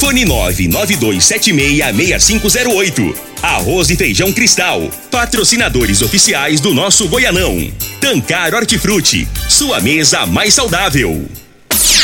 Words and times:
Fone 0.00 0.24
992766508. 0.24 3.14
Arroz 3.42 3.90
e 3.90 3.96
Feijão 3.96 4.32
Cristal. 4.32 4.88
Patrocinadores 5.10 6.00
oficiais 6.00 6.58
do 6.58 6.72
nosso 6.72 7.06
Goianão. 7.06 7.70
Tancar 8.00 8.54
Hortifruti. 8.54 9.28
Sua 9.46 9.78
mesa 9.78 10.24
mais 10.24 10.54
saudável. 10.54 11.28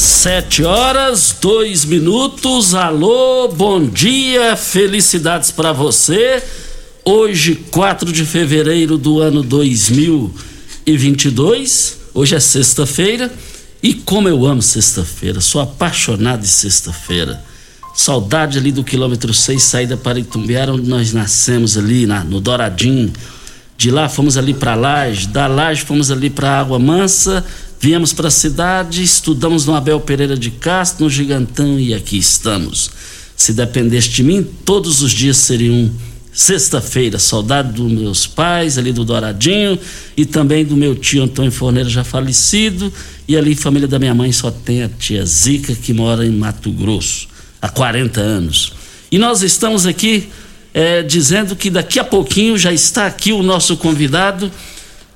Sete 0.00 0.64
horas, 0.64 1.36
dois 1.42 1.84
minutos. 1.84 2.74
Alô, 2.74 3.48
bom 3.48 3.84
dia, 3.84 4.56
felicidades 4.56 5.50
para 5.50 5.74
você. 5.74 6.42
Hoje, 7.04 7.54
4 7.70 8.10
de 8.10 8.24
fevereiro 8.24 8.96
do 8.96 9.20
ano 9.20 9.42
2022. 9.42 11.98
Hoje 12.14 12.34
é 12.34 12.40
sexta-feira. 12.40 13.30
E 13.82 13.92
como 13.92 14.26
eu 14.26 14.46
amo 14.46 14.62
sexta-feira, 14.62 15.38
sou 15.42 15.60
apaixonado 15.60 16.40
de 16.40 16.48
sexta-feira. 16.48 17.44
Saudade 17.94 18.56
ali 18.56 18.72
do 18.72 18.82
quilômetro 18.82 19.34
6, 19.34 19.62
saída 19.62 19.98
para 19.98 20.18
Itumbiara, 20.18 20.72
onde 20.72 20.88
nós 20.88 21.12
nascemos 21.12 21.76
ali 21.76 22.06
na, 22.06 22.24
no 22.24 22.40
Douradinho. 22.40 23.12
De 23.76 23.90
lá 23.90 24.08
fomos 24.08 24.38
ali 24.38 24.54
para 24.54 24.74
Laje, 24.74 25.28
da 25.28 25.46
Laje 25.46 25.82
fomos 25.82 26.10
ali 26.10 26.30
para 26.30 26.58
Água 26.58 26.78
Mansa, 26.78 27.44
Viemos 27.82 28.12
para 28.12 28.28
a 28.28 28.30
cidade, 28.30 29.02
estudamos 29.02 29.64
no 29.64 29.74
Abel 29.74 29.98
Pereira 30.00 30.36
de 30.36 30.50
Castro, 30.50 31.04
no 31.04 31.10
Gigantão 31.10 31.80
e 31.80 31.94
aqui 31.94 32.18
estamos. 32.18 32.90
Se 33.34 33.54
dependesse 33.54 34.10
de 34.10 34.22
mim, 34.22 34.46
todos 34.66 35.00
os 35.00 35.10
dias 35.10 35.38
seriam 35.38 35.90
sexta-feira. 36.30 37.18
Saudade 37.18 37.72
dos 37.72 37.90
meus 37.90 38.26
pais, 38.26 38.76
ali 38.76 38.92
do 38.92 39.02
Douradinho, 39.02 39.78
e 40.14 40.26
também 40.26 40.62
do 40.62 40.76
meu 40.76 40.94
tio 40.94 41.22
Antônio 41.22 41.50
Forneiro, 41.50 41.88
já 41.88 42.04
falecido. 42.04 42.92
E 43.26 43.34
ali, 43.34 43.54
família 43.54 43.88
da 43.88 43.98
minha 43.98 44.14
mãe, 44.14 44.30
só 44.30 44.50
tem 44.50 44.82
a 44.82 44.88
tia 44.90 45.24
Zica, 45.24 45.74
que 45.74 45.94
mora 45.94 46.26
em 46.26 46.32
Mato 46.32 46.70
Grosso, 46.70 47.28
há 47.62 47.70
40 47.70 48.20
anos. 48.20 48.74
E 49.10 49.16
nós 49.16 49.40
estamos 49.40 49.86
aqui 49.86 50.28
é, 50.74 51.02
dizendo 51.02 51.56
que 51.56 51.70
daqui 51.70 51.98
a 51.98 52.04
pouquinho 52.04 52.58
já 52.58 52.74
está 52.74 53.06
aqui 53.06 53.32
o 53.32 53.42
nosso 53.42 53.74
convidado 53.78 54.52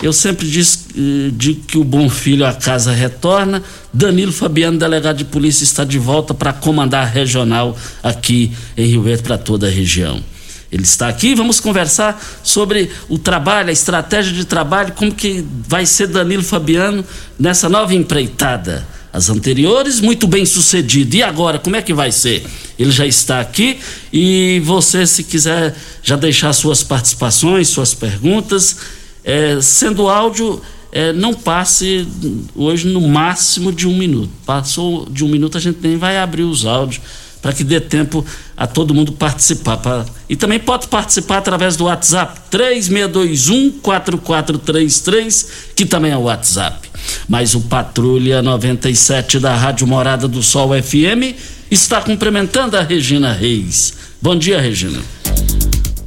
eu 0.02 0.12
sempre 0.12 0.46
disse, 0.46 0.80
eh, 0.96 1.30
digo 1.32 1.62
que 1.62 1.78
o 1.78 1.84
bom 1.84 2.08
filho 2.08 2.44
a 2.44 2.52
casa 2.52 2.92
retorna. 2.92 3.62
Danilo 3.92 4.32
Fabiano, 4.32 4.78
delegado 4.78 5.18
de 5.18 5.24
polícia, 5.24 5.64
está 5.64 5.84
de 5.84 5.98
volta 5.98 6.34
para 6.34 6.52
comandar 6.52 7.06
a 7.06 7.08
regional 7.08 7.76
aqui 8.02 8.52
em 8.76 8.86
Rio 8.86 9.02
Verde 9.02 9.22
para 9.22 9.38
toda 9.38 9.66
a 9.66 9.70
região. 9.70 10.22
Ele 10.70 10.82
está 10.82 11.08
aqui, 11.08 11.36
vamos 11.36 11.60
conversar 11.60 12.20
sobre 12.42 12.90
o 13.08 13.16
trabalho, 13.16 13.68
a 13.68 13.72
estratégia 13.72 14.32
de 14.32 14.44
trabalho, 14.44 14.92
como 14.92 15.14
que 15.14 15.44
vai 15.68 15.86
ser 15.86 16.08
Danilo 16.08 16.42
Fabiano 16.42 17.04
nessa 17.38 17.68
nova 17.68 17.94
empreitada. 17.94 18.86
As 19.12 19.30
anteriores, 19.30 20.00
muito 20.00 20.26
bem 20.26 20.44
sucedido. 20.44 21.14
E 21.14 21.22
agora, 21.22 21.60
como 21.60 21.76
é 21.76 21.82
que 21.82 21.94
vai 21.94 22.10
ser? 22.10 22.44
Ele 22.76 22.90
já 22.90 23.06
está 23.06 23.38
aqui 23.38 23.78
e 24.12 24.60
você, 24.64 25.06
se 25.06 25.22
quiser 25.22 25.76
já 26.02 26.16
deixar 26.16 26.52
suas 26.52 26.82
participações, 26.82 27.68
suas 27.68 27.94
perguntas, 27.94 28.76
é, 29.24 29.58
sendo 29.60 30.08
áudio, 30.08 30.60
é, 30.92 31.12
não 31.12 31.34
passe 31.34 32.06
hoje 32.54 32.88
no 32.88 33.00
máximo 33.00 33.72
de 33.72 33.88
um 33.88 33.96
minuto. 33.96 34.30
Passou 34.46 35.06
de 35.10 35.24
um 35.24 35.28
minuto, 35.28 35.58
a 35.58 35.60
gente 35.60 35.78
nem 35.82 35.96
vai 35.96 36.18
abrir 36.18 36.42
os 36.42 36.66
áudios 36.66 37.00
para 37.44 37.52
que 37.52 37.62
dê 37.62 37.78
tempo 37.78 38.26
a 38.56 38.66
todo 38.66 38.94
mundo 38.94 39.12
participar. 39.12 39.76
Pra... 39.76 40.06
E 40.30 40.36
também 40.36 40.58
pode 40.58 40.88
participar 40.88 41.36
através 41.38 41.76
do 41.76 41.84
WhatsApp 41.84 42.40
3621-4433, 42.50 45.46
que 45.76 45.84
também 45.84 46.12
é 46.12 46.16
o 46.16 46.22
WhatsApp. 46.22 46.88
Mas 47.28 47.54
o 47.54 47.60
Patrulha 47.60 48.40
97 48.40 49.38
da 49.38 49.54
Rádio 49.54 49.86
Morada 49.86 50.26
do 50.26 50.42
Sol 50.42 50.70
FM 50.70 51.36
está 51.70 52.00
cumprimentando 52.00 52.78
a 52.78 52.82
Regina 52.82 53.30
Reis. 53.32 53.92
Bom 54.22 54.36
dia, 54.36 54.58
Regina. 54.58 55.02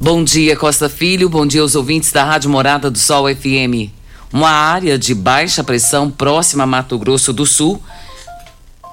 Bom 0.00 0.22
dia, 0.22 0.54
Costa 0.54 0.88
Filho. 0.88 1.28
Bom 1.28 1.44
dia 1.44 1.60
aos 1.60 1.74
ouvintes 1.74 2.12
da 2.12 2.22
Rádio 2.22 2.48
Morada 2.48 2.88
do 2.88 2.96
Sol 2.96 3.26
FM. 3.34 3.90
Uma 4.32 4.48
área 4.48 4.96
de 4.96 5.12
baixa 5.12 5.64
pressão 5.64 6.08
próxima 6.08 6.62
a 6.62 6.66
Mato 6.66 6.96
Grosso 6.96 7.32
do 7.32 7.44
Sul. 7.44 7.82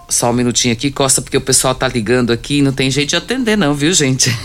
Só 0.10 0.32
um 0.32 0.34
minutinho 0.34 0.74
aqui, 0.74 0.90
Costa, 0.90 1.22
porque 1.22 1.38
o 1.38 1.42
pessoal 1.42 1.76
tá 1.76 1.88
ligando 1.88 2.34
aqui 2.34 2.58
e 2.58 2.62
não 2.64 2.72
tem 2.72 2.90
jeito 2.90 3.10
de 3.10 3.16
atender, 3.18 3.56
não, 3.56 3.76
viu, 3.76 3.94
gente? 3.94 4.36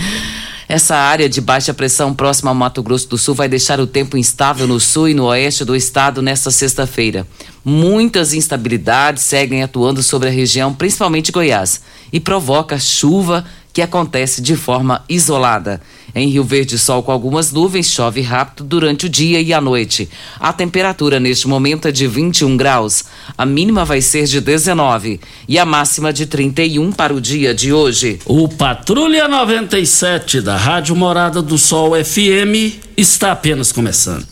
Essa 0.68 0.96
área 0.96 1.30
de 1.30 1.40
baixa 1.40 1.72
pressão 1.72 2.14
próxima 2.14 2.50
ao 2.50 2.54
Mato 2.54 2.82
Grosso 2.82 3.08
do 3.08 3.18
Sul 3.18 3.34
vai 3.34 3.48
deixar 3.48 3.80
o 3.80 3.86
tempo 3.86 4.16
instável 4.16 4.66
no 4.66 4.78
sul 4.78 5.08
e 5.08 5.14
no 5.14 5.24
oeste 5.24 5.64
do 5.64 5.74
estado 5.74 6.20
nesta 6.20 6.50
sexta-feira. 6.50 7.26
Muitas 7.64 8.32
instabilidades 8.34 9.22
seguem 9.22 9.62
atuando 9.62 10.02
sobre 10.02 10.28
a 10.28 10.32
região, 10.32 10.74
principalmente 10.74 11.32
Goiás, 11.32 11.80
e 12.12 12.20
provoca 12.20 12.78
chuva 12.78 13.44
que 13.72 13.82
acontece 13.82 14.40
de 14.40 14.54
forma 14.54 15.04
isolada. 15.08 15.80
Em 16.14 16.28
Rio 16.28 16.44
Verde, 16.44 16.78
sol 16.78 17.02
com 17.02 17.10
algumas 17.10 17.52
nuvens, 17.52 17.90
chove 17.90 18.20
rápido 18.20 18.64
durante 18.64 19.06
o 19.06 19.08
dia 19.08 19.40
e 19.40 19.52
a 19.52 19.60
noite. 19.60 20.08
A 20.38 20.52
temperatura 20.52 21.18
neste 21.18 21.48
momento 21.48 21.88
é 21.88 21.92
de 21.92 22.06
21 22.06 22.56
graus. 22.56 23.04
A 23.36 23.46
mínima 23.46 23.84
vai 23.84 24.02
ser 24.02 24.24
de 24.24 24.40
19 24.40 25.20
e 25.48 25.58
a 25.58 25.64
máxima 25.64 26.12
de 26.12 26.26
31 26.26 26.92
para 26.92 27.14
o 27.14 27.20
dia 27.20 27.54
de 27.54 27.72
hoje. 27.72 28.18
O 28.26 28.46
Patrulha 28.48 29.26
97 29.26 30.40
da 30.42 30.56
Rádio 30.56 30.94
Morada 30.94 31.40
do 31.40 31.56
Sol 31.56 31.92
FM 31.92 32.78
está 32.96 33.32
apenas 33.32 33.72
começando. 33.72 34.26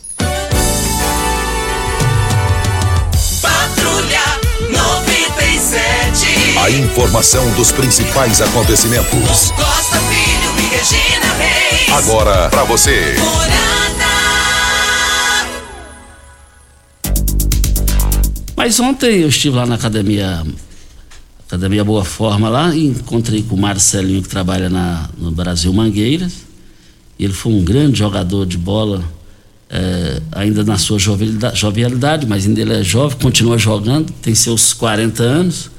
Patrulha 3.41 4.21
97. 4.69 6.59
A 6.59 6.69
informação 6.69 7.49
dos 7.53 7.71
principais 7.71 8.39
acontecimentos. 8.39 9.51
Costa 9.51 9.99
Agora 12.03 12.49
para 12.49 12.63
você. 12.63 13.15
Mas 18.57 18.79
ontem 18.79 19.21
eu 19.21 19.29
estive 19.29 19.55
lá 19.55 19.67
na 19.67 19.75
academia, 19.75 20.43
academia 21.47 21.83
Boa 21.83 22.03
Forma 22.03 22.49
lá 22.49 22.75
e 22.75 22.87
encontrei 22.87 23.43
com 23.43 23.55
o 23.55 23.57
Marcelinho 23.57 24.23
que 24.23 24.29
trabalha 24.29 24.67
na, 24.67 25.09
no 25.15 25.31
Brasil 25.31 25.71
Mangueiras. 25.71 26.33
Ele 27.19 27.33
foi 27.33 27.53
um 27.53 27.63
grande 27.63 27.99
jogador 27.99 28.47
de 28.47 28.57
bola, 28.57 29.03
é, 29.69 30.21
ainda 30.31 30.63
na 30.63 30.79
sua 30.79 30.97
jovialidade, 30.97 32.25
mas 32.25 32.47
ainda 32.47 32.61
ele 32.61 32.73
é 32.73 32.83
jovem, 32.83 33.17
continua 33.19 33.59
jogando, 33.59 34.11
tem 34.23 34.33
seus 34.33 34.73
40 34.73 35.21
anos. 35.21 35.69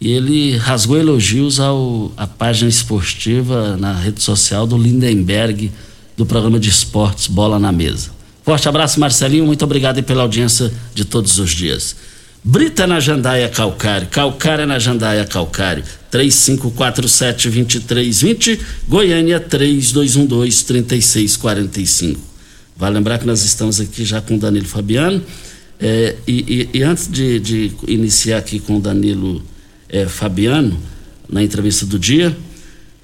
E 0.00 0.12
ele 0.12 0.56
rasgou 0.56 0.96
elogios 0.96 1.60
ao, 1.60 2.10
à 2.16 2.26
página 2.26 2.70
esportiva 2.70 3.76
na 3.76 3.92
rede 3.92 4.22
social 4.22 4.66
do 4.66 4.78
Lindenberg, 4.78 5.70
do 6.16 6.24
programa 6.24 6.58
de 6.58 6.70
esportes 6.70 7.26
Bola 7.26 7.58
na 7.58 7.70
Mesa. 7.70 8.08
Forte 8.42 8.66
abraço, 8.68 8.98
Marcelinho. 8.98 9.44
Muito 9.44 9.62
obrigado 9.64 10.02
pela 10.02 10.22
audiência 10.22 10.72
de 10.94 11.04
todos 11.04 11.38
os 11.38 11.50
dias. 11.50 11.94
Brita 12.42 12.86
na 12.86 12.98
Jandaia 12.98 13.50
Calcário, 13.50 14.08
Calcária 14.08 14.64
na 14.64 14.78
Jandaia 14.78 15.26
Calcário, 15.26 15.84
3547-2320, 16.10 18.58
Goiânia 18.88 19.38
3212-3645. 19.38 22.16
Vale 22.74 22.94
lembrar 22.94 23.18
que 23.18 23.26
nós 23.26 23.44
estamos 23.44 23.78
aqui 23.78 24.06
já 24.06 24.22
com 24.22 24.36
o 24.36 24.38
Danilo 24.38 24.66
Fabiano. 24.66 25.22
É, 25.78 26.16
e, 26.26 26.66
e, 26.72 26.78
e, 26.78 26.82
antes 26.82 27.08
de, 27.08 27.38
de, 27.38 27.72
iniciar 27.86 28.38
aqui 28.38 28.58
com 28.58 28.78
o 28.78 28.80
Danilo 28.80 29.42
é, 29.90 30.06
Fabiano, 30.06 30.78
na 31.28 31.42
entrevista 31.42 31.84
do 31.84 31.98
dia, 31.98 32.36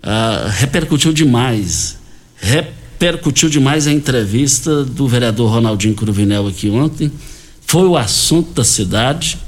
ah, 0.03 0.49
repercutiu 0.51 1.13
demais. 1.13 1.99
Repercutiu 2.37 3.49
demais 3.49 3.87
a 3.87 3.93
entrevista 3.93 4.85
do 4.85 5.07
vereador 5.09 5.51
Ronaldinho 5.51 5.95
Cruvinel 5.95 6.47
aqui 6.47 6.71
ontem 6.71 7.11
foi 7.67 7.87
o 7.87 7.97
assunto 7.97 8.53
da 8.53 8.65
cidade. 8.65 9.39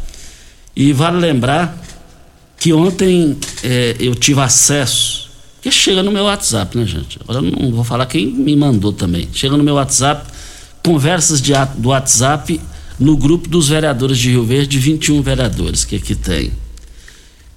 E 0.74 0.92
vale 0.92 1.18
lembrar 1.18 1.80
que 2.58 2.72
ontem 2.72 3.36
é, 3.62 3.96
eu 3.98 4.14
tive 4.14 4.40
acesso, 4.40 5.30
que 5.62 5.70
chega 5.70 6.02
no 6.02 6.10
meu 6.10 6.24
WhatsApp, 6.24 6.76
né, 6.76 6.84
gente? 6.84 7.18
Agora 7.22 7.38
eu 7.38 7.50
não 7.50 7.70
vou 7.72 7.84
falar 7.84 8.06
quem 8.06 8.26
me 8.26 8.54
mandou 8.56 8.92
também. 8.92 9.28
Chega 9.32 9.56
no 9.56 9.62
meu 9.62 9.74
WhatsApp, 9.74 10.30
conversas 10.82 11.40
de, 11.40 11.52
do 11.76 11.88
WhatsApp 11.90 12.60
no 12.98 13.16
grupo 13.16 13.48
dos 13.48 13.68
vereadores 13.68 14.18
de 14.18 14.30
Rio 14.30 14.44
Verde, 14.44 14.78
21 14.78 15.22
vereadores 15.22 15.84
que 15.84 15.96
aqui 15.96 16.14
tem. 16.14 16.52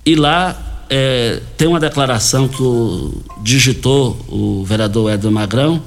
E 0.05 0.15
lá 0.15 0.85
é, 0.89 1.41
tem 1.57 1.67
uma 1.67 1.79
declaração 1.79 2.47
que 2.47 2.61
o, 2.61 3.21
digitou 3.41 4.17
o 4.27 4.63
vereador 4.65 5.11
Edson 5.11 5.31
Magrão 5.31 5.81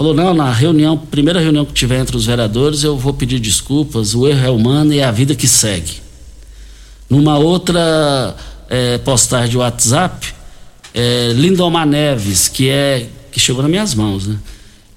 Falou, 0.00 0.14
não, 0.14 0.32
na 0.32 0.50
reunião, 0.50 0.96
primeira 0.96 1.38
reunião 1.38 1.62
que 1.62 1.74
tiver 1.74 2.00
entre 2.00 2.16
os 2.16 2.24
vereadores, 2.24 2.82
eu 2.82 2.96
vou 2.96 3.12
pedir 3.12 3.38
desculpas, 3.38 4.14
o 4.14 4.26
erro 4.26 4.46
é 4.46 4.48
humano 4.48 4.94
e 4.94 4.98
é 4.98 5.04
a 5.04 5.10
vida 5.10 5.34
que 5.34 5.46
segue. 5.46 6.00
Numa 7.10 7.36
outra 7.36 8.34
é, 8.70 8.96
postagem 8.96 9.50
de 9.50 9.58
WhatsApp, 9.58 10.32
é, 10.94 11.34
Lindomar 11.34 11.86
Neves, 11.86 12.48
que 12.48 12.70
é 12.70 13.08
que 13.30 13.38
chegou 13.38 13.60
nas 13.60 13.70
minhas 13.70 13.94
mãos, 13.94 14.26
né? 14.26 14.38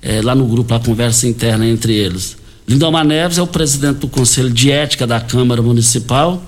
É, 0.01 0.21
lá 0.21 0.33
no 0.33 0.45
grupo, 0.45 0.73
a 0.73 0.79
conversa 0.79 1.27
interna 1.27 1.67
entre 1.67 1.93
eles. 1.93 2.37
Lindomar 2.65 3.03
Neves 3.03 3.37
é 3.37 3.41
o 3.41 3.47
presidente 3.47 3.97
do 3.97 4.07
Conselho 4.07 4.51
de 4.51 4.71
Ética 4.71 5.05
da 5.05 5.19
Câmara 5.19 5.61
Municipal, 5.61 6.41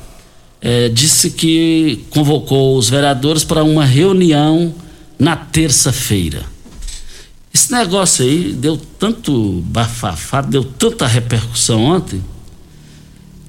é, 0.62 0.90
disse 0.90 1.32
que 1.32 2.06
convocou 2.10 2.78
os 2.78 2.90
vereadores 2.90 3.44
para 3.44 3.64
uma 3.64 3.86
reunião 3.86 4.74
na 5.18 5.36
terça-feira. 5.36 6.44
Esse 7.54 7.72
negócio 7.72 8.26
aí 8.26 8.52
deu 8.52 8.78
tanto 9.00 9.64
bafafá, 9.68 10.42
deu 10.42 10.64
tanta 10.64 11.08
repercussão 11.08 11.86
ontem, 11.86 12.22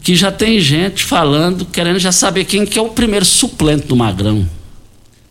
que 0.01 0.15
já 0.15 0.31
tem 0.31 0.61
gente 0.61 1.03
falando, 1.03 1.65
querendo 1.65 1.99
já 1.99 2.13
saber 2.13 2.45
quem 2.45 2.65
que 2.65 2.79
é 2.79 2.83
o 2.83 2.91
primeiro 2.91 3.25
suplente 3.25 3.87
do 3.89 3.97
Magrão. 3.97 4.49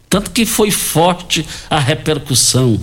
Tanto 0.09 0.31
que 0.31 0.45
foi 0.45 0.71
forte 0.71 1.45
a 1.69 1.79
repercussão. 1.79 2.79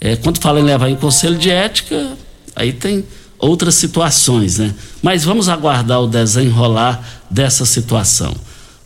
É, 0.00 0.16
quando 0.16 0.40
fala 0.40 0.58
em 0.58 0.64
levar 0.64 0.90
em 0.90 0.96
conselho 0.96 1.38
de 1.38 1.50
ética, 1.50 2.16
aí 2.54 2.72
tem 2.72 3.04
outras 3.38 3.74
situações, 3.74 4.58
né? 4.58 4.74
Mas 5.02 5.24
vamos 5.24 5.48
aguardar 5.48 6.00
o 6.00 6.06
desenrolar 6.06 7.02
dessa 7.30 7.64
situação. 7.66 8.34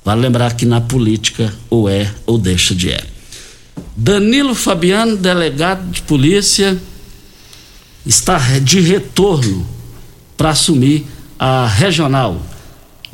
Vale 0.05 0.21
lembrar 0.21 0.55
que 0.55 0.65
na 0.65 0.81
política 0.81 1.53
ou 1.69 1.89
é 1.89 2.13
ou 2.27 2.39
deixa 2.39 2.75
de 2.75 2.91
é. 2.91 3.05
Danilo 3.97 4.55
Fabiano, 4.55 5.17
delegado 5.17 5.91
de 5.91 6.03
polícia, 6.03 6.77
está 8.05 8.39
de 8.61 8.81
retorno 8.81 9.67
para 10.37 10.51
assumir 10.51 11.07
a 11.39 11.67
regional. 11.67 12.41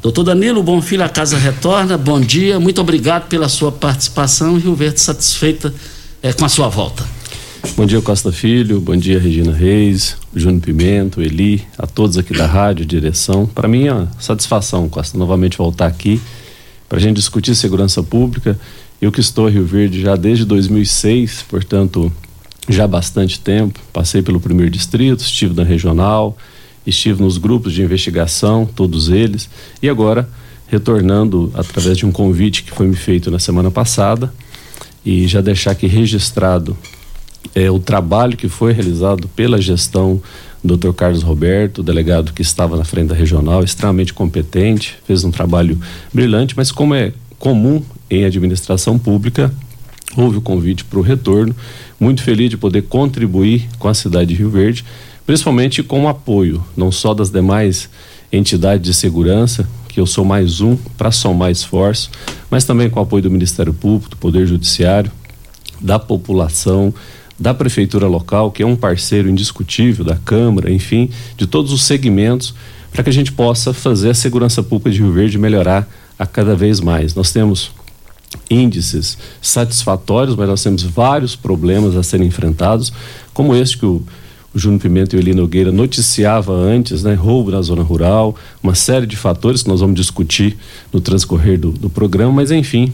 Doutor 0.00 0.22
Danilo, 0.22 0.62
bom 0.62 0.80
filho, 0.80 1.02
a 1.02 1.08
casa 1.08 1.36
retorna. 1.36 1.98
Bom 1.98 2.20
dia, 2.20 2.60
muito 2.60 2.80
obrigado 2.80 3.26
pela 3.28 3.48
sua 3.48 3.72
participação. 3.72 4.56
Rio 4.56 4.74
Verde 4.74 5.00
satisfeita 5.00 5.74
é, 6.22 6.32
com 6.32 6.44
a 6.44 6.48
sua 6.48 6.68
volta. 6.68 7.04
Bom 7.74 7.86
dia, 7.86 8.02
Costa 8.02 8.30
Filho. 8.30 8.80
Bom 8.80 8.96
dia, 8.96 9.18
Regina 9.18 9.52
Reis, 9.52 10.16
Júnior 10.34 10.60
Pimento, 10.60 11.22
Eli, 11.22 11.64
a 11.78 11.86
todos 11.86 12.18
aqui 12.18 12.36
da 12.36 12.46
rádio, 12.46 12.84
direção. 12.84 13.46
Para 13.46 13.66
mim 13.66 13.86
é 13.86 13.92
uma 13.92 14.12
satisfação, 14.18 14.88
Costa, 14.88 15.16
novamente 15.16 15.56
voltar 15.56 15.86
aqui 15.86 16.20
para 16.88 16.98
a 16.98 17.00
gente 17.00 17.16
discutir 17.16 17.54
segurança 17.54 18.02
pública 18.02 18.58
eu 19.00 19.12
que 19.12 19.20
estou 19.20 19.48
em 19.48 19.52
Rio 19.52 19.66
Verde 19.66 20.00
já 20.00 20.16
desde 20.16 20.44
2006, 20.46 21.44
portanto, 21.48 22.10
já 22.66 22.84
há 22.84 22.88
bastante 22.88 23.38
tempo, 23.38 23.78
passei 23.92 24.22
pelo 24.22 24.40
primeiro 24.40 24.70
distrito, 24.70 25.20
estive 25.20 25.54
na 25.54 25.62
regional, 25.62 26.36
estive 26.86 27.22
nos 27.22 27.36
grupos 27.36 27.74
de 27.74 27.82
investigação, 27.82 28.64
todos 28.64 29.10
eles, 29.10 29.50
e 29.82 29.88
agora 29.88 30.28
retornando 30.66 31.52
através 31.54 31.98
de 31.98 32.06
um 32.06 32.10
convite 32.10 32.62
que 32.62 32.70
foi 32.72 32.86
me 32.86 32.96
feito 32.96 33.30
na 33.30 33.38
semana 33.38 33.70
passada 33.70 34.32
e 35.04 35.28
já 35.28 35.42
deixar 35.42 35.72
aqui 35.72 35.86
registrado 35.86 36.76
é, 37.54 37.70
o 37.70 37.78
trabalho 37.78 38.36
que 38.36 38.48
foi 38.48 38.72
realizado 38.72 39.28
pela 39.28 39.60
gestão 39.60 40.20
do 40.62 40.76
Dr. 40.76 40.92
Carlos 40.92 41.22
Roberto, 41.22 41.82
delegado 41.82 42.32
que 42.32 42.42
estava 42.42 42.76
na 42.76 42.84
frente 42.84 43.08
da 43.08 43.14
regional, 43.14 43.62
extremamente 43.62 44.12
competente, 44.12 44.98
fez 45.06 45.24
um 45.24 45.30
trabalho 45.30 45.78
brilhante, 46.12 46.54
mas 46.56 46.72
como 46.72 46.94
é 46.94 47.12
comum 47.38 47.82
em 48.10 48.24
administração 48.24 48.98
pública, 48.98 49.52
houve 50.16 50.38
o 50.38 50.40
convite 50.40 50.84
para 50.84 50.98
o 50.98 51.02
retorno. 51.02 51.54
Muito 51.98 52.22
feliz 52.22 52.50
de 52.50 52.56
poder 52.56 52.82
contribuir 52.82 53.68
com 53.78 53.88
a 53.88 53.94
cidade 53.94 54.28
de 54.28 54.34
Rio 54.34 54.50
Verde, 54.50 54.84
principalmente 55.24 55.82
com 55.82 56.04
o 56.04 56.08
apoio, 56.08 56.62
não 56.76 56.92
só 56.92 57.14
das 57.14 57.30
demais 57.30 57.88
entidades 58.32 58.84
de 58.84 58.94
segurança, 58.94 59.68
que 59.88 60.00
eu 60.00 60.06
sou 60.06 60.24
mais 60.24 60.60
um 60.60 60.76
para 60.98 61.10
somar 61.10 61.50
esforço, 61.50 62.10
mas 62.50 62.64
também 62.64 62.90
com 62.90 63.00
o 63.00 63.02
apoio 63.02 63.22
do 63.22 63.30
Ministério 63.30 63.72
Público, 63.72 64.10
do 64.10 64.16
Poder 64.16 64.46
Judiciário, 64.46 65.10
da 65.80 65.98
população, 65.98 66.92
da 67.38 67.52
prefeitura 67.52 68.06
local, 68.06 68.50
que 68.50 68.62
é 68.62 68.66
um 68.66 68.76
parceiro 68.76 69.28
indiscutível 69.28 70.04
da 70.04 70.16
Câmara, 70.16 70.72
enfim, 70.72 71.10
de 71.36 71.46
todos 71.46 71.72
os 71.72 71.84
segmentos, 71.84 72.54
para 72.92 73.02
que 73.02 73.10
a 73.10 73.12
gente 73.12 73.32
possa 73.32 73.74
fazer 73.74 74.10
a 74.10 74.14
segurança 74.14 74.62
pública 74.62 74.90
de 74.90 75.02
Rio 75.02 75.12
Verde 75.12 75.38
melhorar 75.38 75.88
a 76.18 76.26
cada 76.26 76.56
vez 76.56 76.80
mais. 76.80 77.14
Nós 77.14 77.30
temos 77.30 77.70
índices 78.50 79.18
satisfatórios, 79.40 80.36
mas 80.36 80.48
nós 80.48 80.62
temos 80.62 80.82
vários 80.82 81.36
problemas 81.36 81.96
a 81.96 82.02
serem 82.02 82.26
enfrentados, 82.26 82.92
como 83.34 83.54
este 83.54 83.78
que 83.78 83.86
o, 83.86 84.02
o 84.54 84.58
Júnior 84.58 84.80
Pimenta 84.80 85.14
e 85.14 85.18
o 85.18 85.20
Eli 85.20 85.34
Nogueira 85.34 85.70
noticiava 85.70 86.52
antes, 86.52 87.02
né? 87.02 87.14
Roubo 87.14 87.50
na 87.50 87.60
zona 87.60 87.82
rural, 87.82 88.34
uma 88.62 88.74
série 88.74 89.06
de 89.06 89.16
fatores 89.16 89.62
que 89.62 89.68
nós 89.68 89.80
vamos 89.80 89.96
discutir 89.96 90.56
no 90.92 91.00
transcorrer 91.00 91.58
do, 91.58 91.70
do 91.72 91.90
programa, 91.90 92.32
mas 92.32 92.50
enfim, 92.50 92.92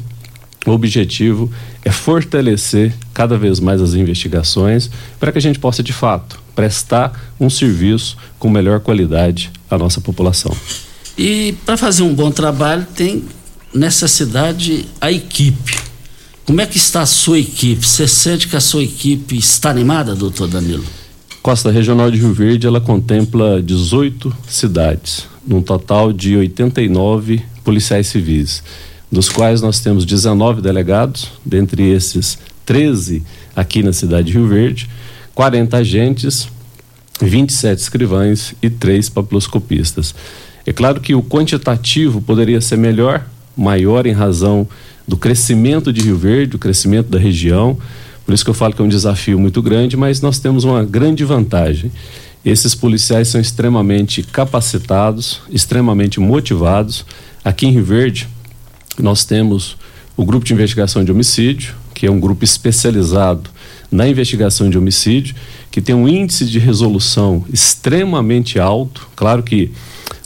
o 0.67 0.71
objetivo 0.71 1.51
é 1.85 1.91
fortalecer 1.91 2.95
cada 3.13 3.37
vez 3.37 3.59
mais 3.59 3.81
as 3.81 3.95
investigações 3.95 4.91
para 5.19 5.33
que 5.33 5.39
a 5.39 5.41
gente 5.41 5.59
possa, 5.59 5.83
de 5.83 5.93
fato, 5.93 6.41
prestar 6.55 7.35
um 7.41 7.51
serviço 7.51 8.17
com 8.39 8.49
melhor 8.49 8.81
qualidade 8.81 9.51
à 9.71 9.77
nossa 9.77 10.01
população. 10.01 10.55
E 11.19 11.55
para 11.67 11.77
fazer 11.77 12.03
um 12.03 12.15
bom 12.15 12.31
trabalho 12.31 12.87
tem 12.95 13.25
necessidade 13.75 14.87
a 15.01 15.11
equipe. 15.11 15.77
Como 16.45 16.61
é 16.61 16.67
que 16.67 16.77
está 16.77 17.03
a 17.03 17.07
sua 17.07 17.39
equipe? 17.39 17.87
Você 17.87 18.07
sente 18.07 18.49
que 18.49 18.57
a 18.57 18.61
sua 18.61 18.83
equipe 18.83 19.37
está 19.37 19.71
animada, 19.71 20.15
doutor 20.15 20.49
Danilo? 20.49 20.85
Costa 21.43 21.71
Regional 21.71 22.11
de 22.11 22.19
Rio 22.19 22.33
Verde, 22.33 22.67
ela 22.67 22.81
contempla 22.81 23.61
18 23.61 24.33
cidades, 24.47 25.27
num 25.47 25.61
total 25.61 26.13
de 26.13 26.37
89 26.37 27.43
policiais 27.65 28.07
civis, 28.07 28.63
dos 29.13 29.29
quais 29.29 29.61
nós 29.61 29.79
temos 29.79 30.07
19 30.07 30.63
delegados, 30.63 31.29
dentre 31.45 31.87
esses 31.91 32.39
13 32.65 33.23
aqui 33.55 33.83
na 33.83 33.93
cidade 33.93 34.29
de 34.29 34.33
Rio 34.33 34.49
Verde, 34.49 34.89
40 35.35 35.77
agentes, 35.77 36.49
27 37.21 37.79
escrivães 37.79 38.55
e 38.63 38.71
3 38.71 39.11
papiloscopistas. 39.11 40.15
É 40.65 40.73
claro 40.73 40.99
que 40.99 41.15
o 41.15 41.23
quantitativo 41.23 42.23
poderia 42.23 42.61
ser 42.63 42.79
melhor, 42.79 43.27
maior 43.55 44.07
em 44.07 44.13
razão 44.13 44.67
do 45.07 45.17
crescimento 45.19 45.93
de 45.93 46.01
Rio 46.01 46.17
Verde, 46.17 46.57
o 46.57 46.59
crescimento 46.59 47.11
da 47.11 47.19
região. 47.19 47.77
Por 48.25 48.33
isso 48.33 48.45
que 48.45 48.51
eu 48.51 48.55
falo 48.55 48.73
que 48.73 48.81
é 48.81 48.85
um 48.85 48.89
desafio 48.89 49.39
muito 49.39 49.61
grande, 49.61 49.95
mas 49.95 50.23
nós 50.23 50.39
temos 50.39 50.65
uma 50.65 50.85
grande 50.85 51.23
vantagem. 51.23 51.93
Esses 52.45 52.75
policiais 52.75 53.29
são 53.29 53.41
extremamente 53.41 54.23
capacitados, 54.23 55.43
extremamente 55.51 56.19
motivados. 56.19 57.05
Aqui 57.45 57.67
em 57.67 57.73
Rio 57.73 57.85
Verde, 57.85 58.29
nós 58.99 59.25
temos 59.25 59.77
o 60.17 60.25
grupo 60.25 60.45
de 60.45 60.53
investigação 60.53 61.05
de 61.05 61.11
homicídio, 61.11 61.75
que 61.95 62.07
é 62.07 62.11
um 62.11 62.21
grupo 62.21 62.45
especializado 62.45 63.51
na 63.91 64.09
investigação 64.09 64.69
de 64.69 64.79
homicídio, 64.79 65.35
que 65.71 65.81
tem 65.81 65.95
um 65.95 66.09
índice 66.09 66.47
de 66.47 66.59
resolução 66.59 67.45
extremamente 67.53 68.59
alto. 68.59 69.09
Claro 69.15 69.43
que 69.43 69.71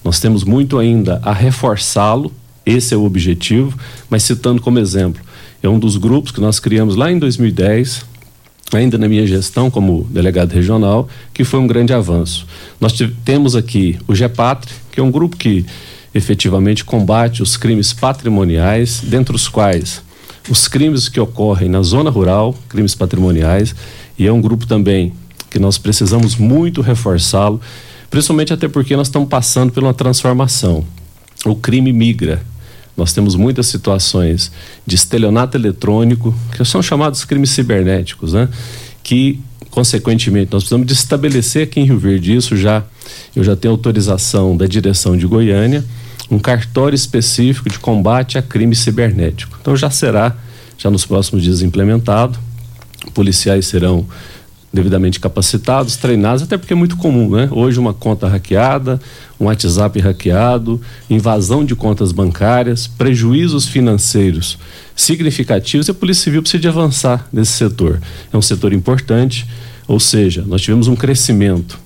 nós 0.04 0.20
temos 0.20 0.44
muito 0.44 0.78
ainda 0.78 1.20
a 1.22 1.32
reforçá-lo, 1.32 2.32
Esse 2.64 2.94
é 2.94 2.96
o 2.96 3.04
objetivo, 3.04 3.78
mas 4.10 4.24
citando 4.24 4.60
como 4.60 4.80
exemplo, 4.80 5.22
é 5.62 5.68
um 5.68 5.78
dos 5.78 5.96
grupos 5.96 6.32
que 6.32 6.40
nós 6.40 6.58
criamos 6.58 6.96
lá 6.96 7.12
em 7.12 7.18
2010, 7.18 8.04
ainda 8.72 8.98
na 8.98 9.08
minha 9.08 9.24
gestão 9.24 9.70
como 9.70 10.04
delegado 10.10 10.52
regional, 10.52 11.08
que 11.32 11.44
foi 11.44 11.60
um 11.60 11.66
grande 11.66 11.92
avanço. 11.92 12.44
Nós 12.80 12.92
temos 13.24 13.54
aqui 13.54 13.96
o 14.08 14.14
GEPATRE, 14.14 14.72
que 14.90 14.98
é 14.98 15.02
um 15.02 15.12
grupo 15.12 15.36
que 15.36 15.64
efetivamente 16.16 16.84
combate 16.84 17.42
os 17.42 17.56
crimes 17.56 17.92
patrimoniais, 17.92 19.00
dentre 19.00 19.34
os 19.34 19.48
quais 19.48 20.06
os 20.48 20.68
crimes 20.68 21.08
que 21.08 21.20
ocorrem 21.20 21.68
na 21.68 21.82
zona 21.82 22.10
rural, 22.10 22.54
crimes 22.68 22.94
patrimoniais, 22.94 23.74
e 24.18 24.26
é 24.26 24.32
um 24.32 24.40
grupo 24.40 24.66
também 24.66 25.12
que 25.50 25.58
nós 25.58 25.78
precisamos 25.78 26.36
muito 26.36 26.80
reforçá-lo, 26.80 27.60
principalmente 28.10 28.52
até 28.52 28.68
porque 28.68 28.96
nós 28.96 29.08
estamos 29.08 29.28
passando 29.28 29.72
por 29.72 29.82
uma 29.82 29.94
transformação. 29.94 30.84
O 31.44 31.54
crime 31.54 31.92
migra. 31.92 32.42
Nós 32.96 33.12
temos 33.12 33.34
muitas 33.34 33.66
situações 33.66 34.50
de 34.86 34.94
estelionato 34.94 35.56
eletrônico, 35.56 36.34
que 36.56 36.64
são 36.64 36.82
chamados 36.82 37.24
crimes 37.24 37.50
cibernéticos, 37.50 38.32
né? 38.32 38.48
Que, 39.02 39.38
consequentemente, 39.70 40.50
nós 40.50 40.62
precisamos 40.62 40.86
de 40.86 40.94
estabelecer 40.94 41.64
aqui 41.64 41.78
em 41.78 41.84
Rio 41.84 41.98
Verde 41.98 42.34
isso 42.34 42.56
já. 42.56 42.82
Eu 43.34 43.44
já 43.44 43.54
tenho 43.54 43.72
autorização 43.72 44.56
da 44.56 44.66
direção 44.66 45.14
de 45.14 45.26
Goiânia 45.26 45.84
um 46.30 46.38
cartório 46.38 46.96
específico 46.96 47.68
de 47.68 47.78
combate 47.78 48.38
a 48.38 48.42
crime 48.42 48.74
cibernético. 48.74 49.56
Então 49.60 49.76
já 49.76 49.90
será, 49.90 50.36
já 50.76 50.90
nos 50.90 51.06
próximos 51.06 51.42
dias 51.42 51.62
implementado. 51.62 52.38
Policiais 53.14 53.66
serão 53.66 54.06
devidamente 54.72 55.18
capacitados, 55.18 55.96
treinados, 55.96 56.42
até 56.42 56.58
porque 56.58 56.74
é 56.74 56.76
muito 56.76 56.96
comum, 56.96 57.30
né? 57.30 57.48
Hoje 57.50 57.78
uma 57.78 57.94
conta 57.94 58.28
hackeada, 58.28 59.00
um 59.40 59.46
WhatsApp 59.46 59.98
hackeado, 60.00 60.80
invasão 61.08 61.64
de 61.64 61.74
contas 61.74 62.12
bancárias, 62.12 62.86
prejuízos 62.86 63.66
financeiros 63.66 64.58
significativos 64.94 65.88
e 65.88 65.92
a 65.92 65.94
Polícia 65.94 66.24
Civil 66.24 66.42
precisa 66.42 66.60
de 66.60 66.68
avançar 66.68 67.26
nesse 67.32 67.52
setor. 67.52 68.00
É 68.30 68.36
um 68.36 68.42
setor 68.42 68.72
importante, 68.72 69.46
ou 69.88 69.98
seja, 69.98 70.44
nós 70.46 70.60
tivemos 70.60 70.88
um 70.88 70.96
crescimento 70.96 71.78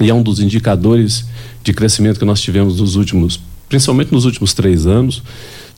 e 0.00 0.08
é 0.08 0.14
um 0.14 0.22
dos 0.22 0.40
indicadores 0.40 1.26
de 1.62 1.72
crescimento 1.74 2.18
que 2.18 2.24
nós 2.24 2.40
tivemos 2.40 2.80
nos 2.80 2.96
últimos 2.96 3.40
principalmente 3.72 4.12
nos 4.12 4.26
últimos 4.26 4.52
três 4.52 4.86
anos. 4.86 5.22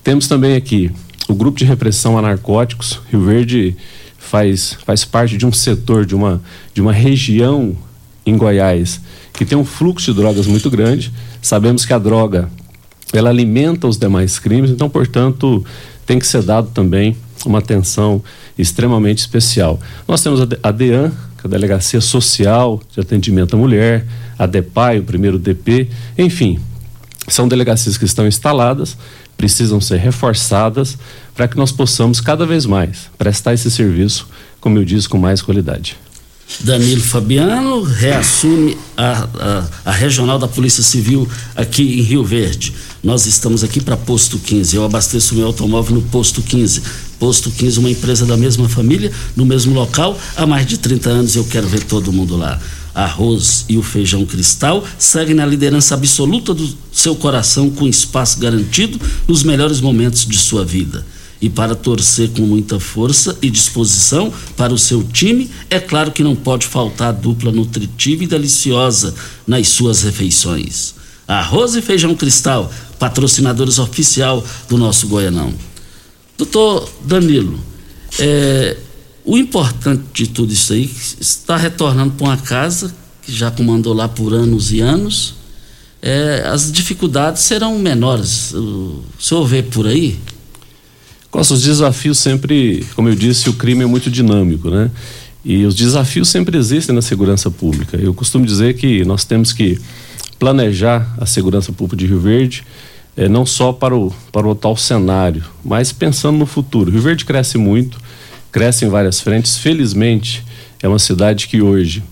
Temos 0.02 0.26
também 0.26 0.56
aqui 0.56 0.90
o 1.28 1.34
grupo 1.34 1.56
de 1.56 1.64
repressão 1.64 2.18
a 2.18 2.22
narcóticos. 2.22 2.98
Rio 3.08 3.24
Verde 3.24 3.76
faz, 4.18 4.76
faz 4.84 5.04
parte 5.04 5.36
de 5.36 5.46
um 5.46 5.52
setor, 5.52 6.04
de 6.04 6.12
uma, 6.12 6.42
de 6.74 6.80
uma 6.80 6.92
região 6.92 7.76
em 8.26 8.36
Goiás 8.36 9.00
que 9.32 9.44
tem 9.44 9.56
um 9.56 9.64
fluxo 9.64 10.12
de 10.12 10.20
drogas 10.20 10.48
muito 10.48 10.68
grande. 10.68 11.12
Sabemos 11.40 11.84
que 11.84 11.92
a 11.92 11.98
droga 11.98 12.48
ela 13.12 13.30
alimenta 13.30 13.86
os 13.86 13.96
demais 13.96 14.40
crimes, 14.40 14.72
então, 14.72 14.90
portanto, 14.90 15.64
tem 16.04 16.18
que 16.18 16.26
ser 16.26 16.42
dado 16.42 16.70
também 16.70 17.16
uma 17.46 17.60
atenção 17.60 18.20
extremamente 18.58 19.18
especial. 19.18 19.78
Nós 20.08 20.20
temos 20.20 20.40
a 20.40 20.70
DEAN, 20.72 21.10
que 21.10 21.44
é 21.44 21.46
a 21.46 21.48
Delegacia 21.48 22.00
Social 22.00 22.80
de 22.92 23.00
Atendimento 23.00 23.54
à 23.54 23.56
Mulher, 23.56 24.04
a 24.36 24.46
DEPAI, 24.46 24.98
o 24.98 25.04
primeiro 25.04 25.38
DP, 25.38 25.88
enfim, 26.18 26.58
são 27.28 27.48
delegacias 27.48 27.96
que 27.96 28.04
estão 28.04 28.26
instaladas, 28.26 28.96
precisam 29.36 29.80
ser 29.80 29.98
reforçadas 29.98 30.96
para 31.34 31.48
que 31.48 31.56
nós 31.56 31.72
possamos 31.72 32.20
cada 32.20 32.46
vez 32.46 32.66
mais 32.66 33.10
prestar 33.18 33.54
esse 33.54 33.70
serviço, 33.70 34.28
como 34.60 34.78
eu 34.78 34.84
disse, 34.84 35.08
com 35.08 35.18
mais 35.18 35.42
qualidade. 35.42 35.96
Danilo 36.60 37.00
Fabiano 37.00 37.82
reassume 37.82 38.76
a, 38.96 39.26
a, 39.34 39.68
a, 39.86 39.90
regional 39.90 40.38
da 40.38 40.46
Polícia 40.46 40.82
Civil 40.82 41.28
aqui 41.56 41.98
em 41.98 42.02
Rio 42.02 42.22
Verde. 42.22 42.72
Nós 43.02 43.26
estamos 43.26 43.64
aqui 43.64 43.80
para 43.80 43.96
Posto 43.96 44.38
15. 44.38 44.76
Eu 44.76 44.84
abasteço 44.84 45.34
meu 45.34 45.46
automóvel 45.46 45.96
no 45.96 46.02
Posto 46.02 46.42
15. 46.42 46.82
Posto 47.18 47.50
15, 47.50 47.78
uma 47.78 47.90
empresa 47.90 48.26
da 48.26 48.36
mesma 48.36 48.68
família, 48.68 49.10
no 49.34 49.44
mesmo 49.46 49.74
local, 49.74 50.18
há 50.36 50.46
mais 50.46 50.66
de 50.66 50.78
30 50.78 51.10
anos. 51.10 51.34
Eu 51.34 51.44
quero 51.44 51.66
ver 51.66 51.82
todo 51.84 52.12
mundo 52.12 52.36
lá 52.36 52.60
arroz 52.94 53.64
e 53.68 53.76
o 53.76 53.82
feijão 53.82 54.24
cristal 54.24 54.84
seguem 54.98 55.34
na 55.34 55.44
liderança 55.44 55.94
absoluta 55.94 56.54
do 56.54 56.72
seu 56.92 57.16
coração 57.16 57.68
com 57.70 57.88
espaço 57.88 58.38
garantido 58.38 59.00
nos 59.26 59.42
melhores 59.42 59.80
momentos 59.80 60.24
de 60.24 60.38
sua 60.38 60.64
vida. 60.64 61.04
E 61.40 61.50
para 61.50 61.74
torcer 61.74 62.30
com 62.30 62.42
muita 62.42 62.80
força 62.80 63.36
e 63.42 63.50
disposição 63.50 64.32
para 64.56 64.72
o 64.72 64.78
seu 64.78 65.02
time, 65.02 65.50
é 65.68 65.78
claro 65.78 66.12
que 66.12 66.22
não 66.22 66.34
pode 66.34 66.66
faltar 66.66 67.12
dupla 67.12 67.52
nutritiva 67.52 68.24
e 68.24 68.26
deliciosa 68.26 69.14
nas 69.46 69.68
suas 69.68 70.02
refeições. 70.02 70.94
Arroz 71.26 71.74
e 71.74 71.82
Feijão 71.82 72.14
Cristal, 72.14 72.72
patrocinadores 72.98 73.78
oficial 73.78 74.44
do 74.68 74.78
nosso 74.78 75.08
Goianão. 75.08 75.52
Doutor 76.38 76.88
Danilo, 77.04 77.58
é, 78.18 78.76
o 79.24 79.38
importante 79.38 80.02
de 80.12 80.28
tudo 80.28 80.52
isso 80.52 80.72
aí 80.72 80.90
está 81.20 81.56
retornando 81.56 82.12
para 82.12 82.26
uma 82.26 82.36
casa 82.36 82.94
que 83.22 83.32
já 83.32 83.50
comandou 83.50 83.94
lá 83.94 84.06
por 84.06 84.34
anos 84.34 84.70
e 84.70 84.80
anos. 84.80 85.36
É, 86.02 86.44
as 86.46 86.70
dificuldades 86.70 87.42
serão 87.42 87.78
menores. 87.78 88.52
O 88.52 89.02
senhor 89.18 89.46
vê 89.46 89.62
por 89.62 89.86
aí? 89.86 90.18
Costa, 91.30 91.54
os 91.54 91.62
desafios 91.62 92.18
sempre, 92.18 92.86
como 92.94 93.08
eu 93.08 93.14
disse, 93.14 93.48
o 93.48 93.54
crime 93.54 93.82
é 93.82 93.86
muito 93.86 94.10
dinâmico, 94.10 94.68
né? 94.68 94.90
E 95.44 95.64
os 95.64 95.74
desafios 95.74 96.28
sempre 96.28 96.56
existem 96.56 96.94
na 96.94 97.02
segurança 97.02 97.50
pública. 97.50 97.96
Eu 97.96 98.14
costumo 98.14 98.44
dizer 98.44 98.74
que 98.74 99.04
nós 99.04 99.24
temos 99.24 99.52
que 99.52 99.78
planejar 100.38 101.14
a 101.18 101.26
segurança 101.26 101.72
pública 101.72 101.96
de 101.96 102.06
Rio 102.06 102.20
Verde, 102.20 102.64
é, 103.16 103.28
não 103.28 103.46
só 103.46 103.72
para 103.72 103.96
o, 103.96 104.12
para 104.30 104.46
o 104.46 104.50
atual 104.50 104.76
cenário, 104.76 105.44
mas 105.64 105.92
pensando 105.92 106.38
no 106.38 106.46
futuro. 106.46 106.90
Rio 106.90 107.00
Verde 107.00 107.24
cresce 107.24 107.56
muito, 107.56 107.98
cresce 108.54 108.84
em 108.84 108.88
várias 108.88 109.20
frentes. 109.20 109.58
Felizmente, 109.58 110.44
é 110.80 110.86
uma 110.86 111.00
cidade 111.00 111.48
que 111.48 111.60
hoje 111.60 112.04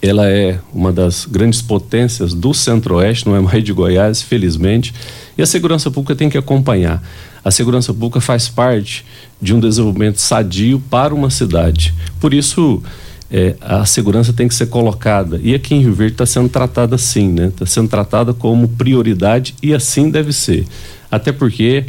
ela 0.00 0.30
é 0.30 0.60
uma 0.72 0.92
das 0.92 1.26
grandes 1.26 1.60
potências 1.60 2.32
do 2.32 2.54
Centro-Oeste, 2.54 3.26
não 3.26 3.34
é 3.34 3.40
mais 3.40 3.64
de 3.64 3.72
Goiás, 3.72 4.22
felizmente. 4.22 4.94
E 5.36 5.42
a 5.42 5.46
segurança 5.46 5.90
pública 5.90 6.14
tem 6.14 6.30
que 6.30 6.38
acompanhar. 6.38 7.02
A 7.44 7.50
segurança 7.50 7.92
pública 7.92 8.20
faz 8.20 8.48
parte 8.48 9.04
de 9.42 9.52
um 9.52 9.58
desenvolvimento 9.58 10.20
sadio 10.20 10.80
para 10.88 11.12
uma 11.12 11.28
cidade. 11.28 11.92
Por 12.20 12.32
isso, 12.32 12.80
é, 13.28 13.56
a 13.60 13.84
segurança 13.84 14.32
tem 14.32 14.46
que 14.46 14.54
ser 14.54 14.66
colocada. 14.66 15.40
E 15.42 15.56
aqui 15.56 15.74
em 15.74 15.80
Rio 15.80 15.92
Verde 15.92 16.14
está 16.14 16.24
sendo 16.24 16.48
tratada 16.48 16.94
assim, 16.94 17.32
né? 17.32 17.48
Está 17.48 17.66
sendo 17.66 17.88
tratada 17.88 18.32
como 18.32 18.68
prioridade 18.68 19.56
e 19.60 19.74
assim 19.74 20.08
deve 20.08 20.32
ser. 20.32 20.64
Até 21.10 21.32
porque 21.32 21.84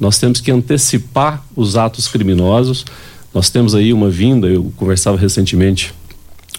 nós 0.00 0.18
temos 0.18 0.40
que 0.40 0.50
antecipar 0.50 1.44
os 1.54 1.76
atos 1.76 2.08
criminosos 2.08 2.86
nós 3.36 3.50
temos 3.50 3.74
aí 3.74 3.92
uma 3.92 4.08
vinda, 4.08 4.46
eu 4.46 4.72
conversava 4.76 5.18
recentemente 5.18 5.92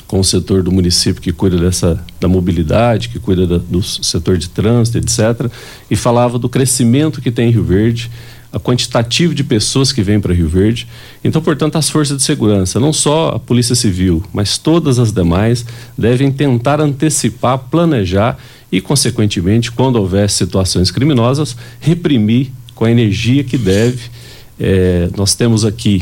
com 0.06 0.20
o 0.20 0.24
setor 0.24 0.62
do 0.62 0.72
município 0.72 1.20
que 1.20 1.32
cuida 1.32 1.58
dessa 1.58 2.06
da 2.20 2.28
mobilidade, 2.28 3.10
que 3.10 3.18
cuida 3.18 3.48
da, 3.48 3.58
do 3.58 3.82
setor 3.82 4.38
de 4.38 4.48
trânsito, 4.48 5.00
etc, 5.00 5.52
e 5.90 5.96
falava 5.96 6.38
do 6.38 6.48
crescimento 6.48 7.20
que 7.20 7.32
tem 7.32 7.50
em 7.50 7.52
Rio 7.52 7.64
Verde, 7.64 8.12
a 8.54 8.60
quantitativo 8.60 9.34
de 9.34 9.44
pessoas 9.44 9.92
que 9.92 10.04
vêm 10.04 10.20
para 10.20 10.36
Rio 10.36 10.48
Verde. 10.48 10.88
Então, 11.24 11.42
portanto, 11.42 11.78
as 11.78 11.90
forças 11.90 12.16
de 12.16 12.22
segurança, 12.22 12.80
não 12.80 12.94
só 12.94 13.30
a 13.30 13.40
Polícia 13.40 13.74
Civil, 13.74 14.24
mas 14.32 14.60
todas 14.60 15.00
as 15.00 15.12
demais, 15.12 15.66
devem 15.98 16.32
tentar 16.32 16.80
antecipar, 16.80 17.58
planejar 17.58 18.38
e, 18.72 18.80
consequentemente, 18.80 19.72
quando 19.72 19.96
houver 19.96 20.30
situações 20.30 20.92
criminosas, 20.92 21.58
reprimir 21.80 22.52
com 22.76 22.86
a 22.86 22.92
energia 22.92 23.44
que 23.44 23.58
deve. 23.58 24.12
É, 24.60 25.10
nós 25.18 25.34
temos 25.34 25.66
aqui 25.66 26.02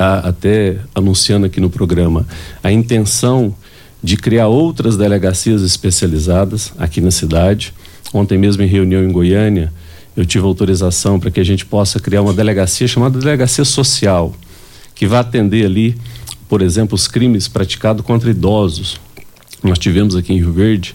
a, 0.00 0.30
até 0.30 0.78
anunciando 0.94 1.44
aqui 1.44 1.60
no 1.60 1.68
programa 1.68 2.26
a 2.64 2.72
intenção 2.72 3.54
de 4.02 4.16
criar 4.16 4.48
outras 4.48 4.96
delegacias 4.96 5.60
especializadas 5.60 6.72
aqui 6.78 7.02
na 7.02 7.10
cidade. 7.10 7.74
Ontem 8.14 8.38
mesmo 8.38 8.62
em 8.62 8.66
reunião 8.66 9.04
em 9.04 9.12
Goiânia, 9.12 9.70
eu 10.16 10.24
tive 10.24 10.44
autorização 10.44 11.20
para 11.20 11.30
que 11.30 11.38
a 11.38 11.44
gente 11.44 11.66
possa 11.66 12.00
criar 12.00 12.22
uma 12.22 12.32
delegacia 12.32 12.88
chamada 12.88 13.18
Delegacia 13.18 13.64
Social, 13.64 14.34
que 14.94 15.06
vai 15.06 15.20
atender 15.20 15.66
ali, 15.66 15.94
por 16.48 16.62
exemplo, 16.62 16.94
os 16.94 17.06
crimes 17.06 17.46
praticados 17.46 18.04
contra 18.04 18.30
idosos. 18.30 18.98
Nós 19.62 19.78
tivemos 19.78 20.16
aqui 20.16 20.32
em 20.32 20.38
Rio 20.38 20.52
Verde, 20.52 20.94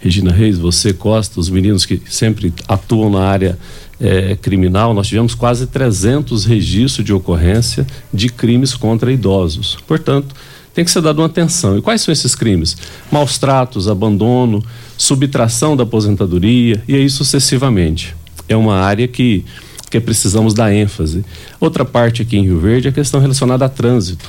Regina 0.00 0.32
Reis, 0.32 0.58
você, 0.58 0.94
Costa, 0.94 1.38
os 1.38 1.50
meninos 1.50 1.84
que 1.84 2.00
sempre 2.08 2.52
atuam 2.66 3.10
na 3.10 3.20
área 3.20 3.58
é, 4.00 4.36
criminal, 4.36 4.94
nós 4.94 5.08
tivemos 5.08 5.34
quase 5.34 5.66
300 5.66 6.44
registros 6.44 7.04
de 7.04 7.12
ocorrência 7.12 7.86
de 8.12 8.28
crimes 8.28 8.74
contra 8.74 9.12
idosos. 9.12 9.76
Portanto, 9.86 10.34
tem 10.72 10.84
que 10.84 10.90
ser 10.90 11.02
dado 11.02 11.18
uma 11.18 11.26
atenção. 11.26 11.76
E 11.76 11.82
quais 11.82 12.02
são 12.02 12.12
esses 12.12 12.34
crimes? 12.34 12.76
Maus 13.10 13.36
tratos, 13.38 13.88
abandono, 13.88 14.64
subtração 14.96 15.76
da 15.76 15.82
aposentadoria 15.82 16.80
e 16.86 16.94
aí 16.94 17.10
sucessivamente. 17.10 18.14
É 18.48 18.56
uma 18.56 18.76
área 18.76 19.08
que, 19.08 19.44
que 19.90 19.98
precisamos 19.98 20.54
dar 20.54 20.72
ênfase. 20.72 21.24
Outra 21.58 21.84
parte 21.84 22.22
aqui 22.22 22.38
em 22.38 22.44
Rio 22.44 22.60
Verde 22.60 22.86
é 22.86 22.90
a 22.90 22.94
questão 22.94 23.20
relacionada 23.20 23.64
a 23.64 23.68
trânsito. 23.68 24.28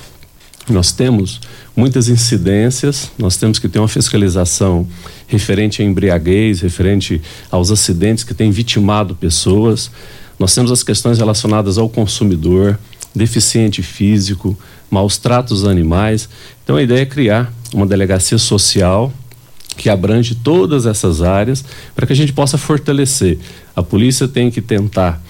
Nós 0.69 0.91
temos 0.91 1.41
muitas 1.75 2.09
incidências, 2.09 3.11
nós 3.17 3.37
temos 3.37 3.57
que 3.57 3.67
ter 3.67 3.79
uma 3.79 3.87
fiscalização 3.87 4.87
referente 5.27 5.81
à 5.81 5.85
embriaguez, 5.85 6.61
referente 6.61 7.21
aos 7.49 7.71
acidentes 7.71 8.23
que 8.23 8.33
têm 8.33 8.51
vitimado 8.51 9.15
pessoas. 9.15 9.89
Nós 10.37 10.53
temos 10.53 10.71
as 10.71 10.83
questões 10.83 11.17
relacionadas 11.17 11.77
ao 11.77 11.89
consumidor, 11.89 12.77
deficiente 13.15 13.81
físico, 13.81 14.57
maus 14.89 15.17
tratos 15.17 15.65
animais. 15.65 16.29
Então 16.63 16.75
a 16.75 16.83
ideia 16.83 17.01
é 17.01 17.05
criar 17.05 17.51
uma 17.73 17.85
delegacia 17.85 18.37
social 18.37 19.11
que 19.75 19.89
abrange 19.89 20.35
todas 20.35 20.85
essas 20.85 21.21
áreas 21.21 21.63
para 21.95 22.05
que 22.05 22.13
a 22.13 22.15
gente 22.15 22.33
possa 22.33 22.57
fortalecer. 22.57 23.39
A 23.75 23.81
polícia 23.81 24.27
tem 24.27 24.51
que 24.51 24.61
tentar 24.61 25.21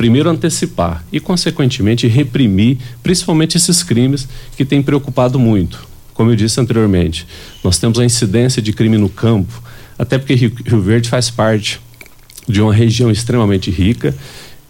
primeiro 0.00 0.30
antecipar 0.30 1.04
e, 1.12 1.20
consequentemente, 1.20 2.06
reprimir 2.06 2.78
principalmente 3.02 3.58
esses 3.58 3.82
crimes 3.82 4.26
que 4.56 4.64
têm 4.64 4.80
preocupado 4.80 5.38
muito. 5.38 5.86
Como 6.14 6.30
eu 6.30 6.36
disse 6.36 6.58
anteriormente, 6.58 7.26
nós 7.62 7.76
temos 7.76 7.98
a 7.98 8.04
incidência 8.06 8.62
de 8.62 8.72
crime 8.72 8.96
no 8.96 9.10
campo, 9.10 9.62
até 9.98 10.16
porque 10.16 10.34
Rio, 10.34 10.80
Verde 10.80 11.10
faz 11.10 11.28
parte 11.28 11.82
de 12.48 12.62
uma 12.62 12.72
região 12.72 13.10
extremamente 13.10 13.70
rica, 13.70 14.16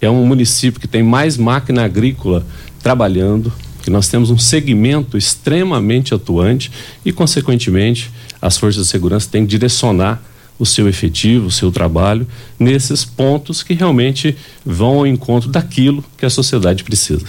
é 0.01 0.11
um 0.11 0.27
município 0.27 0.81
que 0.81 0.89
tem 0.89 1.01
mais 1.01 1.37
máquina 1.37 1.85
agrícola 1.85 2.45
trabalhando, 2.83 3.53
que 3.85 3.89
nós 3.89 4.09
temos 4.09 4.33
um 4.33 4.39
segmento 4.39 5.17
extremamente 5.17 6.13
atuante 6.13 6.73
e, 7.05 7.13
consequentemente, 7.13 8.11
as 8.43 8.59
forças 8.59 8.83
de 8.83 8.91
segurança 8.91 9.29
têm 9.31 9.45
que 9.45 9.51
direcionar 9.51 10.21
o 10.61 10.67
seu 10.67 10.87
efetivo, 10.87 11.47
o 11.47 11.51
seu 11.51 11.73
trabalho 11.73 12.29
nesses 12.59 13.03
pontos 13.05 13.63
que 13.63 13.73
realmente 13.73 14.37
vão 14.65 14.99
ao 14.99 15.07
encontro 15.07 15.49
daquilo 15.49 16.05
que 16.19 16.27
a 16.27 16.31
sociedade 16.31 16.85
precisa. 16.85 17.25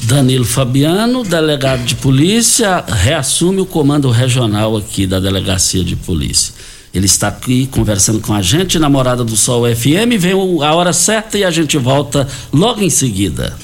Danilo 0.00 0.44
Fabiano, 0.44 1.22
delegado 1.22 1.84
de 1.84 1.94
polícia, 1.94 2.84
reassume 2.86 3.60
o 3.60 3.66
comando 3.66 4.10
regional 4.10 4.76
aqui 4.76 5.06
da 5.06 5.20
delegacia 5.20 5.84
de 5.84 5.94
polícia. 5.94 6.52
Ele 6.92 7.06
está 7.06 7.28
aqui 7.28 7.66
conversando 7.68 8.20
com 8.20 8.34
a 8.34 8.42
gente, 8.42 8.78
namorada 8.78 9.22
do 9.22 9.36
Sol 9.36 9.64
FM. 9.64 10.18
Vem 10.18 10.32
a 10.32 10.74
hora 10.74 10.92
certa 10.92 11.38
e 11.38 11.44
a 11.44 11.50
gente 11.50 11.78
volta 11.78 12.26
logo 12.52 12.82
em 12.82 12.90
seguida. 12.90 13.56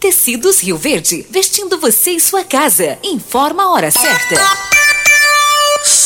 Tecidos 0.00 0.60
Rio 0.60 0.76
Verde, 0.76 1.24
vestindo 1.30 1.78
você 1.78 2.12
e 2.12 2.20
sua 2.20 2.42
casa. 2.42 2.98
Informa 3.04 3.62
a 3.64 3.70
hora 3.70 3.90
certa. 3.90 4.71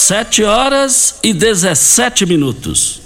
7 0.06 0.44
horas 0.44 1.18
e 1.20 1.32
17 1.32 2.26
minutos. 2.26 3.05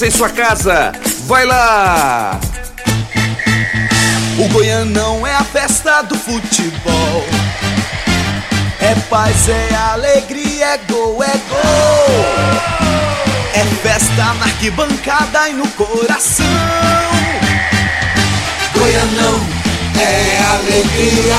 em 0.03 0.09
sua 0.09 0.29
casa. 0.29 0.91
Vai 1.27 1.45
lá! 1.45 2.39
O 4.39 4.47
Goianão 4.49 5.25
é 5.27 5.35
a 5.35 5.43
festa 5.43 6.01
do 6.01 6.15
futebol. 6.15 7.23
É 8.79 8.95
paz, 9.09 9.47
é 9.47 9.75
alegria, 9.75 10.65
é 10.65 10.77
gol, 10.89 11.21
é 11.23 11.33
gol. 11.49 12.25
É 13.53 13.63
festa 13.83 14.33
na 14.33 14.45
arquibancada 14.45 15.49
e 15.49 15.53
no 15.53 15.67
coração. 15.69 16.45
Goianão 18.73 19.39
é 19.99 20.37
alegria. 20.55 21.35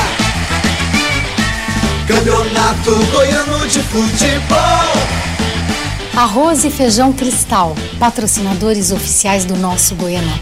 Campeonato 2.07 2.94
Goiano 3.12 3.66
de 3.66 3.81
Futebol. 3.81 5.32
Arroz 6.14 6.62
e 6.64 6.70
Feijão 6.70 7.11
Cristal, 7.11 7.75
patrocinadores 7.98 8.92
oficiais 8.92 9.46
do 9.46 9.57
nosso 9.57 9.94
Goianão. 9.94 10.38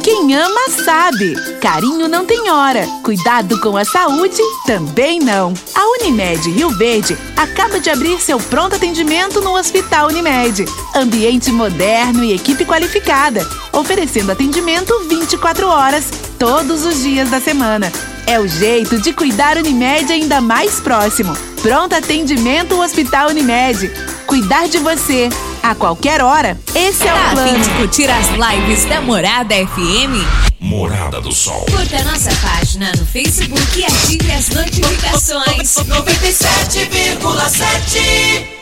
Quem 0.00 0.36
ama 0.36 0.70
sabe. 0.84 1.34
Carinho 1.60 2.06
não 2.06 2.24
tem 2.24 2.48
hora. 2.48 2.86
Cuidado 3.02 3.60
com 3.60 3.76
a 3.76 3.84
saúde 3.84 4.40
também 4.64 5.18
não. 5.18 5.52
A 5.74 5.84
Unimed 5.98 6.48
Rio 6.48 6.70
Verde 6.70 7.18
acaba 7.36 7.80
de 7.80 7.90
abrir 7.90 8.20
seu 8.20 8.38
pronto 8.38 8.76
atendimento 8.76 9.40
no 9.40 9.56
Hospital 9.56 10.08
Unimed. 10.08 10.64
Ambiente 10.94 11.50
moderno 11.50 12.22
e 12.22 12.32
equipe 12.32 12.64
qualificada, 12.64 13.44
oferecendo 13.72 14.30
atendimento 14.30 14.96
24 15.08 15.66
horas, 15.66 16.04
todos 16.38 16.84
os 16.84 17.02
dias 17.02 17.28
da 17.30 17.40
semana. 17.40 17.92
É 18.28 18.38
o 18.38 18.46
jeito 18.46 19.00
de 19.00 19.12
cuidar 19.12 19.56
Unimed 19.56 20.12
ainda 20.12 20.40
mais 20.40 20.80
próximo. 20.80 21.51
Pronto 21.62 21.94
atendimento 21.94 22.78
Hospital 22.80 23.28
Unimed. 23.30 23.90
Cuidar 24.26 24.68
de 24.68 24.78
você 24.78 25.28
a 25.62 25.74
qualquer 25.74 26.22
hora. 26.22 26.58
Esse 26.74 27.06
é 27.06 27.12
o 27.12 27.16
Tá 27.16 27.28
fim 27.28 27.34
plano. 27.36 27.58
de 27.60 27.68
curtir 27.70 28.10
as 28.10 28.26
lives 28.30 28.84
da 28.86 29.00
Morada 29.00 29.54
FM? 29.54 30.26
Morada 30.58 31.20
do 31.20 31.30
Sol. 31.32 31.64
Curta 31.70 32.02
nossa 32.04 32.30
página 32.36 32.90
no 32.98 33.04
Facebook 33.06 33.78
e 33.78 33.84
ative 33.84 34.32
as 34.32 34.48
notificações. 34.48 35.74
97,7 35.86 38.61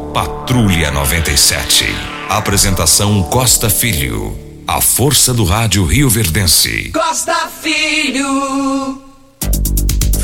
Patrulha 0.13 0.91
97. 0.91 1.85
Apresentação 2.27 3.23
Costa 3.23 3.69
Filho. 3.69 4.37
A 4.67 4.81
força 4.81 5.33
do 5.33 5.45
rádio 5.45 5.85
Rio 5.85 6.09
Verdense. 6.09 6.91
Costa 6.91 7.47
Filho. 7.61 9.01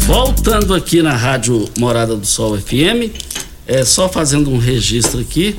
Voltando 0.05 0.73
aqui 0.73 1.01
na 1.01 1.15
Rádio 1.15 1.69
Morada 1.77 2.17
do 2.17 2.25
Sol 2.25 2.59
FM, 2.59 3.15
é 3.65 3.85
só 3.85 4.09
fazendo 4.09 4.49
um 4.51 4.57
registro 4.57 5.21
aqui. 5.21 5.57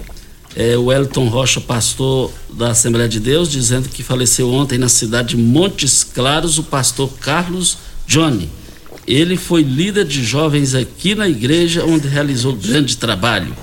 É, 0.55 0.77
o 0.77 0.93
Elton 0.93 1.29
Rocha, 1.29 1.59
pastor 1.59 2.31
da 2.51 2.73
Assembleia 2.73 3.09
de 3.09 3.21
Deus, 3.21 3.51
dizendo 3.51 3.89
que 3.89 4.03
faleceu 4.03 4.53
ontem 4.53 4.77
na 4.77 4.91
cidade 4.91 5.37
de 5.37 5.37
Montes 5.39 6.05
Claros 6.05 6.59
o 6.59 6.65
pastor 6.65 7.11
Carlos 7.19 7.79
Johnny. 8.07 8.51
Ele 9.07 9.39
foi 9.39 9.63
líder 9.63 10.05
de 10.05 10.23
jovens 10.23 10.75
aqui 10.75 11.15
na 11.15 11.27
igreja, 11.27 11.83
onde 11.87 12.07
realizou 12.07 12.55
grande 12.55 12.99
trabalho. 12.99 13.57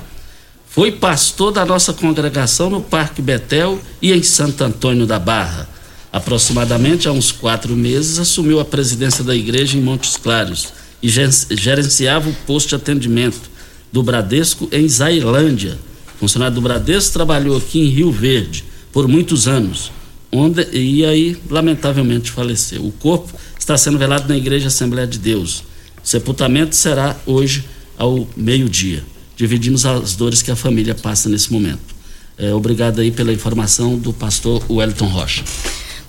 Foi 0.76 0.92
pastor 0.92 1.54
da 1.54 1.66
nossa 1.66 1.94
congregação 1.94 2.70
no 2.70 2.82
Parque 2.82 3.22
Betel 3.22 3.80
e 4.02 4.12
em 4.12 4.22
Santo 4.22 4.62
Antônio 4.62 5.06
da 5.06 5.18
Barra. 5.18 5.70
Aproximadamente 6.12 7.08
há 7.08 7.14
uns 7.14 7.32
quatro 7.32 7.74
meses, 7.78 8.20
assumiu 8.20 8.60
a 8.60 8.66
presidência 8.66 9.24
da 9.24 9.34
igreja 9.34 9.78
em 9.78 9.82
Montes 9.82 10.18
Claros 10.18 10.74
e 11.02 11.08
gerenciava 11.08 12.30
o 12.30 12.34
posto 12.46 12.68
de 12.68 12.76
atendimento 12.76 13.50
do 13.90 14.04
Bradesco 14.04 14.68
em 14.70 14.86
Zailândia. 14.86 15.80
Funcionário 16.20 16.56
do 16.56 16.62
Bradesco 16.62 17.14
trabalhou 17.14 17.56
aqui 17.56 17.80
em 17.80 17.88
Rio 17.88 18.12
Verde 18.12 18.66
por 18.92 19.08
muitos 19.08 19.48
anos, 19.48 19.94
onde 20.30 20.68
e 20.74 21.06
aí 21.06 21.38
lamentavelmente 21.50 22.32
faleceu. 22.32 22.86
O 22.86 22.92
corpo 22.92 23.34
está 23.58 23.78
sendo 23.78 23.98
velado 23.98 24.28
na 24.28 24.36
Igreja 24.36 24.68
Assembleia 24.68 25.08
de 25.08 25.20
Deus. 25.20 25.64
O 26.04 26.08
sepultamento 26.08 26.76
será 26.76 27.16
hoje 27.26 27.64
ao 27.98 28.28
meio-dia. 28.36 29.15
Dividimos 29.36 29.86
as 29.86 30.16
dores 30.16 30.42
que 30.42 30.50
a 30.50 30.56
família 30.56 30.96
passa 30.96 31.28
nesse 31.28 31.52
momento. 31.52 31.96
É, 32.38 32.54
obrigado 32.54 33.00
aí 33.02 33.12
pela 33.12 33.32
informação 33.32 33.98
do 33.98 34.14
pastor 34.14 34.64
Wellington 34.70 35.08
Rocha. 35.08 35.44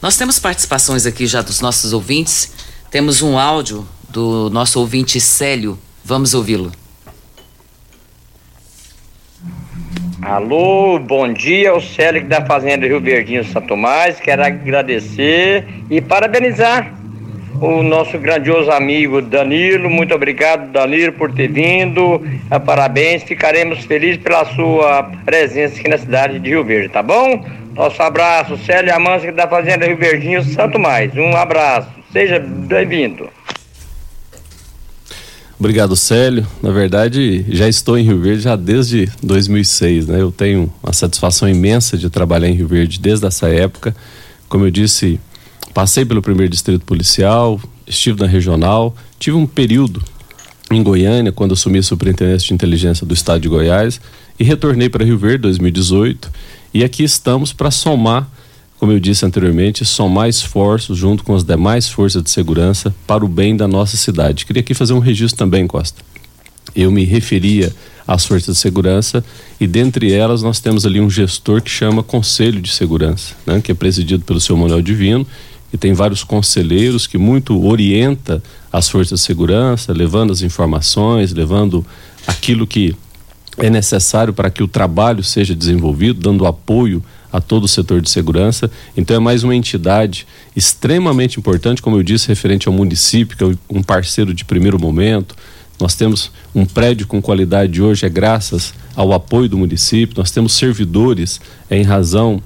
Nós 0.00 0.16
temos 0.16 0.38
participações 0.38 1.06
aqui 1.06 1.26
já 1.26 1.42
dos 1.42 1.60
nossos 1.60 1.92
ouvintes. 1.92 2.52
Temos 2.90 3.22
um 3.22 3.38
áudio 3.38 3.86
do 4.08 4.50
nosso 4.50 4.78
ouvinte 4.80 5.20
Célio. 5.20 5.78
Vamos 6.04 6.34
ouvi-lo. 6.34 6.72
Alô, 10.22 10.98
bom 10.98 11.32
dia, 11.32 11.74
o 11.74 11.80
Célio 11.80 12.26
da 12.26 12.44
Fazenda 12.44 12.86
Rio 12.86 13.00
Verdinho 13.00 13.44
Santo 13.44 13.68
Tomás. 13.68 14.18
Quero 14.18 14.44
agradecer 14.44 15.64
e 15.88 16.00
parabenizar 16.00 16.95
o 17.60 17.82
nosso 17.82 18.18
grandioso 18.18 18.70
amigo 18.70 19.22
Danilo. 19.22 19.88
Muito 19.88 20.14
obrigado, 20.14 20.70
Danilo, 20.70 21.12
por 21.12 21.32
ter 21.32 21.48
vindo. 21.48 22.20
Ah, 22.50 22.60
parabéns, 22.60 23.22
ficaremos 23.22 23.84
felizes 23.84 24.18
pela 24.18 24.44
sua 24.54 25.04
presença 25.24 25.78
aqui 25.78 25.88
na 25.88 25.98
cidade 25.98 26.38
de 26.38 26.50
Rio 26.50 26.64
Verde, 26.64 26.88
tá 26.88 27.02
bom? 27.02 27.44
Nosso 27.74 28.02
abraço, 28.02 28.56
Célio 28.58 28.94
Amâncio 28.94 29.34
da 29.34 29.46
Fazenda 29.46 29.86
Rio 29.86 29.96
Verdinho, 29.96 30.42
Santo 30.42 30.78
Mais. 30.78 31.14
Um 31.14 31.36
abraço, 31.36 31.88
seja 32.12 32.38
bem-vindo. 32.38 33.28
Obrigado, 35.58 35.96
Célio. 35.96 36.46
Na 36.62 36.70
verdade, 36.70 37.44
já 37.48 37.66
estou 37.66 37.98
em 37.98 38.04
Rio 38.04 38.20
Verde 38.20 38.42
já 38.42 38.56
desde 38.56 39.10
2006, 39.22 40.06
né? 40.06 40.20
Eu 40.20 40.30
tenho 40.30 40.72
uma 40.82 40.92
satisfação 40.92 41.48
imensa 41.48 41.96
de 41.96 42.10
trabalhar 42.10 42.48
em 42.48 42.52
Rio 42.52 42.68
Verde 42.68 43.00
desde 43.00 43.26
essa 43.26 43.48
época. 43.48 43.96
Como 44.48 44.66
eu 44.66 44.70
disse, 44.70 45.18
Passei 45.76 46.06
pelo 46.06 46.22
primeiro 46.22 46.50
distrito 46.50 46.86
policial, 46.86 47.60
estive 47.86 48.18
na 48.18 48.26
regional, 48.26 48.96
tive 49.18 49.36
um 49.36 49.46
período 49.46 50.02
em 50.70 50.82
Goiânia, 50.82 51.30
quando 51.30 51.52
assumi 51.52 51.80
a 51.80 51.82
superintendência 51.82 52.48
de 52.48 52.54
inteligência 52.54 53.06
do 53.06 53.12
estado 53.12 53.42
de 53.42 53.48
Goiás, 53.50 54.00
e 54.40 54.42
retornei 54.42 54.88
para 54.88 55.04
Rio 55.04 55.18
Verde 55.18 55.42
2018. 55.42 56.32
E 56.72 56.82
aqui 56.82 57.04
estamos 57.04 57.52
para 57.52 57.70
somar, 57.70 58.26
como 58.78 58.90
eu 58.90 58.98
disse 58.98 59.26
anteriormente, 59.26 59.84
somar 59.84 60.30
esforços 60.30 60.96
junto 60.96 61.22
com 61.22 61.34
as 61.34 61.44
demais 61.44 61.86
forças 61.86 62.22
de 62.22 62.30
segurança 62.30 62.94
para 63.06 63.22
o 63.22 63.28
bem 63.28 63.54
da 63.54 63.68
nossa 63.68 63.98
cidade. 63.98 64.46
Queria 64.46 64.60
aqui 64.60 64.72
fazer 64.72 64.94
um 64.94 64.98
registro 64.98 65.36
também, 65.36 65.66
Costa. 65.66 66.00
Eu 66.74 66.90
me 66.90 67.04
referia 67.04 67.70
às 68.08 68.24
forças 68.24 68.54
de 68.54 68.60
segurança 68.62 69.22
e 69.60 69.66
dentre 69.66 70.10
elas 70.10 70.42
nós 70.42 70.58
temos 70.58 70.86
ali 70.86 71.02
um 71.02 71.10
gestor 71.10 71.60
que 71.60 71.70
chama 71.70 72.02
Conselho 72.02 72.62
de 72.62 72.70
Segurança, 72.70 73.34
né, 73.44 73.60
que 73.60 73.70
é 73.70 73.74
presidido 73.74 74.24
pelo 74.24 74.40
seu 74.40 74.56
Manuel 74.56 74.80
Divino 74.80 75.26
e 75.72 75.76
tem 75.76 75.92
vários 75.92 76.22
conselheiros 76.22 77.07
que 77.07 77.18
muito 77.18 77.64
orienta 77.64 78.42
as 78.72 78.88
forças 78.88 79.20
de 79.20 79.26
segurança, 79.26 79.92
levando 79.92 80.33
as 80.33 80.42
informações, 80.42 81.33
levando 81.33 81.85
aquilo 82.26 82.66
que 82.66 82.94
é 83.59 83.70
necessário 83.70 84.33
para 84.33 84.50
que 84.50 84.62
o 84.62 84.68
trabalho 84.68 85.24
seja 85.24 85.55
desenvolvido, 85.55 86.20
dando 86.20 86.46
apoio 86.46 87.02
a 87.33 87.40
todo 87.40 87.64
o 87.64 87.68
setor 87.68 88.00
de 88.00 88.11
segurança. 88.11 88.70
Então 88.96 89.16
é 89.16 89.18
mais 89.18 89.42
uma 89.42 89.55
entidade 89.55 90.26
extremamente 90.55 91.38
importante, 91.38 91.83
como 91.83 91.96
eu 91.96 92.02
disse, 92.02 92.29
referente 92.29 92.68
ao 92.68 92.74
município, 92.74 93.37
que 93.37 93.44
é 93.44 93.57
um 93.68 93.83
parceiro 93.83 94.33
de 94.35 94.44
primeiro 94.44 94.79
momento. 94.79 95.35
Nós 95.79 95.94
temos 95.94 96.31
um 96.55 96.64
prédio 96.64 97.07
com 97.07 97.20
qualidade 97.20 97.83
hoje 97.83 98.07
é 98.07 98.09
graças 98.09 98.72
ao 98.94 99.12
apoio 99.12 99.48
do 99.48 99.59
município. 99.59 100.16
Nós 100.16 100.31
temos 100.31 100.55
servidores 100.55 101.40
é, 101.68 101.76
em 101.76 101.83
razão 101.83 102.42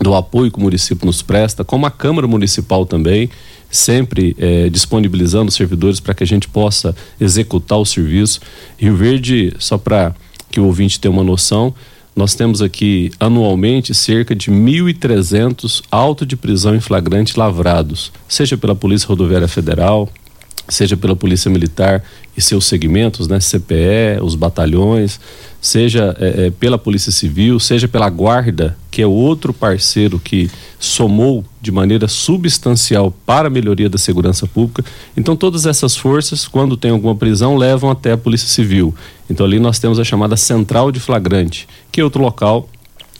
do 0.00 0.14
apoio 0.14 0.50
que 0.50 0.58
o 0.58 0.62
município 0.62 1.06
nos 1.06 1.22
presta, 1.22 1.64
como 1.64 1.86
a 1.86 1.90
Câmara 1.90 2.26
Municipal 2.26 2.86
também, 2.86 3.28
sempre 3.70 4.34
é, 4.38 4.68
disponibilizando 4.68 5.50
servidores 5.50 6.00
para 6.00 6.14
que 6.14 6.24
a 6.24 6.26
gente 6.26 6.48
possa 6.48 6.94
executar 7.20 7.78
o 7.78 7.84
serviço. 7.84 8.40
Rio 8.78 8.96
Verde, 8.96 9.54
só 9.58 9.78
para 9.78 10.14
que 10.50 10.58
o 10.58 10.64
ouvinte 10.64 10.98
tenha 10.98 11.12
uma 11.12 11.22
noção, 11.22 11.74
nós 12.16 12.34
temos 12.34 12.60
aqui 12.60 13.12
anualmente 13.20 13.94
cerca 13.94 14.34
de 14.34 14.50
1.300 14.50 15.82
autos 15.90 16.26
de 16.26 16.36
prisão 16.36 16.74
em 16.74 16.80
flagrante 16.80 17.38
lavrados, 17.38 18.10
seja 18.26 18.56
pela 18.56 18.74
Polícia 18.74 19.06
Rodoviária 19.06 19.46
Federal, 19.46 20.08
seja 20.70 20.96
pela 20.96 21.16
Polícia 21.16 21.50
Militar 21.50 22.02
e 22.36 22.40
seus 22.40 22.64
segmentos, 22.64 23.28
né, 23.28 23.38
CPE, 23.40 24.22
os 24.22 24.34
batalhões, 24.34 25.20
seja 25.60 26.16
é, 26.18 26.46
é, 26.46 26.50
pela 26.50 26.78
Polícia 26.78 27.12
Civil, 27.12 27.58
seja 27.60 27.86
pela 27.86 28.08
Guarda, 28.08 28.76
que 28.90 29.02
é 29.02 29.06
outro 29.06 29.52
parceiro 29.52 30.18
que 30.18 30.50
somou 30.78 31.44
de 31.60 31.70
maneira 31.70 32.08
substancial 32.08 33.12
para 33.26 33.48
a 33.48 33.50
melhoria 33.50 33.90
da 33.90 33.98
segurança 33.98 34.46
pública. 34.46 34.84
Então, 35.16 35.36
todas 35.36 35.66
essas 35.66 35.96
forças, 35.96 36.48
quando 36.48 36.76
tem 36.76 36.92
alguma 36.92 37.14
prisão, 37.14 37.56
levam 37.56 37.90
até 37.90 38.12
a 38.12 38.18
Polícia 38.18 38.48
Civil. 38.48 38.94
Então, 39.28 39.44
ali 39.44 39.58
nós 39.58 39.78
temos 39.78 39.98
a 39.98 40.04
chamada 40.04 40.36
Central 40.36 40.90
de 40.90 41.00
Flagrante, 41.00 41.68
que 41.92 42.00
é 42.00 42.04
outro 42.04 42.22
local 42.22 42.68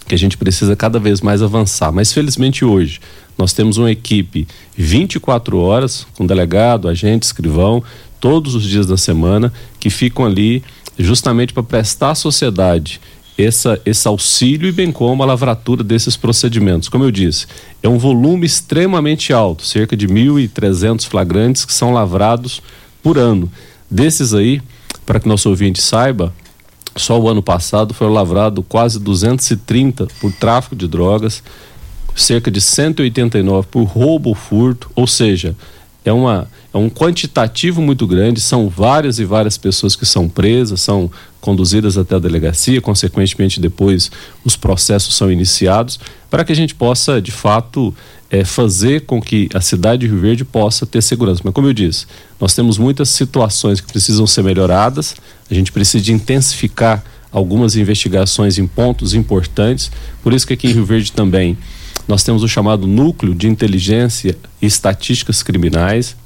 que 0.08 0.14
a 0.14 0.18
gente 0.18 0.36
precisa 0.36 0.74
cada 0.74 0.98
vez 0.98 1.20
mais 1.20 1.42
avançar. 1.42 1.92
Mas, 1.92 2.12
felizmente, 2.12 2.64
hoje, 2.64 3.00
nós 3.40 3.54
temos 3.54 3.78
uma 3.78 3.90
equipe 3.90 4.46
24 4.76 5.58
horas, 5.58 6.06
com 6.14 6.26
delegado, 6.26 6.88
agente, 6.88 7.24
escrivão, 7.24 7.82
todos 8.20 8.54
os 8.54 8.64
dias 8.64 8.86
da 8.86 8.98
semana, 8.98 9.50
que 9.78 9.88
ficam 9.88 10.26
ali 10.26 10.62
justamente 10.98 11.54
para 11.54 11.62
prestar 11.62 12.10
à 12.10 12.14
sociedade 12.14 13.00
essa, 13.38 13.80
esse 13.86 14.06
auxílio 14.06 14.68
e 14.68 14.72
bem 14.72 14.92
como 14.92 15.22
a 15.22 15.26
lavratura 15.26 15.82
desses 15.82 16.16
procedimentos. 16.16 16.90
Como 16.90 17.04
eu 17.04 17.10
disse, 17.10 17.46
é 17.82 17.88
um 17.88 17.96
volume 17.96 18.44
extremamente 18.44 19.32
alto, 19.32 19.64
cerca 19.64 19.96
de 19.96 20.06
1.300 20.06 21.06
flagrantes 21.06 21.64
que 21.64 21.72
são 21.72 21.92
lavrados 21.92 22.60
por 23.02 23.16
ano. 23.16 23.50
Desses 23.90 24.34
aí, 24.34 24.60
para 25.06 25.18
que 25.18 25.26
nosso 25.26 25.48
ouvinte 25.48 25.80
saiba, 25.80 26.32
só 26.94 27.18
o 27.18 27.28
ano 27.28 27.42
passado 27.42 27.94
foram 27.94 28.12
lavrados 28.12 28.62
quase 28.68 28.98
230 28.98 30.08
por 30.20 30.30
tráfico 30.32 30.76
de 30.76 30.86
drogas, 30.86 31.42
cerca 32.14 32.50
de 32.50 32.60
189 32.60 33.68
por 33.70 33.84
roubo 33.84 34.30
ou 34.30 34.34
furto, 34.34 34.90
ou 34.94 35.06
seja, 35.06 35.54
é, 36.04 36.12
uma, 36.12 36.48
é 36.72 36.78
um 36.78 36.88
quantitativo 36.88 37.82
muito 37.82 38.06
grande, 38.06 38.40
são 38.40 38.68
várias 38.68 39.18
e 39.18 39.24
várias 39.24 39.58
pessoas 39.58 39.94
que 39.94 40.06
são 40.06 40.28
presas, 40.28 40.80
são 40.80 41.10
conduzidas 41.40 41.98
até 41.98 42.16
a 42.16 42.18
delegacia, 42.18 42.80
consequentemente 42.80 43.60
depois 43.60 44.10
os 44.44 44.56
processos 44.56 45.14
são 45.14 45.30
iniciados, 45.30 45.98
para 46.30 46.44
que 46.44 46.52
a 46.52 46.56
gente 46.56 46.74
possa, 46.74 47.20
de 47.20 47.30
fato, 47.30 47.94
é, 48.30 48.44
fazer 48.44 49.02
com 49.02 49.20
que 49.20 49.48
a 49.52 49.60
cidade 49.60 50.02
de 50.02 50.06
Rio 50.06 50.20
Verde 50.20 50.44
possa 50.44 50.86
ter 50.86 51.02
segurança. 51.02 51.42
Mas 51.44 51.52
como 51.52 51.68
eu 51.68 51.72
disse, 51.72 52.06
nós 52.40 52.54
temos 52.54 52.78
muitas 52.78 53.08
situações 53.08 53.80
que 53.80 53.90
precisam 53.90 54.26
ser 54.26 54.42
melhoradas, 54.42 55.16
a 55.50 55.54
gente 55.54 55.72
precisa 55.72 56.12
intensificar 56.12 57.02
algumas 57.32 57.76
investigações 57.76 58.58
em 58.58 58.66
pontos 58.66 59.14
importantes, 59.14 59.90
por 60.22 60.32
isso 60.32 60.46
que 60.46 60.54
aqui 60.54 60.68
em 60.68 60.72
Rio 60.72 60.84
Verde 60.84 61.12
também 61.12 61.56
nós 62.10 62.24
temos 62.24 62.42
o 62.42 62.48
chamado 62.48 62.88
Núcleo 62.88 63.36
de 63.36 63.46
Inteligência 63.46 64.36
e 64.60 64.66
Estatísticas 64.66 65.44
Criminais. 65.44 66.16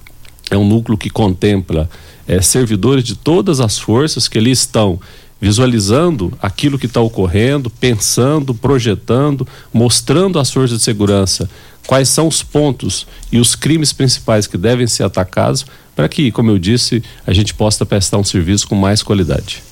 É 0.50 0.56
um 0.56 0.66
núcleo 0.66 0.96
que 0.96 1.10
contempla 1.10 1.90
é, 2.26 2.40
servidores 2.40 3.04
de 3.04 3.14
todas 3.14 3.60
as 3.60 3.78
forças 3.78 4.26
que 4.26 4.38
ali 4.38 4.50
estão 4.50 4.98
visualizando 5.38 6.32
aquilo 6.40 6.78
que 6.78 6.86
está 6.86 7.02
ocorrendo, 7.02 7.68
pensando, 7.68 8.54
projetando, 8.54 9.46
mostrando 9.74 10.38
às 10.38 10.50
forças 10.50 10.78
de 10.78 10.82
segurança 10.82 11.50
quais 11.86 12.08
são 12.08 12.28
os 12.28 12.42
pontos 12.42 13.06
e 13.30 13.38
os 13.38 13.54
crimes 13.54 13.92
principais 13.92 14.46
que 14.46 14.56
devem 14.56 14.86
ser 14.86 15.02
atacados 15.02 15.66
para 15.94 16.08
que, 16.08 16.32
como 16.32 16.50
eu 16.50 16.58
disse, 16.58 17.02
a 17.26 17.32
gente 17.34 17.52
possa 17.52 17.84
prestar 17.84 18.16
um 18.16 18.24
serviço 18.24 18.66
com 18.66 18.74
mais 18.74 19.02
qualidade. 19.02 19.62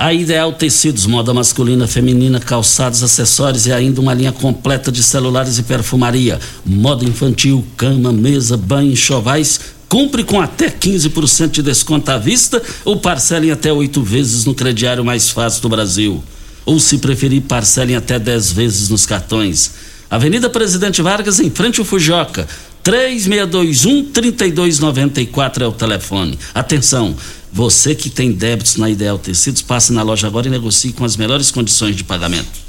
A 0.00 0.14
Ideal 0.14 0.52
Tecidos, 0.52 1.06
moda 1.06 1.34
masculina, 1.34 1.88
feminina, 1.88 2.38
calçados, 2.38 3.02
acessórios 3.02 3.66
e 3.66 3.72
ainda 3.72 4.00
uma 4.00 4.14
linha 4.14 4.30
completa 4.30 4.92
de 4.92 5.02
celulares 5.02 5.58
e 5.58 5.64
perfumaria. 5.64 6.38
Moda 6.64 7.04
infantil, 7.04 7.66
cama, 7.76 8.12
mesa, 8.12 8.56
banho, 8.56 8.94
chovais. 8.94 9.58
Cumpre 9.88 10.22
com 10.22 10.40
até 10.40 10.70
15% 10.70 11.50
de 11.50 11.62
desconto 11.64 12.12
à 12.12 12.16
vista 12.16 12.62
ou 12.84 12.98
parcelem 13.00 13.50
até 13.50 13.72
oito 13.72 14.00
vezes 14.00 14.44
no 14.44 14.54
crediário 14.54 15.04
mais 15.04 15.30
fácil 15.30 15.62
do 15.62 15.68
Brasil. 15.68 16.22
Ou, 16.64 16.78
se 16.78 16.98
preferir, 16.98 17.42
parcelem 17.42 17.96
até 17.96 18.20
10 18.20 18.52
vezes 18.52 18.90
nos 18.90 19.04
cartões. 19.04 19.72
Avenida 20.08 20.48
Presidente 20.48 21.02
Vargas, 21.02 21.40
em 21.40 21.50
frente 21.50 21.80
ao 21.80 21.84
Fujoca. 21.84 22.46
3621-3294 22.84 25.62
é 25.62 25.66
o 25.66 25.72
telefone. 25.72 26.38
Atenção! 26.54 27.16
Você 27.52 27.94
que 27.94 28.10
tem 28.10 28.32
débitos 28.32 28.76
na 28.76 28.90
Ideal 28.90 29.18
Tecidos, 29.18 29.62
passe 29.62 29.92
na 29.92 30.02
loja 30.02 30.26
agora 30.26 30.46
e 30.46 30.50
negocie 30.50 30.92
com 30.92 31.04
as 31.04 31.16
melhores 31.16 31.50
condições 31.50 31.96
de 31.96 32.04
pagamento. 32.04 32.68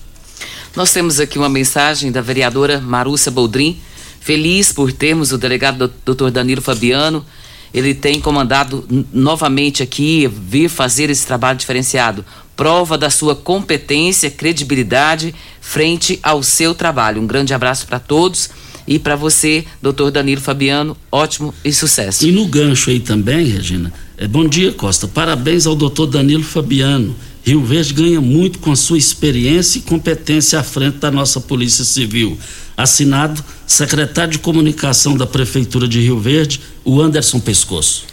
Nós 0.75 0.91
temos 0.91 1.19
aqui 1.19 1.37
uma 1.37 1.49
mensagem 1.49 2.11
da 2.11 2.21
vereadora 2.21 2.79
Marúcia 2.79 3.31
Boldrin, 3.31 3.77
feliz 4.21 4.71
por 4.71 4.91
termos 4.91 5.31
o 5.31 5.37
delegado 5.37 5.91
Dr. 6.05 6.29
Danilo 6.29 6.61
Fabiano. 6.61 7.25
Ele 7.73 7.93
tem 7.93 8.19
comandado 8.19 8.85
novamente 9.11 9.83
aqui 9.83 10.27
vir 10.27 10.69
fazer 10.69 11.09
esse 11.09 11.25
trabalho 11.25 11.59
diferenciado. 11.59 12.25
Prova 12.55 12.97
da 12.97 13.09
sua 13.09 13.35
competência, 13.35 14.31
credibilidade 14.31 15.35
frente 15.61 16.19
ao 16.23 16.41
seu 16.41 16.73
trabalho. 16.73 17.21
Um 17.21 17.27
grande 17.27 17.53
abraço 17.53 17.85
para 17.85 17.99
todos 17.99 18.49
e 18.89 18.97
para 18.97 19.15
você, 19.15 19.63
doutor 19.79 20.09
Danilo 20.09 20.41
Fabiano, 20.41 20.97
ótimo 21.11 21.53
e 21.63 21.71
sucesso. 21.71 22.25
E 22.25 22.31
no 22.31 22.47
gancho 22.47 22.89
aí 22.89 22.99
também, 22.99 23.45
Regina, 23.45 23.93
É, 24.17 24.27
bom 24.27 24.45
dia, 24.45 24.73
Costa. 24.73 25.07
Parabéns 25.07 25.65
ao 25.65 25.75
doutor 25.75 26.07
Danilo 26.07 26.43
Fabiano. 26.43 27.15
Rio 27.41 27.63
Verde 27.63 27.93
ganha 27.93 28.19
muito 28.19 28.59
com 28.59 28.75
sua 28.75 28.97
experiência 28.97 29.77
e 29.77 29.81
competência 29.83 30.59
à 30.59 30.63
frente 30.63 30.97
da 30.97 31.09
nossa 31.09 31.39
Polícia 31.39 31.85
Civil. 31.85 32.37
Assinado, 32.75 33.41
secretário 33.65 34.33
de 34.33 34.39
Comunicação 34.39 35.15
da 35.15 35.25
Prefeitura 35.25 35.87
de 35.87 36.01
Rio 36.01 36.19
Verde, 36.19 36.59
o 36.83 36.99
Anderson 36.99 37.39
Pescoço. 37.39 38.03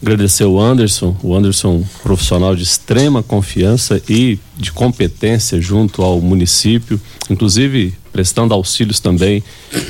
Agradecer 0.00 0.44
o 0.44 0.60
Anderson, 0.60 1.16
o 1.22 1.34
Anderson, 1.34 1.84
profissional 2.02 2.54
de 2.54 2.62
extrema 2.62 3.22
confiança 3.22 4.00
e 4.08 4.38
de 4.56 4.70
competência 4.72 5.60
junto 5.60 6.02
ao 6.02 6.20
município, 6.20 7.00
inclusive 7.30 7.94
prestando 8.12 8.52
auxílios 8.52 9.00
também 9.00 9.42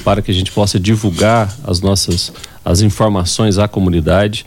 para 0.04 0.22
que 0.22 0.30
a 0.30 0.34
gente 0.34 0.52
possa 0.52 0.78
divulgar 0.78 1.54
as 1.64 1.80
nossas 1.80 2.32
as 2.64 2.80
informações 2.80 3.58
à 3.58 3.66
comunidade. 3.66 4.46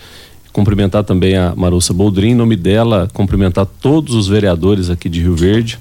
Cumprimentar 0.51 1.03
também 1.03 1.35
a 1.35 1.53
Marussa 1.53 1.93
Boldrin, 1.93 2.29
em 2.29 2.35
nome 2.35 2.55
dela, 2.55 3.09
cumprimentar 3.13 3.65
todos 3.65 4.15
os 4.15 4.27
vereadores 4.27 4.89
aqui 4.89 5.09
de 5.09 5.21
Rio 5.21 5.35
Verde. 5.35 5.77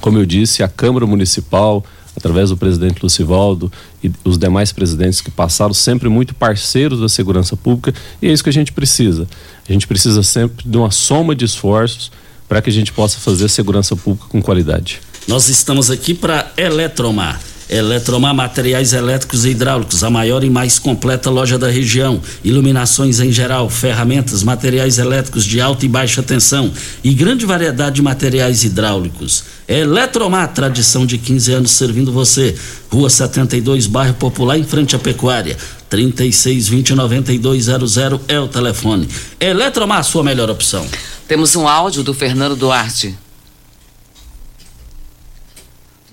Como 0.00 0.16
eu 0.18 0.24
disse, 0.24 0.62
a 0.62 0.68
Câmara 0.68 1.06
Municipal, 1.06 1.84
através 2.16 2.48
do 2.48 2.56
presidente 2.56 3.02
Lucivaldo 3.02 3.70
e 4.02 4.10
os 4.24 4.38
demais 4.38 4.72
presidentes 4.72 5.20
que 5.20 5.30
passaram, 5.30 5.74
sempre 5.74 6.08
muito 6.08 6.34
parceiros 6.34 7.00
da 7.00 7.10
segurança 7.10 7.56
pública, 7.56 7.92
e 8.22 8.28
é 8.28 8.32
isso 8.32 8.42
que 8.42 8.48
a 8.48 8.52
gente 8.52 8.72
precisa. 8.72 9.28
A 9.68 9.72
gente 9.72 9.86
precisa 9.86 10.22
sempre 10.22 10.66
de 10.66 10.76
uma 10.78 10.90
soma 10.90 11.34
de 11.34 11.44
esforços 11.44 12.10
para 12.48 12.62
que 12.62 12.70
a 12.70 12.72
gente 12.72 12.92
possa 12.92 13.18
fazer 13.18 13.48
segurança 13.48 13.94
pública 13.94 14.28
com 14.30 14.40
qualidade. 14.40 15.00
Nós 15.26 15.48
estamos 15.48 15.90
aqui 15.90 16.14
para 16.14 16.52
Eletromar 16.56 17.40
Eletromar 17.68 18.32
Materiais 18.32 18.92
Elétricos 18.92 19.44
e 19.44 19.48
Hidráulicos, 19.50 20.04
a 20.04 20.10
maior 20.10 20.44
e 20.44 20.50
mais 20.50 20.78
completa 20.78 21.28
loja 21.30 21.58
da 21.58 21.68
região. 21.68 22.22
Iluminações 22.44 23.18
em 23.18 23.32
geral, 23.32 23.68
ferramentas, 23.68 24.44
materiais 24.44 24.98
elétricos 24.98 25.44
de 25.44 25.60
alta 25.60 25.84
e 25.84 25.88
baixa 25.88 26.22
tensão 26.22 26.72
e 27.02 27.12
grande 27.12 27.44
variedade 27.44 27.96
de 27.96 28.02
materiais 28.02 28.62
hidráulicos. 28.62 29.42
Eletromar, 29.66 30.52
tradição 30.52 31.04
de 31.04 31.18
15 31.18 31.52
anos 31.52 31.72
servindo 31.72 32.12
você. 32.12 32.54
Rua 32.88 33.10
72, 33.10 33.88
bairro 33.88 34.14
Popular, 34.14 34.56
em 34.56 34.64
frente 34.64 34.94
à 34.94 34.98
Pecuária. 34.98 35.56
3620-9200 35.90 38.22
é 38.28 38.38
o 38.38 38.46
telefone. 38.46 39.08
Eletromar, 39.40 40.04
sua 40.04 40.22
melhor 40.22 40.48
opção. 40.50 40.86
Temos 41.26 41.56
um 41.56 41.66
áudio 41.66 42.04
do 42.04 42.14
Fernando 42.14 42.54
Duarte. 42.54 43.25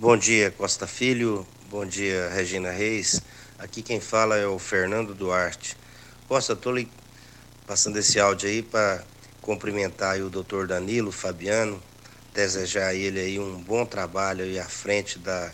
Bom 0.04 0.18
dia, 0.18 0.52
Costa 0.52 0.86
Filho. 0.86 1.48
Bom 1.70 1.86
dia, 1.86 2.28
Regina 2.28 2.72
Reis. 2.72 3.22
Aqui 3.58 3.82
quem 3.82 4.02
fala 4.02 4.36
é 4.36 4.46
o 4.46 4.60
Fernando 4.60 5.13
Duarte. 5.13 5.78
Costa, 6.28 6.52
estou 6.52 6.76
passando 7.66 7.98
esse 7.98 8.20
áudio 8.20 8.50
aí 8.50 8.62
para 8.62 9.02
cumprimentar 9.42 10.20
o 10.20 10.30
doutor 10.30 10.68
Danilo 10.68 11.10
Fabiano, 11.10 11.82
desejar 12.34 12.88
a 12.88 12.94
ele 12.94 13.18
aí 13.18 13.39
um 13.39 13.63
bom 13.63 13.86
trabalho 13.86 14.44
aí 14.44 14.60
à 14.60 14.66
frente 14.66 15.18
da 15.18 15.54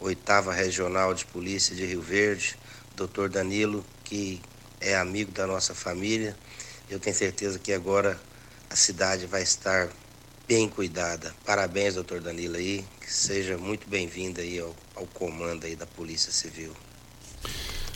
oitava 0.00 0.54
regional 0.54 1.12
de 1.12 1.26
polícia 1.26 1.76
de 1.76 1.84
Rio 1.84 2.00
Verde. 2.00 2.56
Doutor 2.96 3.28
Danilo, 3.28 3.84
que 4.04 4.40
é 4.80 4.96
amigo 4.96 5.32
da 5.32 5.46
nossa 5.46 5.74
família. 5.74 6.34
Eu 6.88 6.98
tenho 6.98 7.14
certeza 7.14 7.58
que 7.58 7.74
agora 7.74 8.18
a 8.70 8.74
cidade 8.74 9.26
vai 9.26 9.42
estar 9.42 9.90
bem 10.52 10.68
cuidada. 10.68 11.32
Parabéns, 11.46 11.94
doutor 11.94 12.20
Danilo 12.20 12.56
aí, 12.56 12.84
que 13.00 13.10
seja 13.10 13.56
muito 13.56 13.88
bem-vindo 13.88 14.38
aí 14.38 14.58
ao, 14.58 14.74
ao, 14.94 15.06
comando 15.14 15.64
aí 15.64 15.74
da 15.74 15.86
Polícia 15.86 16.30
Civil. 16.30 16.72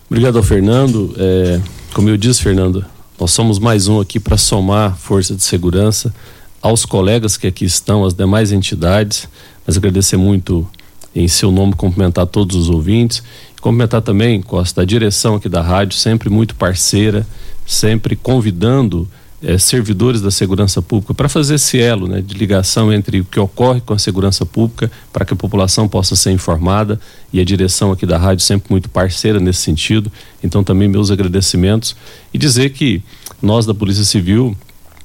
Obrigado 0.09 0.39
ao 0.39 0.43
Fernando. 0.43 1.15
É, 1.19 1.61
como 1.93 2.09
eu 2.09 2.17
disse, 2.17 2.43
Fernando, 2.43 2.83
nós 3.21 3.31
somos 3.31 3.59
mais 3.59 3.89
um 3.89 4.01
aqui 4.01 4.19
para 4.19 4.39
somar 4.39 4.97
força 4.97 5.35
de 5.35 5.43
segurança 5.43 6.15
aos 6.63 6.87
colegas 6.87 7.37
que 7.37 7.47
aqui 7.47 7.67
estão, 7.67 8.07
às 8.07 8.15
demais 8.15 8.51
entidades, 8.53 9.29
mas 9.67 9.77
agradecer 9.77 10.17
muito 10.17 10.67
em 11.15 11.29
seu 11.29 11.53
nome, 11.53 11.75
cumprimentar 11.75 12.27
todos 12.27 12.57
os 12.57 12.71
ouvintes, 12.71 13.23
cumprimentar 13.61 14.01
também, 14.01 14.41
Costa, 14.41 14.81
a 14.81 14.87
direção 14.87 15.35
aqui 15.35 15.51
da 15.51 15.61
rádio, 15.61 15.99
sempre 15.99 16.31
muito 16.31 16.55
parceira, 16.55 17.27
sempre 17.67 18.17
convidando 18.17 19.07
é, 19.43 19.59
servidores 19.59 20.21
da 20.21 20.31
segurança 20.31 20.81
pública 20.81 21.13
para 21.13 21.29
fazer 21.29 21.57
esse 21.57 21.79
elo 21.79 22.09
né, 22.09 22.21
de 22.21 22.35
ligação 22.35 22.93
entre 22.93 23.21
o 23.21 23.25
que 23.25 23.39
ocorre 23.39 23.81
com 23.81 23.93
a 23.93 23.99
segurança 23.99 24.47
pública 24.47 24.91
para 25.13 25.25
que 25.25 25.35
a 25.35 25.37
população 25.37 25.89
possa 25.89 26.17
ser 26.17 26.31
informada 26.31 26.99
e 27.33 27.41
a 27.41 27.45
direção 27.45 27.93
aqui 27.93 28.07
da 28.07 28.17
rádio 28.17 28.45
sempre 28.45 28.71
muito 28.71 28.89
parceira 28.89 29.39
nesse 29.39 29.61
sentido. 29.61 30.11
Então 30.43 30.65
também 30.65 30.89
meus 30.89 31.11
agradecimentos 31.11 31.95
e 32.33 32.39
dizer 32.39 32.71
que 32.71 33.03
nós 33.43 33.67
da 33.67 33.75
Polícia 33.75 34.05
Civil 34.05 34.57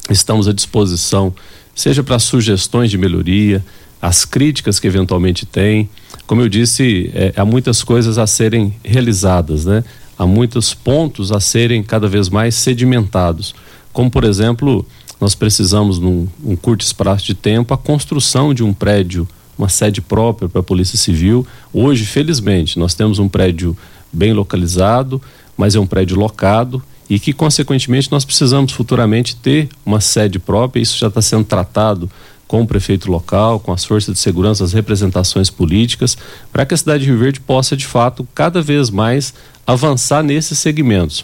estamos 0.10 0.48
à 0.48 0.54
disposição, 0.54 1.34
seja 1.76 2.04
para 2.04 2.18
sugestões 2.20 2.90
de 2.90 2.98
melhoria, 2.98 3.64
as 4.02 4.26
críticas 4.26 4.80
que 4.80 4.88
eventualmente 4.88 5.46
tem. 5.46 5.90
Como 6.26 6.42
eu 6.42 6.50
disse, 6.50 7.12
é, 7.14 7.34
há 7.36 7.46
muitas 7.46 7.84
coisas 7.84 8.18
a 8.18 8.26
serem 8.26 8.74
realizadas, 8.84 9.66
né? 9.66 9.84
Há 10.18 10.26
muitos 10.26 10.74
pontos 10.74 11.32
a 11.32 11.40
serem 11.40 11.84
cada 11.84 12.08
vez 12.08 12.30
mais 12.30 12.56
sedimentados 12.56 13.54
como 13.94 14.10
por 14.10 14.24
exemplo, 14.24 14.86
nós 15.20 15.36
precisamos 15.36 16.00
num 16.00 16.28
um 16.44 16.56
curto 16.56 16.82
espaço 16.82 17.26
de 17.26 17.36
tempo 17.36 17.74
a 17.74 17.78
construção 17.78 18.54
de 18.54 18.64
um 18.64 18.74
prédio, 18.74 19.28
uma 19.58 19.70
sede 19.70 20.02
própria 20.02 20.50
para 20.50 20.62
a 20.62 20.64
Polícia 20.64 20.98
Civil. 20.98 21.46
Hoje, 21.72 22.06
felizmente, 22.06 22.80
nós 22.80 22.96
temos 22.96 23.20
um 23.20 23.30
prédio 23.30 23.78
bem 24.12 24.34
localizado, 24.34 25.22
mas 25.56 25.76
é 25.76 25.80
um 25.80 25.86
prédio 25.86 26.18
locado 26.18 26.82
e 27.10 27.20
que 27.20 27.34
consequentemente 27.34 28.12
nós 28.12 28.26
precisamos 28.26 28.72
futuramente 28.72 29.36
ter 29.36 29.70
uma 29.86 30.00
sede 30.00 30.40
própria. 30.40 30.82
Isso 30.82 30.98
já 30.98 31.08
está 31.08 31.22
sendo 31.22 31.44
tratado 31.44 32.10
com 32.48 32.62
o 32.62 32.68
prefeito 32.68 33.12
local, 33.12 33.60
com 33.60 33.72
as 33.72 33.86
forças 33.86 34.14
de 34.14 34.20
segurança, 34.20 34.64
as 34.64 34.74
representações 34.74 35.50
políticas, 35.50 36.18
para 36.52 36.66
que 36.66 36.74
a 36.74 36.78
cidade 36.78 37.04
de 37.04 37.10
Rio 37.10 37.20
Verde 37.20 37.40
possa 37.40 37.78
de 37.78 37.86
fato 37.86 38.28
cada 38.34 38.62
vez 38.62 38.90
mais 38.90 39.34
avançar 39.68 40.24
nesses 40.24 40.58
segmentos. 40.58 41.24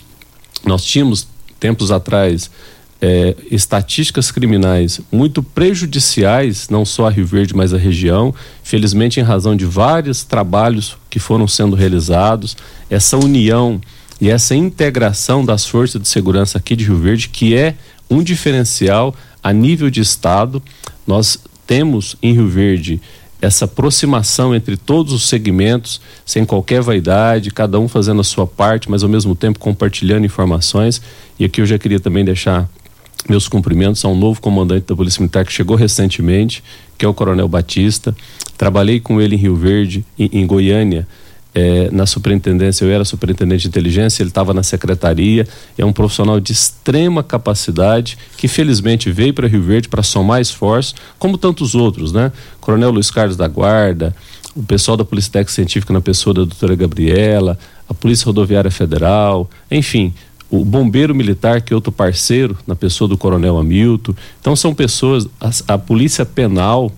Nós 0.64 0.84
tínhamos 0.84 1.28
tempos 1.60 1.92
atrás 1.92 2.50
é, 3.02 3.36
estatísticas 3.52 4.32
criminais 4.32 5.00
muito 5.12 5.44
prejudiciais, 5.44 6.68
não 6.70 6.84
só 6.84 7.08
a 7.08 7.10
Rio 7.12 7.26
Verde, 7.26 7.56
mas 7.56 7.74
a 7.74 7.78
região. 7.78 8.34
Felizmente, 8.64 9.20
em 9.20 9.24
razão 9.24 9.56
de 9.56 9.66
vários 9.66 10.24
trabalhos 10.24 10.98
que 11.10 11.20
foram 11.20 11.48
sendo 11.48 11.76
realizados, 11.76 12.58
essa 12.90 13.18
união 13.18 13.80
e 14.20 14.30
essa 14.30 14.56
integração 14.56 15.46
das 15.46 15.66
forças 15.66 16.02
de 16.02 16.08
segurança 16.08 16.58
aqui 16.58 16.76
de 16.76 16.86
Rio 16.86 16.98
Verde, 16.98 17.30
que 17.30 17.56
é 17.56 17.76
um 18.10 18.24
diferencial 18.24 19.16
a 19.44 19.54
nível 19.54 19.90
de 19.90 20.02
Estado. 20.02 20.62
Nós 21.06 21.40
temos 21.68 22.16
em 22.22 22.34
Rio 22.34 22.48
Verde 22.48 23.00
essa 23.42 23.66
aproximação 23.66 24.56
entre 24.56 24.76
todos 24.76 25.14
os 25.14 25.28
segmentos, 25.28 26.02
sem 26.26 26.44
qualquer 26.44 26.82
vaidade, 26.82 27.52
cada 27.52 27.80
um 27.80 27.88
fazendo 27.88 28.22
a 28.22 28.24
sua 28.24 28.48
parte, 28.48 28.90
mas 28.90 29.04
ao 29.04 29.10
mesmo 29.10 29.36
tempo 29.36 29.60
compartilhando 29.60 30.26
informações. 30.26 31.02
E 31.40 31.46
aqui 31.46 31.62
eu 31.62 31.66
já 31.66 31.78
queria 31.78 32.00
também 32.00 32.26
deixar 32.26 32.68
meus 33.30 33.48
cumprimentos 33.48 34.04
a 34.06 34.08
um 34.08 34.16
novo 34.16 34.42
comandante 34.42 34.86
da 34.88 34.96
Polícia 34.96 35.20
Militar 35.22 35.46
que 35.46 35.52
chegou 35.52 35.76
recentemente, 35.76 36.64
que 36.98 37.06
é 37.06 37.08
o 37.08 37.14
Coronel 37.14 37.48
Batista. 37.48 38.16
Trabalhei 38.58 39.00
com 39.00 39.22
ele 39.22 39.36
em 39.36 39.40
Rio 39.40 39.56
Verde, 39.56 40.06
em, 40.18 40.30
em 40.34 40.48
Goiânia, 40.48 41.08
é, 41.58 41.90
na 41.92 42.06
superintendência, 42.06 42.86
eu 42.86 42.92
era 42.92 43.04
superintendente 43.04 43.64
de 43.64 43.68
inteligência, 43.68 44.22
ele 44.22 44.30
estava 44.30 44.54
na 44.54 44.62
secretaria, 44.62 45.48
é 45.76 45.84
um 45.84 45.92
profissional 45.92 46.40
de 46.40 46.52
extrema 46.52 47.24
capacidade, 47.24 48.16
que 48.38 48.48
felizmente 48.48 49.10
veio 49.12 49.34
para 49.34 49.48
Rio 49.48 49.64
Verde 49.64 49.90
para 49.90 50.04
somar 50.04 50.40
esforços, 50.40 50.94
como 51.18 51.36
tantos 51.36 51.74
outros, 51.74 52.12
né? 52.12 52.32
Coronel 52.62 52.92
Luiz 52.92 53.10
Carlos 53.10 53.36
da 53.36 53.48
Guarda, 53.48 54.16
o 54.56 54.62
pessoal 54.62 54.96
da 54.96 55.04
Polícia 55.04 55.32
Técnica 55.32 55.52
Científica 55.52 55.92
na 55.92 56.00
pessoa 56.00 56.32
da 56.32 56.42
doutora 56.42 56.76
Gabriela, 56.76 57.58
a 57.90 57.94
Polícia 57.94 58.26
Rodoviária 58.28 58.70
Federal, 58.70 59.50
enfim, 59.72 60.14
o 60.52 60.64
bombeiro 60.64 61.16
militar, 61.16 61.62
que 61.62 61.74
é 61.74 61.76
outro 61.76 61.92
parceiro, 61.92 62.56
na 62.68 62.76
pessoa 62.76 63.08
do 63.08 63.18
coronel 63.18 63.58
Hamilton. 63.58 64.14
Então 64.40 64.56
são 64.56 64.76
pessoas, 64.76 65.28
a, 65.42 65.74
a 65.74 65.78
polícia 65.80 66.24
penal, 66.24 66.92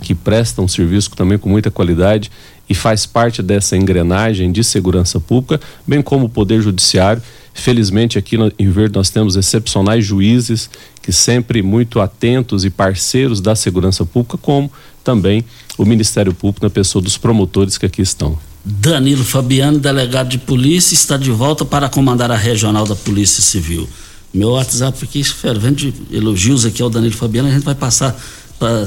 que 0.00 0.12
presta 0.12 0.60
um 0.60 0.66
serviço 0.66 1.10
também 1.10 1.38
com 1.38 1.48
muita 1.48 1.70
qualidade 1.70 2.32
e 2.68 2.74
faz 2.74 3.04
parte 3.06 3.42
dessa 3.42 3.76
engrenagem 3.76 4.50
de 4.50 4.62
segurança 4.64 5.20
pública, 5.20 5.60
bem 5.86 6.00
como 6.00 6.26
o 6.26 6.28
Poder 6.28 6.62
Judiciário. 6.62 7.22
Felizmente, 7.54 8.18
aqui 8.18 8.38
no 8.38 8.50
Rio 8.58 8.72
Verde 8.72 8.96
nós 8.96 9.10
temos 9.10 9.36
excepcionais 9.36 10.04
juízes 10.04 10.70
que 11.02 11.12
sempre 11.12 11.62
muito 11.62 12.00
atentos 12.00 12.64
e 12.64 12.70
parceiros 12.70 13.40
da 13.40 13.54
segurança 13.54 14.06
pública, 14.06 14.38
como 14.38 14.70
também 15.04 15.44
o 15.76 15.84
Ministério 15.84 16.32
Público 16.32 16.64
na 16.64 16.70
pessoa 16.70 17.02
dos 17.02 17.18
promotores 17.18 17.76
que 17.76 17.84
aqui 17.84 18.00
estão. 18.00 18.38
Danilo 18.64 19.24
Fabiano, 19.24 19.78
delegado 19.78 20.28
de 20.28 20.38
polícia, 20.38 20.94
está 20.94 21.16
de 21.16 21.30
volta 21.30 21.64
para 21.64 21.88
comandar 21.88 22.30
a 22.30 22.36
regional 22.36 22.86
da 22.86 22.94
Polícia 22.94 23.42
Civil. 23.42 23.88
Meu 24.32 24.50
WhatsApp 24.50 24.96
aqui 25.02 25.22
fervente 25.24 25.90
de 25.90 26.16
elogios 26.16 26.64
aqui 26.64 26.80
ao 26.80 26.88
Danilo 26.88 27.14
Fabiano, 27.14 27.48
a 27.48 27.52
gente 27.52 27.64
vai 27.64 27.74
passar 27.74 28.16
pra, 28.58 28.84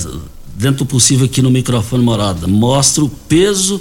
dentro 0.55 0.79
do 0.79 0.85
possível 0.85 1.25
aqui 1.25 1.41
no 1.41 1.51
microfone 1.51 2.03
morada. 2.03 2.47
Mostra 2.47 3.03
o 3.03 3.09
peso 3.09 3.79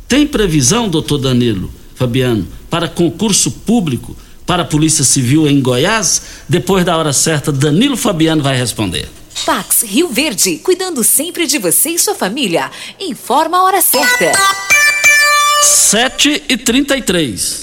Tem 0.07 0.27
previsão, 0.27 0.89
doutor 0.89 1.17
Danilo 1.17 1.71
Fabiano, 1.95 2.45
para 2.69 2.87
concurso 2.87 3.49
público 3.49 4.15
para 4.45 4.63
a 4.63 4.65
Polícia 4.65 5.05
Civil 5.05 5.47
em 5.47 5.61
Goiás? 5.61 6.21
Depois 6.49 6.83
da 6.83 6.97
hora 6.97 7.13
certa, 7.13 7.51
Danilo 7.51 7.95
Fabiano 7.95 8.43
vai 8.43 8.57
responder. 8.57 9.09
Pax 9.45 9.83
Rio 9.83 10.09
Verde, 10.09 10.57
cuidando 10.57 11.03
sempre 11.03 11.47
de 11.47 11.57
você 11.57 11.91
e 11.91 11.99
sua 11.99 12.15
família. 12.15 12.69
Informa 12.99 13.57
a 13.57 13.63
hora 13.63 13.81
certa. 13.81 14.31
7 15.63 16.43
e 16.49 16.57
33 16.57 17.62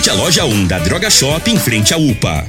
Visite 0.00 0.10
a 0.10 0.14
loja 0.14 0.44
1 0.46 0.66
da 0.66 0.78
Droga 0.78 1.10
Shop 1.10 1.50
em 1.50 1.58
frente 1.58 1.92
à 1.92 1.98
UPA. 1.98 2.46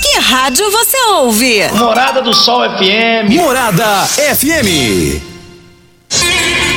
Que 0.00 0.18
rádio 0.20 0.70
você 0.70 0.96
ouve? 1.08 1.68
Morada 1.72 2.22
do 2.22 2.32
Sol 2.32 2.62
FM. 2.78 3.30
Morada 3.34 4.06
FM. 4.06 5.20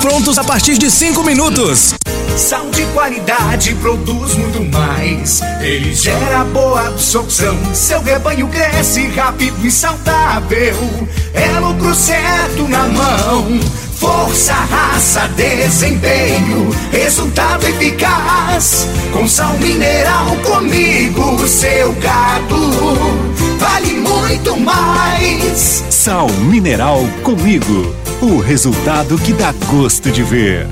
prontos 0.00 0.38
a 0.38 0.44
partir 0.44 0.78
de 0.78 0.88
cinco 0.90 1.24
minutos. 1.24 1.94
Sal 2.36 2.70
de 2.70 2.84
qualidade 2.86 3.74
produz 3.74 4.34
muito 4.36 4.62
mais. 4.72 5.40
Ele 5.60 5.92
gera 5.92 6.44
boa 6.44 6.86
absorção. 6.86 7.56
Seu 7.74 8.00
rebanho 8.00 8.46
cresce 8.46 9.08
rápido 9.08 9.66
e 9.66 9.70
saudável. 9.70 11.08
É 11.34 11.58
lucro 11.58 11.92
certo 11.94 12.68
na 12.68 12.86
mão. 12.86 13.60
Força, 13.96 14.52
raça, 14.52 15.26
desempenho, 15.36 16.70
resultado 16.92 17.66
eficaz. 17.66 18.86
Com 19.12 19.26
sal 19.26 19.54
mineral 19.54 20.36
comigo, 20.44 21.46
seu 21.48 21.92
gado 21.94 23.16
vale 23.58 23.94
muito 23.94 24.56
mais. 24.58 25.82
Sal 25.90 26.28
mineral 26.28 27.00
comigo, 27.22 27.94
o 28.20 28.40
resultado 28.40 29.18
que 29.18 29.32
dá 29.32 29.52
gosto 29.52 30.10
de 30.10 30.22
ver. 30.22 30.66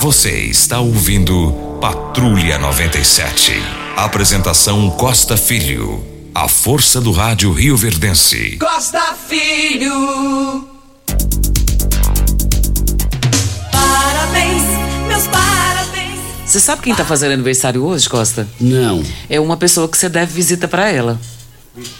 Você 0.00 0.30
está 0.30 0.80
ouvindo 0.80 1.52
Patrulha 1.80 2.58
97. 2.58 3.52
Apresentação 3.96 4.90
Costa 4.90 5.36
Filho. 5.36 6.04
A 6.34 6.48
força 6.48 7.00
do 7.00 7.12
rádio 7.12 7.52
Rio 7.52 7.76
Verdense. 7.76 8.56
Costa 8.58 9.14
Filho. 9.28 10.68
Parabéns 13.70 14.62
meus 15.06 15.26
parabéns. 15.28 16.20
Você 16.46 16.60
sabe 16.60 16.82
quem 16.82 16.94
tá 16.94 17.04
fazendo 17.04 17.32
aniversário 17.32 17.84
hoje, 17.84 18.08
Costa? 18.08 18.48
Não. 18.60 19.04
É 19.28 19.38
uma 19.38 19.56
pessoa 19.56 19.88
que 19.88 19.96
você 19.96 20.08
deve 20.08 20.32
visita 20.32 20.66
pra 20.66 20.90
ela. 20.90 21.18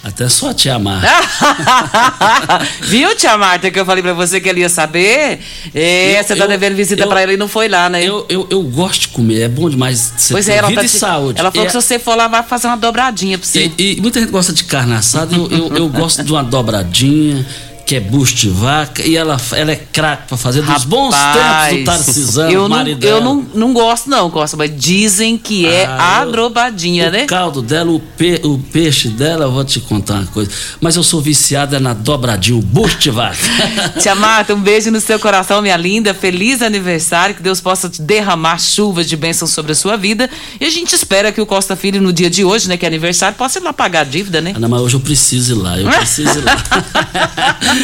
Até 0.02 0.28
só 0.28 0.50
a 0.50 0.54
tia 0.54 0.78
Marta. 0.78 1.06
Viu, 2.82 3.14
tia 3.16 3.36
Marta, 3.36 3.70
que 3.70 3.78
eu 3.78 3.84
falei 3.84 4.02
pra 4.02 4.12
você 4.14 4.40
que 4.40 4.48
ela 4.48 4.58
ia 4.58 4.68
saber? 4.68 5.40
É, 5.74 6.18
Eu- 6.18 6.24
você 6.24 6.34
tá 6.36 6.44
eu- 6.44 6.48
devendo 6.48 6.74
visita 6.76 7.02
eu- 7.02 7.08
pra 7.08 7.20
ela 7.20 7.32
e 7.32 7.36
não 7.36 7.48
foi 7.48 7.68
lá, 7.68 7.88
né? 7.90 8.02
Eu, 8.02 8.24
eu, 8.28 8.46
eu 8.50 8.62
gosto 8.62 9.02
de 9.02 9.08
comer, 9.08 9.42
é 9.42 9.48
bom 9.48 9.68
demais. 9.68 10.12
Você 10.16 10.32
pois 10.32 10.48
é, 10.48 10.56
ela 10.56 10.68
vida 10.68 10.82
tá 10.82 10.88
te- 10.88 10.98
saúde. 10.98 11.38
Ela 11.40 11.50
falou 11.50 11.64
É- 11.64 11.66
que 11.66 11.72
se 11.72 11.80
você 11.86 11.98
for 11.98 12.16
lá, 12.16 12.26
vai 12.28 12.42
fazer 12.42 12.66
uma 12.68 12.76
dobradinha 12.76 13.36
pra 13.38 13.46
você. 13.46 13.70
E, 13.76 13.96
e 13.98 14.00
muita 14.00 14.20
gente 14.20 14.30
gosta 14.30 14.52
de 14.52 14.64
carne 14.64 14.94
assada, 14.94 15.34
eu, 15.34 15.46
eu, 15.50 15.76
eu 15.76 15.88
gosto 15.88 16.22
de 16.24 16.32
uma 16.32 16.42
dobradinha, 16.42 17.46
que 17.86 17.94
é 17.94 18.00
bucho 18.00 18.34
de 18.34 18.48
vaca, 18.50 19.00
e 19.06 19.16
ela, 19.16 19.36
ela 19.52 19.70
é 19.70 19.76
craque 19.76 20.26
pra 20.28 20.36
fazer 20.36 20.60
dos 20.60 20.84
bons 20.84 21.14
tempos 21.14 21.78
do 21.78 21.84
Tarcisão, 21.84 22.50
eu 22.50 22.62
não, 22.68 22.76
marido 22.76 23.04
eu 23.06 23.20
não, 23.20 23.46
não 23.54 23.72
gosto 23.72 24.10
não, 24.10 24.28
Costa, 24.28 24.56
mas 24.56 24.70
dizem 24.76 25.38
que 25.38 25.64
é 25.66 25.86
Ah, 25.86 26.22
eu- 26.22 26.28
adrobadinha, 26.28 27.08
o 27.08 27.12
né? 27.12 27.26
caldo 27.26 27.62
dela, 27.62 27.92
o, 27.92 28.00
pe- 28.00 28.40
o 28.44 28.58
peixe 28.58 29.08
dela, 29.08 29.44
eu 29.44 29.52
vou 29.52 29.64
te 29.64 29.78
contar 29.78 30.14
uma 30.14 30.26
coisa. 30.26 30.50
Mas 30.80 30.96
eu 30.96 31.02
sou 31.04 31.20
viciada 31.20 31.78
na 31.78 31.94
dobradinha, 31.94 32.58
o 32.58 32.60
bucho 32.62 32.98
de 32.98 33.10
vaca. 33.10 33.36
Tia 34.02 34.14
Marta, 34.16 34.52
um 34.52 34.60
beijo 34.60 34.90
no 34.90 35.00
seu 35.00 35.18
coração, 35.20 35.62
minha 35.62 35.76
linda. 35.76 36.12
Feliz 36.12 36.62
aniversário. 36.62 37.34
Que 37.36 37.42
Deus 37.42 37.60
possa 37.60 37.88
te 37.88 38.02
derramar 38.02 38.58
chuvas 38.58 39.06
de 39.08 39.16
bênçãos 39.16 39.50
sobre 39.52 39.72
a 39.72 39.74
sua 39.76 39.96
vida. 39.96 40.28
E 40.60 40.64
a 40.64 40.70
gente 40.70 40.92
espera 40.94 41.30
que 41.30 41.40
o 41.40 41.46
Costa 41.46 41.76
Filho, 41.76 42.02
no 42.02 42.12
dia 42.12 42.28
de 42.28 42.44
hoje, 42.44 42.68
né, 42.68 42.76
que 42.76 42.84
é 42.84 42.88
aniversário, 42.88 43.36
possa 43.38 43.58
ir 43.58 43.62
lá 43.62 43.72
pagar 43.72 44.00
a 44.00 44.04
dívida, 44.04 44.40
né? 44.40 44.52
Ana, 44.56 44.68
mas 44.68 44.80
hoje 44.80 44.96
eu 44.96 45.00
preciso 45.00 45.52
ir 45.54 45.58
lá, 45.62 45.78
eu 45.78 45.88
preciso 45.88 46.38
ir 46.38 46.44
lá. 46.44 46.56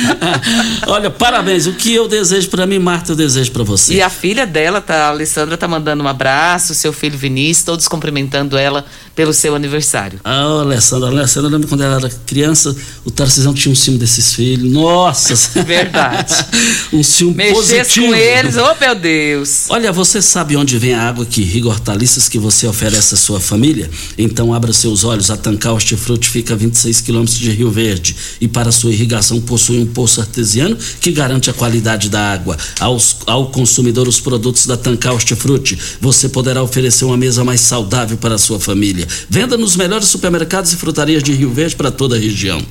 Olha, 0.87 1.11
parabéns. 1.11 1.67
O 1.67 1.73
que 1.73 1.95
eu 1.95 2.09
desejo 2.09 2.49
pra 2.49 2.67
mim, 2.67 2.79
Marta, 2.79 3.13
eu 3.13 3.17
desejo 3.17 3.51
pra 3.53 3.63
você. 3.63 3.95
E 3.95 4.03
a 4.03 4.11
filha 4.11 4.47
dela, 4.47 4.81
tá, 4.81 5.07
a 5.07 5.09
Alessandra, 5.09 5.57
tá 5.57 5.69
mandando 5.69 6.03
um 6.03 6.09
abraço, 6.09 6.75
seu 6.75 6.93
filho 6.93 7.17
Vinícius, 7.17 7.65
todos 7.65 7.89
cumprimentando 7.89 8.57
ela 8.57 8.85
pelo 9.15 9.33
seu 9.33 9.55
aniversário. 9.55 10.21
Ah, 10.25 10.61
Alessandra, 10.61 11.09
Alessandra, 11.09 11.49
eu 11.49 11.53
lembro 11.53 11.69
quando 11.69 11.83
ela 11.83 11.97
era 11.97 12.11
criança, 12.27 12.75
o 13.05 13.11
Tarcisão 13.11 13.53
tinha 13.53 13.73
um 13.73 13.77
ciúme 13.77 13.99
desses 13.99 14.35
filhos. 14.35 14.71
Nossa! 14.71 15.35
Verdade. 15.63 16.35
um 16.93 17.03
ciúme 17.03 17.35
Mexesse 17.35 17.55
positivo. 17.55 18.07
com 18.07 18.15
eles, 18.15 18.57
oh 18.57 18.75
meu 18.81 18.95
Deus. 18.95 19.67
Olha, 19.69 19.93
você 19.93 20.23
sabe 20.23 20.57
onde 20.57 20.79
vem 20.79 20.95
a 20.95 21.09
água 21.09 21.27
que 21.27 21.43
irriga 21.43 21.69
hortaliças 21.69 22.29
que 22.29 22.39
você 22.39 22.67
oferece 22.67 23.15
à 23.15 23.17
sua 23.17 23.41
família? 23.41 23.91
Então 24.17 24.53
abra 24.55 24.73
seus 24.73 25.05
olhos. 25.05 25.31
A 25.31 25.37
Tancar 25.37 25.73
Hortifruti 25.73 26.29
fica 26.29 26.55
a 26.55 26.57
26 26.57 27.01
quilômetros 27.01 27.39
de 27.39 27.51
Rio 27.51 27.71
Verde 27.71 28.17
e 28.41 28.49
para 28.49 28.73
sua 28.73 28.91
irrigação 28.91 29.41
possui 29.41 29.82
um 29.83 29.87
poço 29.87 30.21
artesiano 30.21 30.77
que 31.01 31.13
garante 31.13 31.51
a 31.51 31.53
qualidade 31.53 32.09
da 32.09 32.33
água. 32.33 32.57
Aos, 32.81 33.19
ao 33.27 33.51
consumidor 33.51 34.09
os 34.09 34.21
produtos 34.21 34.67
da 34.67 34.77
Tancar 34.77 35.15
Hortifruti, 35.15 35.79
você 36.01 36.29
poderá 36.29 36.63
oferecer 36.63 37.05
uma 37.05 37.17
mesa 37.17 37.45
mais 37.45 37.61
saudável 37.61 38.17
para 38.17 38.37
a 38.37 38.39
sua 38.39 38.59
família. 38.59 39.07
Venda 39.29 39.57
nos 39.57 39.77
melhores 39.77 40.09
supermercados 40.09 40.73
e 40.73 40.77
frutarias 40.77 41.23
de 41.23 41.33
Rio 41.33 41.53
Verde 41.53 41.77
para 41.77 41.91
toda 41.91 42.17
a 42.17 42.19
região. 42.19 42.63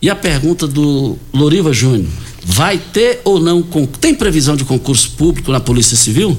E 0.00 0.10
a 0.10 0.16
pergunta 0.16 0.66
do 0.66 1.16
Loriva 1.32 1.72
Júnior: 1.72 2.10
vai 2.44 2.76
ter 2.76 3.20
ou 3.24 3.38
não 3.38 3.62
tem 4.00 4.14
previsão 4.14 4.56
de 4.56 4.64
concurso 4.64 5.12
público 5.12 5.52
na 5.52 5.60
Polícia 5.60 5.96
Civil? 5.96 6.36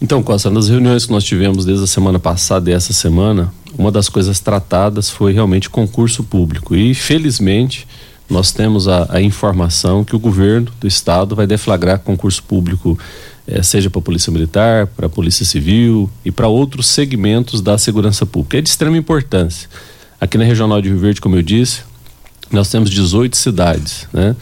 Então, 0.00 0.22
Costa, 0.22 0.50
nas 0.50 0.68
reuniões 0.68 1.06
que 1.06 1.12
nós 1.12 1.24
tivemos 1.24 1.64
desde 1.64 1.82
a 1.82 1.86
semana 1.86 2.18
passada 2.18 2.70
e 2.70 2.72
essa 2.72 2.92
semana, 2.92 3.52
uma 3.76 3.90
das 3.90 4.08
coisas 4.08 4.40
tratadas 4.40 5.10
foi 5.10 5.32
realmente 5.32 5.68
concurso 5.68 6.22
público. 6.22 6.76
E, 6.76 6.94
felizmente, 6.94 7.86
nós 8.28 8.52
temos 8.52 8.88
a, 8.88 9.06
a 9.10 9.20
informação 9.20 10.04
que 10.04 10.16
o 10.16 10.18
governo 10.18 10.70
do 10.80 10.86
estado 10.86 11.36
vai 11.36 11.46
deflagrar 11.46 12.00
concurso 12.00 12.42
público, 12.42 12.98
eh, 13.46 13.62
seja 13.62 13.88
para 13.88 14.00
a 14.00 14.02
Polícia 14.02 14.32
Militar, 14.32 14.86
para 14.88 15.06
a 15.06 15.08
Polícia 15.08 15.44
Civil 15.44 16.10
e 16.24 16.32
para 16.32 16.48
outros 16.48 16.88
segmentos 16.88 17.60
da 17.60 17.78
segurança 17.78 18.26
pública. 18.26 18.58
É 18.58 18.60
de 18.60 18.68
extrema 18.68 18.96
importância. 18.96 19.68
Aqui 20.20 20.36
na 20.36 20.44
Regional 20.44 20.82
de 20.82 20.88
Rio 20.88 20.98
Verde, 20.98 21.20
como 21.20 21.36
eu 21.36 21.42
disse, 21.42 21.82
nós 22.50 22.68
temos 22.68 22.90
18 22.90 23.36
cidades, 23.36 24.08
né? 24.12 24.34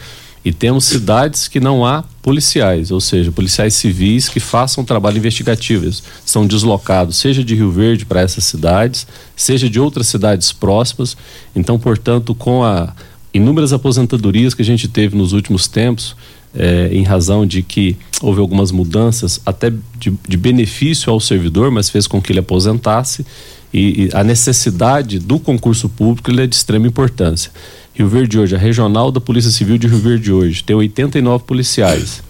E 0.43 0.53
temos 0.53 0.85
cidades 0.85 1.47
que 1.47 1.59
não 1.59 1.83
há 1.83 2.03
policiais, 2.21 2.91
ou 2.91 3.01
seja, 3.01 3.31
policiais 3.31 3.73
civis 3.73 4.29
que 4.29 4.39
façam 4.39 4.85
trabalho 4.85 5.17
investigativo. 5.17 5.85
Eles 5.85 6.03
são 6.23 6.45
deslocados, 6.45 7.17
seja 7.17 7.43
de 7.43 7.55
Rio 7.55 7.71
Verde 7.71 8.05
para 8.05 8.21
essas 8.21 8.43
cidades, 8.43 9.07
seja 9.35 9.67
de 9.67 9.79
outras 9.79 10.05
cidades 10.05 10.51
próximas. 10.51 11.17
Então, 11.55 11.79
portanto, 11.79 12.35
com 12.35 12.63
a 12.63 12.93
inúmeras 13.35 13.73
aposentadorias 13.73 14.53
que 14.53 14.61
a 14.61 14.65
gente 14.65 14.87
teve 14.87 15.15
nos 15.15 15.33
últimos 15.33 15.67
tempos, 15.67 16.15
eh, 16.55 16.89
em 16.93 17.03
razão 17.03 17.45
de 17.45 17.61
que 17.61 17.97
houve 18.21 18.39
algumas 18.39 18.71
mudanças 18.71 19.41
até 19.45 19.69
de, 19.99 20.13
de 20.27 20.37
benefício 20.37 21.11
ao 21.11 21.19
servidor, 21.19 21.69
mas 21.69 21.89
fez 21.89 22.07
com 22.07 22.21
que 22.21 22.31
ele 22.31 22.39
aposentasse 22.39 23.25
e, 23.73 24.05
e 24.05 24.09
a 24.13 24.23
necessidade 24.23 25.19
do 25.19 25.37
concurso 25.37 25.89
público 25.89 26.31
é 26.31 26.47
de 26.47 26.55
extrema 26.55 26.87
importância. 26.87 27.51
Rio 27.93 28.07
Verde 28.07 28.39
hoje, 28.39 28.55
a 28.55 28.57
regional 28.57 29.11
da 29.11 29.19
Polícia 29.19 29.51
Civil 29.51 29.77
de 29.77 29.87
Rio 29.87 29.99
Verde 29.99 30.31
hoje, 30.31 30.63
tem 30.63 30.75
89 30.75 31.43
policiais, 31.43 32.23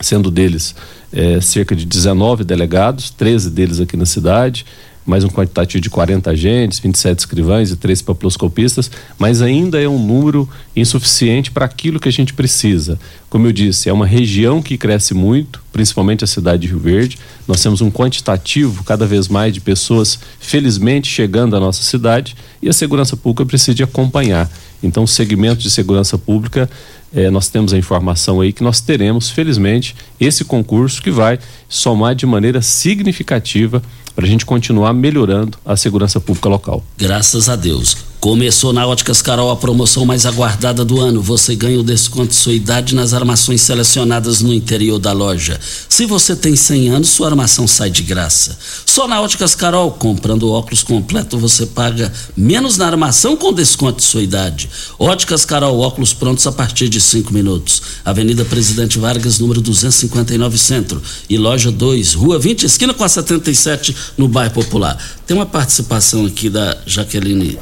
sendo 0.00 0.30
deles 0.30 0.76
eh, 1.12 1.40
cerca 1.40 1.74
de 1.74 1.84
19 1.84 2.44
delegados, 2.44 3.10
13 3.10 3.50
deles 3.50 3.80
aqui 3.80 3.96
na 3.96 4.06
cidade, 4.06 4.64
mais 5.06 5.22
um 5.22 5.28
quantitativo 5.28 5.80
de 5.80 5.88
40 5.88 6.30
agentes, 6.30 6.80
27 6.80 7.20
escrivães 7.20 7.70
e 7.70 7.76
3 7.76 8.02
papiloscopistas, 8.02 8.90
mas 9.16 9.40
ainda 9.40 9.80
é 9.80 9.88
um 9.88 10.04
número 10.04 10.48
insuficiente 10.74 11.52
para 11.52 11.64
aquilo 11.64 12.00
que 12.00 12.08
a 12.08 12.12
gente 12.12 12.34
precisa. 12.34 12.98
Como 13.30 13.46
eu 13.46 13.52
disse, 13.52 13.88
é 13.88 13.92
uma 13.92 14.04
região 14.04 14.60
que 14.60 14.76
cresce 14.76 15.14
muito, 15.14 15.62
principalmente 15.72 16.24
a 16.24 16.26
cidade 16.26 16.62
de 16.62 16.68
Rio 16.68 16.80
Verde. 16.80 17.18
Nós 17.46 17.62
temos 17.62 17.80
um 17.80 17.90
quantitativo 17.90 18.82
cada 18.82 19.06
vez 19.06 19.28
mais 19.28 19.54
de 19.54 19.60
pessoas, 19.60 20.18
felizmente, 20.40 21.08
chegando 21.08 21.54
à 21.54 21.60
nossa 21.60 21.82
cidade 21.84 22.34
e 22.60 22.68
a 22.68 22.72
segurança 22.72 23.16
pública 23.16 23.46
precisa 23.46 23.84
acompanhar. 23.84 24.50
Então, 24.82 25.04
o 25.04 25.08
segmento 25.08 25.62
de 25.62 25.70
segurança 25.70 26.18
pública, 26.18 26.68
eh, 27.14 27.30
nós 27.30 27.48
temos 27.48 27.72
a 27.72 27.78
informação 27.78 28.40
aí 28.40 28.52
que 28.52 28.62
nós 28.62 28.80
teremos, 28.80 29.30
felizmente, 29.30 29.94
esse 30.20 30.44
concurso 30.44 31.00
que 31.00 31.10
vai 31.10 31.38
somar 31.68 32.14
de 32.14 32.26
maneira 32.26 32.60
significativa 32.60 33.82
para 34.16 34.24
a 34.24 34.28
gente 34.28 34.46
continuar 34.46 34.94
melhorando 34.94 35.58
a 35.64 35.76
segurança 35.76 36.18
pública 36.18 36.48
local. 36.48 36.82
Graças 36.96 37.50
a 37.50 37.54
Deus. 37.54 37.98
Começou 38.26 38.72
na 38.72 38.84
Óticas 38.84 39.22
Carol 39.22 39.52
a 39.52 39.56
promoção 39.56 40.04
mais 40.04 40.26
aguardada 40.26 40.84
do 40.84 41.00
ano. 41.00 41.22
Você 41.22 41.54
ganha 41.54 41.78
o 41.78 41.84
desconto 41.84 42.30
de 42.30 42.34
sua 42.34 42.54
idade 42.54 42.92
nas 42.92 43.14
armações 43.14 43.60
selecionadas 43.60 44.40
no 44.40 44.52
interior 44.52 44.98
da 44.98 45.12
loja. 45.12 45.60
Se 45.88 46.04
você 46.06 46.34
tem 46.34 46.56
100 46.56 46.88
anos, 46.88 47.08
sua 47.10 47.28
armação 47.28 47.68
sai 47.68 47.88
de 47.88 48.02
graça. 48.02 48.58
Só 48.84 49.06
na 49.06 49.20
Óticas 49.20 49.54
Carol, 49.54 49.92
comprando 49.92 50.50
óculos 50.50 50.82
completo, 50.82 51.38
você 51.38 51.66
paga 51.66 52.12
menos 52.36 52.76
na 52.76 52.86
armação 52.88 53.36
com 53.36 53.52
desconto 53.52 53.98
de 53.98 54.04
sua 54.04 54.24
idade. 54.24 54.68
Óticas 54.98 55.44
Carol, 55.44 55.78
óculos 55.78 56.12
prontos 56.12 56.48
a 56.48 56.52
partir 56.52 56.88
de 56.88 57.00
5 57.00 57.32
minutos. 57.32 57.80
Avenida 58.04 58.44
Presidente 58.44 58.98
Vargas, 58.98 59.38
número 59.38 59.60
259 59.60 60.58
Centro. 60.58 61.00
E 61.30 61.38
loja 61.38 61.70
2, 61.70 62.14
Rua 62.14 62.40
20, 62.40 62.64
esquina 62.64 62.92
com 62.92 63.04
a 63.04 63.08
77, 63.08 63.94
no 64.18 64.26
bairro 64.26 64.52
Popular. 64.52 64.98
Tem 65.24 65.36
uma 65.36 65.46
participação 65.46 66.26
aqui 66.26 66.50
da 66.50 66.76
Jaqueline 66.84 67.56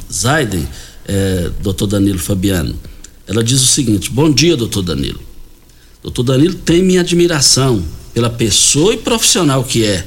Zaiden, 0.55 0.67
é, 1.07 1.51
doutor 1.61 1.87
Danilo 1.87 2.19
Fabiano. 2.19 2.75
Ela 3.27 3.43
diz 3.43 3.61
o 3.61 3.67
seguinte: 3.67 4.09
Bom 4.09 4.31
dia, 4.31 4.55
doutor 4.55 4.81
Danilo. 4.81 5.19
Doutor 6.01 6.23
Danilo 6.23 6.55
tem 6.55 6.81
minha 6.81 7.01
admiração 7.01 7.83
pela 8.13 8.29
pessoa 8.29 8.93
e 8.93 8.97
profissional 8.97 9.63
que 9.63 9.83
é. 9.83 10.05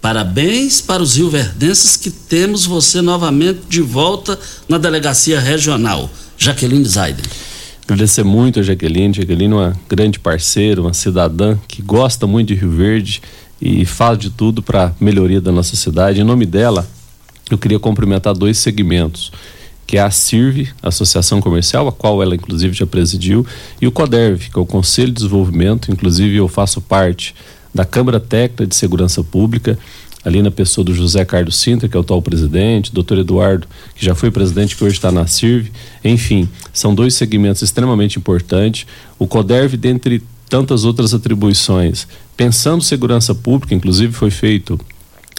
Parabéns 0.00 0.80
para 0.80 1.02
os 1.02 1.16
rioverdenses 1.16 1.96
que 1.96 2.10
temos 2.10 2.66
você 2.66 3.00
novamente 3.00 3.60
de 3.68 3.80
volta 3.80 4.38
na 4.68 4.76
delegacia 4.76 5.40
regional. 5.40 6.10
Jaqueline 6.36 6.84
Zaiden. 6.84 7.24
Agradecer 7.84 8.22
muito 8.22 8.60
a 8.60 8.62
Jaqueline. 8.62 9.14
Jaqueline 9.14 9.52
é 9.52 9.56
uma 9.56 9.80
grande 9.88 10.18
parceira, 10.18 10.80
uma 10.80 10.92
cidadã 10.92 11.56
que 11.66 11.80
gosta 11.80 12.26
muito 12.26 12.48
de 12.48 12.54
Rio 12.54 12.70
Verde 12.70 13.22
e 13.60 13.84
faz 13.86 14.18
de 14.18 14.30
tudo 14.30 14.62
para 14.62 14.86
a 14.86 14.92
melhoria 15.00 15.40
da 15.40 15.50
nossa 15.50 15.74
cidade. 15.74 16.20
Em 16.20 16.24
nome 16.24 16.44
dela, 16.44 16.86
eu 17.50 17.58
queria 17.58 17.78
cumprimentar 17.78 18.34
dois 18.34 18.58
segmentos, 18.58 19.32
que 19.94 19.98
é 19.98 20.02
a 20.02 20.10
CIRV, 20.10 20.70
Associação 20.82 21.40
Comercial, 21.40 21.86
a 21.86 21.92
qual 21.92 22.20
ela 22.20 22.34
inclusive 22.34 22.74
já 22.74 22.84
presidiu, 22.84 23.46
e 23.80 23.86
o 23.86 23.92
CODERV, 23.92 24.50
que 24.50 24.58
é 24.58 24.60
o 24.60 24.66
Conselho 24.66 25.12
de 25.12 25.18
Desenvolvimento, 25.18 25.92
inclusive 25.92 26.34
eu 26.34 26.48
faço 26.48 26.80
parte 26.80 27.32
da 27.72 27.84
Câmara 27.84 28.18
Técnica 28.18 28.66
de 28.66 28.74
Segurança 28.74 29.22
Pública, 29.22 29.78
ali 30.24 30.42
na 30.42 30.50
pessoa 30.50 30.84
do 30.84 30.92
José 30.92 31.24
Carlos 31.24 31.54
Sintra, 31.54 31.88
que 31.88 31.96
é 31.96 31.98
o 31.98 32.00
atual 32.00 32.20
presidente, 32.20 32.92
doutor 32.92 33.18
Eduardo, 33.18 33.68
que 33.94 34.04
já 34.04 34.16
foi 34.16 34.32
presidente, 34.32 34.74
que 34.74 34.82
hoje 34.82 34.96
está 34.96 35.12
na 35.12 35.28
CIRV. 35.28 35.70
Enfim, 36.04 36.48
são 36.72 36.92
dois 36.92 37.14
segmentos 37.14 37.62
extremamente 37.62 38.18
importantes. 38.18 38.88
O 39.16 39.28
CODERV, 39.28 39.76
dentre 39.76 40.24
tantas 40.48 40.84
outras 40.84 41.14
atribuições, 41.14 42.08
pensando 42.36 42.82
segurança 42.82 43.32
pública, 43.32 43.72
inclusive 43.72 44.12
foi 44.12 44.32
feito 44.32 44.76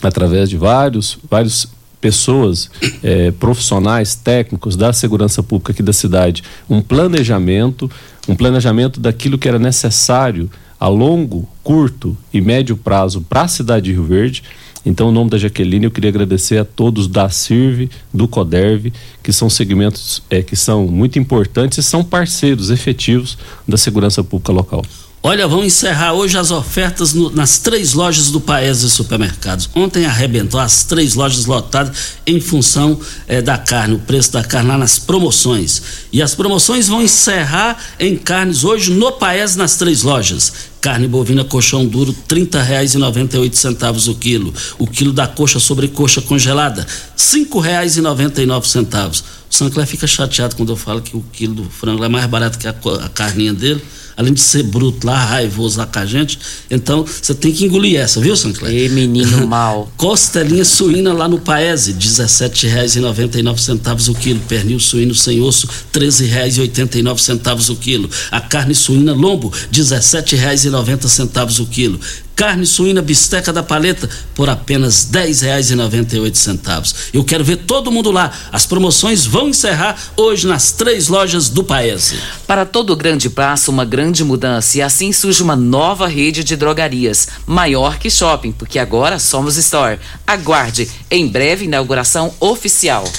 através 0.02 0.50
de 0.50 0.56
vários, 0.56 1.18
vários 1.30 1.68
pessoas, 2.00 2.70
eh, 3.04 3.32
profissionais, 3.40 4.16
técnicos 4.16 4.76
da 4.76 4.94
segurança 4.94 5.42
pública 5.42 5.72
aqui 5.72 5.84
da 5.84 5.94
cidade, 5.94 6.44
um 6.70 6.82
planejamento, 6.82 7.90
um 8.28 8.36
planejamento 8.36 9.00
daquilo 9.00 9.38
que 9.38 9.48
era 9.48 9.60
necessário 9.60 10.50
a 10.80 10.88
longo, 10.88 11.48
curto 11.64 12.18
e 12.34 12.42
médio 12.42 12.78
prazo 12.78 13.22
para 13.22 13.44
a 13.44 13.48
cidade 13.48 13.86
de 13.86 13.94
Rio 13.94 14.04
Verde. 14.04 14.44
Então, 14.86 15.10
em 15.10 15.14
nome 15.14 15.32
da 15.32 15.38
Jaqueline, 15.38 15.86
eu 15.86 15.92
queria 15.92 16.10
agradecer 16.12 16.60
a 16.60 16.66
todos 16.66 17.08
da 17.08 17.28
CIRV, 17.28 17.90
do 18.14 18.28
CODERV, 18.28 18.94
que 19.24 19.34
são 19.34 19.50
segmentos 19.50 20.22
é, 20.30 20.44
que 20.44 20.56
são 20.56 20.86
muito 20.86 21.18
importantes 21.18 21.80
e 21.80 21.84
são 21.84 22.04
parceiros 22.04 22.70
efetivos 22.70 23.36
da 23.68 23.78
segurança 23.78 24.24
pública 24.24 24.52
local. 24.52 24.84
Olha, 25.28 25.48
vamos 25.48 25.66
encerrar 25.66 26.14
hoje 26.14 26.38
as 26.38 26.52
ofertas 26.52 27.16
no, 27.16 27.32
nas 27.32 27.58
três 27.58 27.94
lojas 27.94 28.30
do 28.30 28.40
Paese 28.40 28.88
Supermercados. 28.88 29.68
Ontem 29.74 30.06
arrebentou 30.06 30.60
as 30.60 30.84
três 30.84 31.16
lojas 31.16 31.48
lotadas 31.48 31.98
em 32.28 32.40
função 32.40 33.00
eh, 33.28 33.42
da 33.42 33.58
carne, 33.58 33.96
o 33.96 34.00
preço 34.00 34.32
da 34.32 34.44
carne 34.44 34.70
lá 34.70 34.78
nas 34.78 35.00
promoções. 35.00 35.82
E 36.14 36.22
as 36.22 36.36
promoções 36.36 36.88
vão 36.88 37.02
encerrar 37.02 37.76
em 38.00 38.16
carnes 38.16 38.64
hoje 38.64 38.94
no 38.94 39.14
Paese 39.14 39.58
nas 39.58 39.78
três 39.78 40.04
lojas. 40.04 40.54
Carne 40.80 41.08
bovina 41.08 41.44
colchão 41.44 41.88
duro, 41.88 42.12
R$ 42.12 42.18
30,98 42.46 44.08
o 44.08 44.14
quilo. 44.14 44.54
O 44.78 44.86
quilo 44.86 45.12
da 45.12 45.26
coxa 45.26 45.60
sobre 45.60 45.88
coxa 45.88 46.22
congelada, 46.22 46.84
R$ 46.84 46.88
5,99. 47.18 49.24
O 49.50 49.56
Sancler 49.56 49.88
fica 49.88 50.06
chateado 50.06 50.56
quando 50.56 50.72
eu 50.72 50.78
falo 50.78 51.02
que 51.02 51.18
o 51.18 51.26
quilo 51.34 51.56
do 51.56 51.64
frango 51.64 52.04
é 52.04 52.08
mais 52.08 52.28
barato 52.28 52.60
que 52.60 52.68
a, 52.68 52.76
a 53.04 53.10
carninha 53.10 53.56
dele 53.56 53.82
além 54.18 54.34
de 54.34 54.42
ser 54.42 54.64
bruto 54.64 55.06
lá, 55.06 55.18
raivoso 55.18 55.78
lá 55.78 55.86
com 55.86 56.00
a 56.00 56.06
gente. 56.06 56.40
Então, 56.70 57.06
você 57.06 57.34
tem 57.34 57.52
que 57.52 57.66
engolir 57.66 58.00
essa, 58.00 58.20
viu, 58.20 58.36
Sancler? 58.36 58.72
Ei, 58.72 58.90
menino 58.90 59.48
mal. 59.48 59.92
Costelinha 59.98 60.66
suína 60.66 61.14
lá 61.14 61.28
no 61.28 61.40
Paese, 61.40 61.92
R$ 61.92 62.00
17,99 62.00 64.10
o 64.10 64.16
quilo. 64.16 64.40
Pernil 64.48 64.80
suíno 64.80 65.14
sem 65.14 65.42
osso, 65.42 65.68
R$ 65.68 66.00
13,89 66.00 67.70
o 67.70 67.76
quilo. 67.76 68.10
A 68.32 68.40
carne 68.40 68.74
suína 68.74 69.14
lombo, 69.14 69.50
R$ 69.50 69.68
17,90 69.72 71.60
o 71.60 71.66
quilo. 71.66 72.00
Carne 72.36 72.66
suína 72.66 73.02
bisteca 73.02 73.54
da 73.54 73.64
paleta 73.64 74.10
por 74.34 74.50
apenas 74.50 75.10
R$ 75.12 75.28
10,98. 75.28 76.96
Eu 77.14 77.24
quero 77.24 77.46
ver 77.46 77.58
todo 77.58 77.92
mundo 77.92 78.12
lá. 78.12 78.30
As 78.52 78.66
promoções 78.66 79.26
vão 79.26 79.48
encerrar 79.48 79.98
hoje 80.18 80.46
nas 80.46 80.74
três 80.74 81.08
lojas 81.08 81.48
do 81.48 81.64
Paese. 81.64 82.20
Para 82.46 82.66
todo 82.66 82.92
o 82.92 82.96
grande 82.96 83.30
passo, 83.30 83.72
uma 83.72 83.86
grande 83.86 84.24
mudança 84.24 84.78
e 84.78 84.82
assim 84.82 85.14
surge 85.14 85.42
uma 85.42 85.56
nova 85.56 86.08
rede 86.08 86.44
de 86.44 86.58
drogarias, 86.58 87.30
maior 87.46 87.98
que 87.98 88.10
shopping, 88.10 88.52
porque 88.52 88.80
agora 88.80 89.18
somos 89.18 89.56
Store. 89.56 89.98
Aguarde, 90.28 90.90
em 91.10 91.28
breve 91.28 91.64
inauguração 91.66 92.34
oficial. 92.40 93.10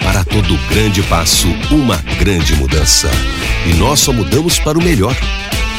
Para 0.00 0.24
todo 0.24 0.58
grande 0.68 1.02
passo, 1.04 1.48
uma 1.70 1.96
grande 2.18 2.54
mudança. 2.54 3.10
E 3.66 3.74
nós 3.74 4.00
só 4.00 4.12
mudamos 4.12 4.58
para 4.58 4.78
o 4.78 4.82
melhor. 4.82 5.16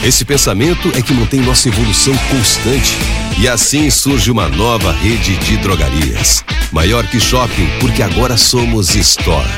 Esse 0.03 0.23
pensamento 0.23 0.89
é 0.95 1.01
que 1.01 1.13
mantém 1.13 1.41
nossa 1.41 1.67
evolução 1.67 2.13
constante. 2.29 2.95
E 3.39 3.47
assim 3.47 3.89
surge 3.89 4.31
uma 4.31 4.47
nova 4.47 4.91
rede 4.91 5.35
de 5.37 5.57
drogarias. 5.57 6.43
Maior 6.71 7.05
que 7.07 7.19
shopping, 7.19 7.67
porque 7.79 8.01
agora 8.01 8.37
somos 8.37 8.95
Store. 8.95 9.49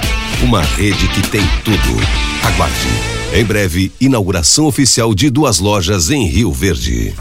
Uma 0.42 0.62
rede 0.62 1.08
que 1.10 1.22
tem 1.30 1.42
tudo. 1.64 2.02
Aguarde. 2.44 2.88
Em 3.34 3.44
breve, 3.44 3.92
inauguração 4.00 4.66
oficial 4.66 5.14
de 5.14 5.30
duas 5.30 5.60
lojas 5.60 6.10
em 6.10 6.26
Rio 6.26 6.52
Verde. 6.52 7.14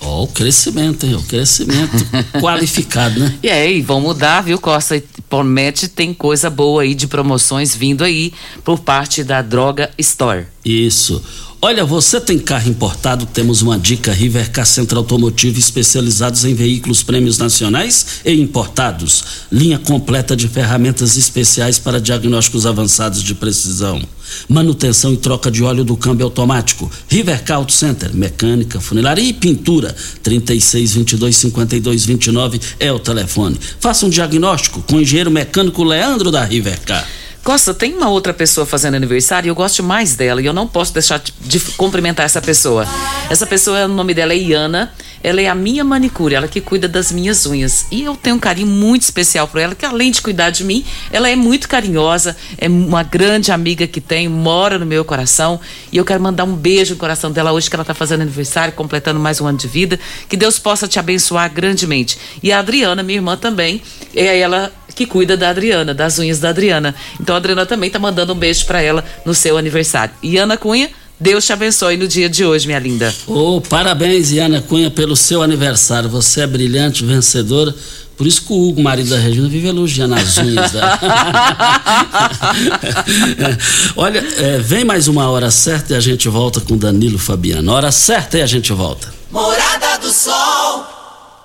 Ó, 0.00 0.20
oh, 0.20 0.22
o 0.24 0.28
crescimento, 0.28 1.06
hein? 1.06 1.14
O 1.14 1.22
crescimento 1.22 2.06
qualificado, 2.40 3.20
né? 3.20 3.38
E 3.42 3.48
aí, 3.48 3.80
vão 3.80 4.00
mudar, 4.00 4.42
viu, 4.42 4.58
Costa? 4.58 5.02
Promete 5.28 5.88
tem 5.88 6.12
coisa 6.12 6.50
boa 6.50 6.82
aí 6.82 6.94
de 6.94 7.06
promoções 7.06 7.74
vindo 7.74 8.04
aí 8.04 8.32
por 8.62 8.80
parte 8.80 9.24
da 9.24 9.40
Droga 9.40 9.90
Store. 9.96 10.46
Isso. 10.64 11.22
Olha, 11.64 11.84
você 11.84 12.20
tem 12.20 12.40
carro 12.40 12.68
importado? 12.68 13.24
Temos 13.24 13.62
uma 13.62 13.78
dica 13.78 14.12
Rivercar 14.12 14.66
Centro 14.66 14.98
Automotivo 14.98 15.60
especializados 15.60 16.44
em 16.44 16.54
veículos 16.54 17.04
prêmios 17.04 17.38
nacionais 17.38 18.04
e 18.24 18.32
importados. 18.32 19.22
Linha 19.52 19.78
completa 19.78 20.34
de 20.34 20.48
ferramentas 20.48 21.16
especiais 21.16 21.78
para 21.78 22.00
diagnósticos 22.00 22.66
avançados 22.66 23.22
de 23.22 23.32
precisão. 23.36 24.02
Manutenção 24.48 25.12
e 25.12 25.16
troca 25.16 25.52
de 25.52 25.62
óleo 25.62 25.84
do 25.84 25.96
câmbio 25.96 26.26
automático. 26.26 26.90
Rivercar 27.08 27.58
Auto 27.58 27.72
Center, 27.72 28.12
mecânica, 28.12 28.80
funilaria 28.80 29.28
e 29.28 29.32
pintura. 29.32 29.94
36 30.20 30.94
22 30.94 31.36
52 31.36 32.04
29 32.04 32.60
é 32.80 32.90
o 32.90 32.98
telefone. 32.98 33.56
Faça 33.78 34.04
um 34.04 34.10
diagnóstico 34.10 34.82
com 34.82 34.96
o 34.96 35.00
engenheiro 35.00 35.30
mecânico 35.30 35.84
Leandro 35.84 36.32
da 36.32 36.42
Rivercar. 36.44 37.06
Costa, 37.42 37.74
tem 37.74 37.94
uma 37.94 38.08
outra 38.08 38.32
pessoa 38.32 38.64
fazendo 38.64 38.94
aniversário 38.94 39.48
e 39.48 39.50
eu 39.50 39.54
gosto 39.54 39.82
mais 39.82 40.14
dela 40.14 40.40
e 40.40 40.46
eu 40.46 40.52
não 40.52 40.66
posso 40.66 40.92
deixar 40.94 41.20
de 41.40 41.58
cumprimentar 41.76 42.24
essa 42.24 42.40
pessoa. 42.40 42.86
Essa 43.28 43.44
pessoa, 43.46 43.84
o 43.86 43.88
nome 43.88 44.14
dela 44.14 44.32
é 44.32 44.36
Iana, 44.36 44.92
ela 45.22 45.40
é 45.40 45.48
a 45.48 45.54
minha 45.54 45.82
manicure, 45.82 46.36
ela 46.36 46.46
que 46.46 46.60
cuida 46.60 46.88
das 46.88 47.10
minhas 47.10 47.44
unhas. 47.44 47.86
E 47.90 48.02
eu 48.02 48.16
tenho 48.16 48.36
um 48.36 48.38
carinho 48.38 48.66
muito 48.66 49.02
especial 49.02 49.48
por 49.48 49.60
ela, 49.60 49.74
que 49.74 49.84
além 49.84 50.10
de 50.10 50.20
cuidar 50.20 50.50
de 50.50 50.62
mim, 50.62 50.84
ela 51.10 51.28
é 51.28 51.34
muito 51.34 51.68
carinhosa, 51.68 52.36
é 52.58 52.68
uma 52.68 53.02
grande 53.02 53.50
amiga 53.50 53.86
que 53.86 54.00
tenho, 54.00 54.30
mora 54.30 54.78
no 54.78 54.86
meu 54.86 55.04
coração. 55.04 55.60
E 55.90 55.96
eu 55.96 56.04
quero 56.04 56.22
mandar 56.22 56.44
um 56.44 56.54
beijo 56.54 56.94
no 56.94 57.00
coração 57.00 57.32
dela 57.32 57.52
hoje, 57.52 57.68
que 57.68 57.74
ela 57.76 57.82
está 57.82 57.94
fazendo 57.94 58.22
aniversário, 58.22 58.72
completando 58.74 59.18
mais 59.18 59.40
um 59.40 59.46
ano 59.46 59.58
de 59.58 59.66
vida. 59.66 59.98
Que 60.28 60.36
Deus 60.36 60.58
possa 60.58 60.86
te 60.86 60.98
abençoar 60.98 61.52
grandemente. 61.52 62.18
E 62.42 62.52
a 62.52 62.58
Adriana, 62.58 63.02
minha 63.02 63.18
irmã 63.18 63.36
também, 63.36 63.82
é 64.14 64.38
ela 64.38 64.72
que 64.94 65.06
cuida 65.06 65.36
da 65.36 65.50
Adriana, 65.50 65.94
das 65.94 66.18
unhas 66.18 66.38
da 66.38 66.50
Adriana. 66.50 66.94
Então 67.20 67.34
a 67.34 67.38
Adriana 67.38 67.66
também 67.66 67.90
tá 67.90 67.98
mandando 67.98 68.32
um 68.32 68.36
beijo 68.36 68.66
para 68.66 68.80
ela 68.80 69.04
no 69.24 69.34
seu 69.34 69.56
aniversário. 69.56 70.14
E 70.22 70.38
Ana 70.38 70.56
Cunha, 70.56 70.90
Deus 71.18 71.46
te 71.46 71.52
abençoe 71.52 71.96
no 71.96 72.08
dia 72.08 72.28
de 72.28 72.44
hoje, 72.44 72.66
minha 72.66 72.80
linda. 72.80 73.14
Oh, 73.26 73.60
parabéns, 73.60 74.32
Iana 74.32 74.60
Cunha, 74.60 74.90
pelo 74.90 75.14
seu 75.14 75.42
aniversário. 75.42 76.08
Você 76.08 76.40
é 76.40 76.46
brilhante, 76.46 77.04
vencedora. 77.04 77.74
Por 78.16 78.26
isso 78.26 78.42
que 78.42 78.52
o 78.52 78.68
Hugo, 78.68 78.82
marido 78.82 79.10
da 79.10 79.18
Regina, 79.18 79.48
vive 79.48 79.68
elogiando 79.68 80.14
as 80.14 80.36
unhas 80.38 80.72
dela. 80.72 80.98
Olha, 83.96 84.22
é, 84.36 84.58
vem 84.58 84.84
mais 84.84 85.08
uma 85.08 85.30
hora 85.30 85.50
certa 85.50 85.94
e 85.94 85.96
a 85.96 86.00
gente 86.00 86.28
volta 86.28 86.60
com 86.60 86.76
Danilo 86.76 87.18
Fabiano. 87.18 87.72
Hora 87.72 87.90
certa 87.90 88.38
e 88.38 88.42
a 88.42 88.46
gente 88.46 88.72
volta. 88.72 89.12
Morada 89.30 89.98
do 89.98 90.12
Sol. 90.12 91.01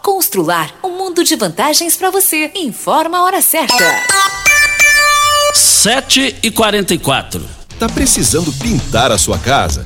Constrular 0.07 0.73
um 0.81 0.97
mundo 0.97 1.21
de 1.21 1.35
vantagens 1.35 1.97
para 1.97 2.09
você. 2.09 2.49
Informa 2.55 3.17
a 3.17 3.23
hora 3.25 3.41
certa. 3.41 3.75
7 5.53 6.37
e 6.41 6.49
44 6.49 7.45
Tá 7.77 7.87
precisando 7.87 8.51
pintar 8.53 9.11
a 9.11 9.17
sua 9.17 9.37
casa? 9.37 9.85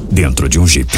dentro 0.11 0.49
de 0.49 0.59
um 0.59 0.67
Jeep. 0.67 0.91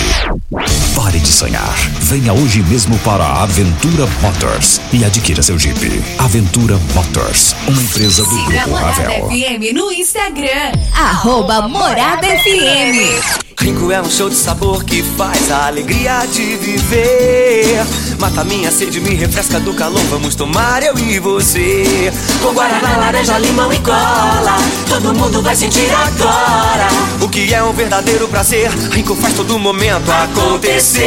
Pare 0.96 1.20
de 1.20 1.32
sonhar. 1.32 1.74
Venha 2.02 2.34
hoje 2.34 2.62
mesmo 2.64 2.98
para 3.00 3.24
a 3.24 3.44
Aventura 3.44 4.08
Motors 4.22 4.82
e 4.92 5.06
adquira 5.06 5.42
seu 5.42 5.58
Jeep. 5.58 6.04
Aventura 6.18 6.80
Motors, 6.94 7.56
uma 7.68 7.82
empresa 7.82 8.24
do 8.24 8.30
Siga 8.30 8.52
Grupo 8.52 8.70
Morada 8.70 9.04
Ravel. 9.04 9.30
FM 9.30 9.74
no 9.74 9.92
Instagram. 9.92 10.72
Arroba 10.96 11.68
Morada 11.68 12.28
FM. 12.28 13.44
Rico 13.60 13.92
é 13.92 14.02
um 14.02 14.10
show 14.10 14.30
de 14.30 14.36
sabor 14.36 14.84
que 14.84 15.02
faz 15.02 15.50
a 15.50 15.68
alegria 15.68 16.26
de 16.26 16.58
viver. 16.58 17.86
Mata 18.20 18.44
minha 18.44 18.72
sede, 18.72 19.00
me 19.00 19.16
refresca 19.16 19.60
do 19.60 19.74
calor. 19.74 20.02
Vamos 20.10 20.36
tomar 20.36 20.84
eu 20.84 20.98
e 20.98 21.20
você. 21.20 22.12
Com 22.42 22.54
guaraná, 22.54 22.98
laranja, 22.98 23.38
limão 23.38 23.72
e 23.72 23.80
cola. 23.80 24.58
Todo 24.90 25.14
mundo 25.14 25.42
vai 25.42 25.56
sentir 25.56 25.90
agora. 25.94 26.88
O 27.22 27.30
que 27.30 27.54
é 27.54 27.64
um 27.64 27.72
verdadeiro 27.74 28.28
prazer. 28.28 28.70
Rico 28.92 29.03
faz 29.12 29.34
todo 29.34 29.60
momento 29.60 30.10
acontecer. 30.10 31.04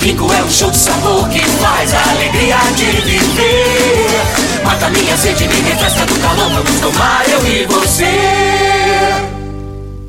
Rico 0.00 0.32
é 0.32 0.42
um 0.42 0.50
show 0.50 0.70
de 0.70 0.76
sabor 0.76 1.28
que 1.28 1.40
faz 1.40 1.94
a 1.94 2.10
alegria 2.10 2.56
de 2.74 2.84
viver. 3.02 4.64
Mata 4.64 4.90
minha 4.90 5.16
sede, 5.16 5.46
me 5.46 5.60
refresca 5.60 6.04
do 6.04 6.18
calor. 6.18 6.50
Vamos 6.50 6.80
tomar 6.80 7.24
eu 7.28 7.46
e 7.46 7.64
você. 7.66 8.67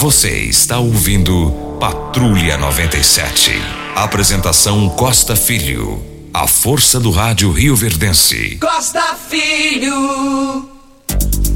Você 0.00 0.44
está 0.44 0.78
ouvindo 0.78 1.50
Patrulha 1.80 2.56
97. 2.56 3.50
Apresentação 3.96 4.88
Costa 4.90 5.34
Filho. 5.34 6.00
A 6.32 6.46
força 6.46 7.00
do 7.00 7.10
rádio 7.10 7.50
Rio 7.50 7.74
Verdense. 7.74 8.58
Costa 8.60 9.16
Filho. 9.28 10.68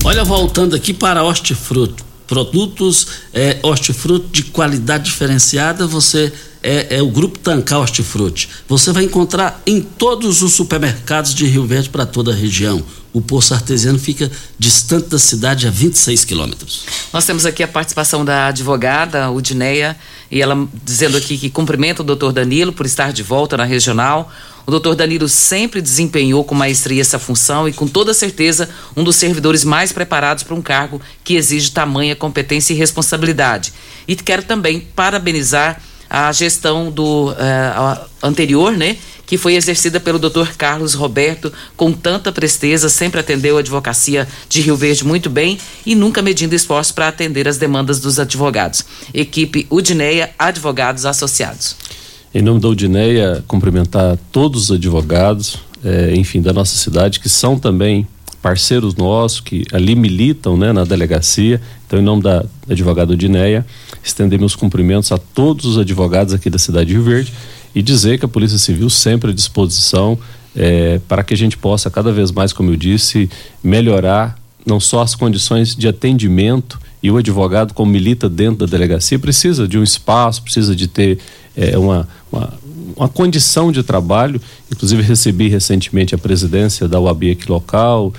Olha, 0.02 0.24
voltando 0.24 0.74
aqui 0.74 0.92
para 0.92 1.22
hortifruti. 1.22 2.02
Produtos 2.26 3.06
é, 3.32 3.60
hortifruti 3.62 4.26
de 4.32 4.42
qualidade 4.50 5.04
diferenciada, 5.04 5.86
você 5.86 6.32
é, 6.64 6.96
é 6.96 7.02
o 7.02 7.10
Grupo 7.10 7.38
Tancar 7.38 7.78
Hortifruti. 7.78 8.48
Você 8.66 8.90
vai 8.90 9.04
encontrar 9.04 9.62
em 9.64 9.80
todos 9.80 10.42
os 10.42 10.52
supermercados 10.52 11.32
de 11.32 11.46
Rio 11.46 11.64
Verde 11.64 11.90
para 11.90 12.04
toda 12.04 12.32
a 12.32 12.34
região. 12.34 12.82
O 13.12 13.20
poço 13.20 13.52
artesiano 13.52 13.98
fica 13.98 14.30
distante 14.58 15.08
da 15.08 15.18
cidade 15.18 15.66
a 15.66 15.70
26 15.70 16.24
quilômetros. 16.24 16.86
Nós 17.12 17.26
temos 17.26 17.44
aqui 17.44 17.62
a 17.62 17.68
participação 17.68 18.24
da 18.24 18.46
advogada 18.46 19.30
Udineia 19.30 19.98
e 20.30 20.40
ela 20.40 20.66
dizendo 20.82 21.18
aqui 21.18 21.36
que 21.36 21.50
cumprimenta 21.50 22.00
o 22.00 22.04
doutor 22.04 22.32
Danilo 22.32 22.72
por 22.72 22.86
estar 22.86 23.12
de 23.12 23.22
volta 23.22 23.54
na 23.56 23.64
regional. 23.64 24.32
O 24.66 24.70
doutor 24.70 24.94
Danilo 24.94 25.28
sempre 25.28 25.82
desempenhou 25.82 26.42
com 26.42 26.54
maestria 26.54 27.02
essa 27.02 27.18
função 27.18 27.68
e, 27.68 27.72
com 27.72 27.86
toda 27.86 28.14
certeza, 28.14 28.70
um 28.96 29.04
dos 29.04 29.16
servidores 29.16 29.64
mais 29.64 29.92
preparados 29.92 30.42
para 30.44 30.54
um 30.54 30.62
cargo 30.62 31.00
que 31.22 31.34
exige 31.34 31.70
tamanha 31.70 32.16
competência 32.16 32.72
e 32.72 32.76
responsabilidade. 32.76 33.74
E 34.08 34.16
quero 34.16 34.42
também 34.42 34.80
parabenizar 34.94 35.82
a 36.12 36.30
gestão 36.30 36.90
do 36.90 37.32
eh, 37.38 37.98
anterior, 38.22 38.76
né? 38.76 38.98
Que 39.24 39.38
foi 39.38 39.54
exercida 39.54 39.98
pelo 39.98 40.18
Dr. 40.18 40.52
Carlos 40.58 40.92
Roberto 40.92 41.50
com 41.74 41.90
tanta 41.90 42.30
presteza, 42.30 42.90
sempre 42.90 43.18
atendeu 43.18 43.56
a 43.56 43.60
advocacia 43.60 44.28
de 44.46 44.60
Rio 44.60 44.76
Verde 44.76 45.06
muito 45.06 45.30
bem 45.30 45.58
e 45.86 45.94
nunca 45.94 46.20
medindo 46.20 46.54
esforços 46.54 46.92
para 46.92 47.08
atender 47.08 47.48
as 47.48 47.56
demandas 47.56 47.98
dos 47.98 48.18
advogados. 48.18 48.84
Equipe 49.14 49.66
Udineia 49.70 50.34
Advogados 50.38 51.06
Associados. 51.06 51.76
Em 52.34 52.42
nome 52.42 52.60
da 52.60 52.68
Udineia, 52.68 53.42
cumprimentar 53.48 54.18
todos 54.30 54.64
os 54.64 54.76
advogados, 54.76 55.60
eh, 55.82 56.12
enfim, 56.14 56.42
da 56.42 56.52
nossa 56.52 56.76
cidade, 56.76 57.20
que 57.20 57.28
são 57.30 57.58
também 57.58 58.06
parceiros 58.42 58.96
nossos, 58.96 59.40
que 59.40 59.64
ali 59.72 59.94
militam 59.94 60.56
né, 60.56 60.72
na 60.72 60.84
delegacia. 60.84 61.62
Então, 61.86 61.98
em 61.98 62.02
nome 62.02 62.22
da 62.22 62.44
advogada 62.68 63.12
Udineia, 63.12 63.64
estender 64.02 64.38
meus 64.38 64.56
cumprimentos 64.56 65.12
a 65.12 65.18
todos 65.18 65.64
os 65.64 65.78
advogados 65.78 66.34
aqui 66.34 66.50
da 66.50 66.58
cidade 66.58 66.86
de 66.86 66.94
Rio 66.94 67.04
Verde 67.04 67.32
e 67.74 67.80
dizer 67.80 68.18
que 68.18 68.24
a 68.24 68.28
Polícia 68.28 68.58
Civil 68.58 68.90
sempre 68.90 69.30
à 69.30 69.34
disposição 69.34 70.18
eh, 70.54 71.00
para 71.08 71.22
que 71.22 71.32
a 71.32 71.36
gente 71.36 71.56
possa, 71.56 71.90
cada 71.90 72.12
vez 72.12 72.30
mais, 72.32 72.52
como 72.52 72.70
eu 72.70 72.76
disse, 72.76 73.30
melhorar 73.62 74.36
não 74.66 74.78
só 74.78 75.02
as 75.02 75.14
condições 75.14 75.74
de 75.74 75.88
atendimento 75.88 76.78
e 77.02 77.10
o 77.10 77.16
advogado, 77.16 77.74
como 77.74 77.90
milita 77.90 78.28
dentro 78.28 78.64
da 78.64 78.66
delegacia, 78.66 79.18
precisa 79.18 79.66
de 79.66 79.78
um 79.78 79.82
espaço, 79.82 80.42
precisa 80.42 80.74
de 80.74 80.86
ter 80.86 81.18
eh, 81.56 81.76
uma, 81.78 82.08
uma, 82.30 82.52
uma 82.96 83.08
condição 83.08 83.72
de 83.72 83.82
trabalho. 83.82 84.40
Inclusive, 84.70 85.02
recebi 85.02 85.48
recentemente 85.48 86.14
a 86.14 86.18
presidência 86.18 86.86
da 86.86 87.00
UAB 87.00 87.30
aqui 87.32 87.50
local, 87.50 88.12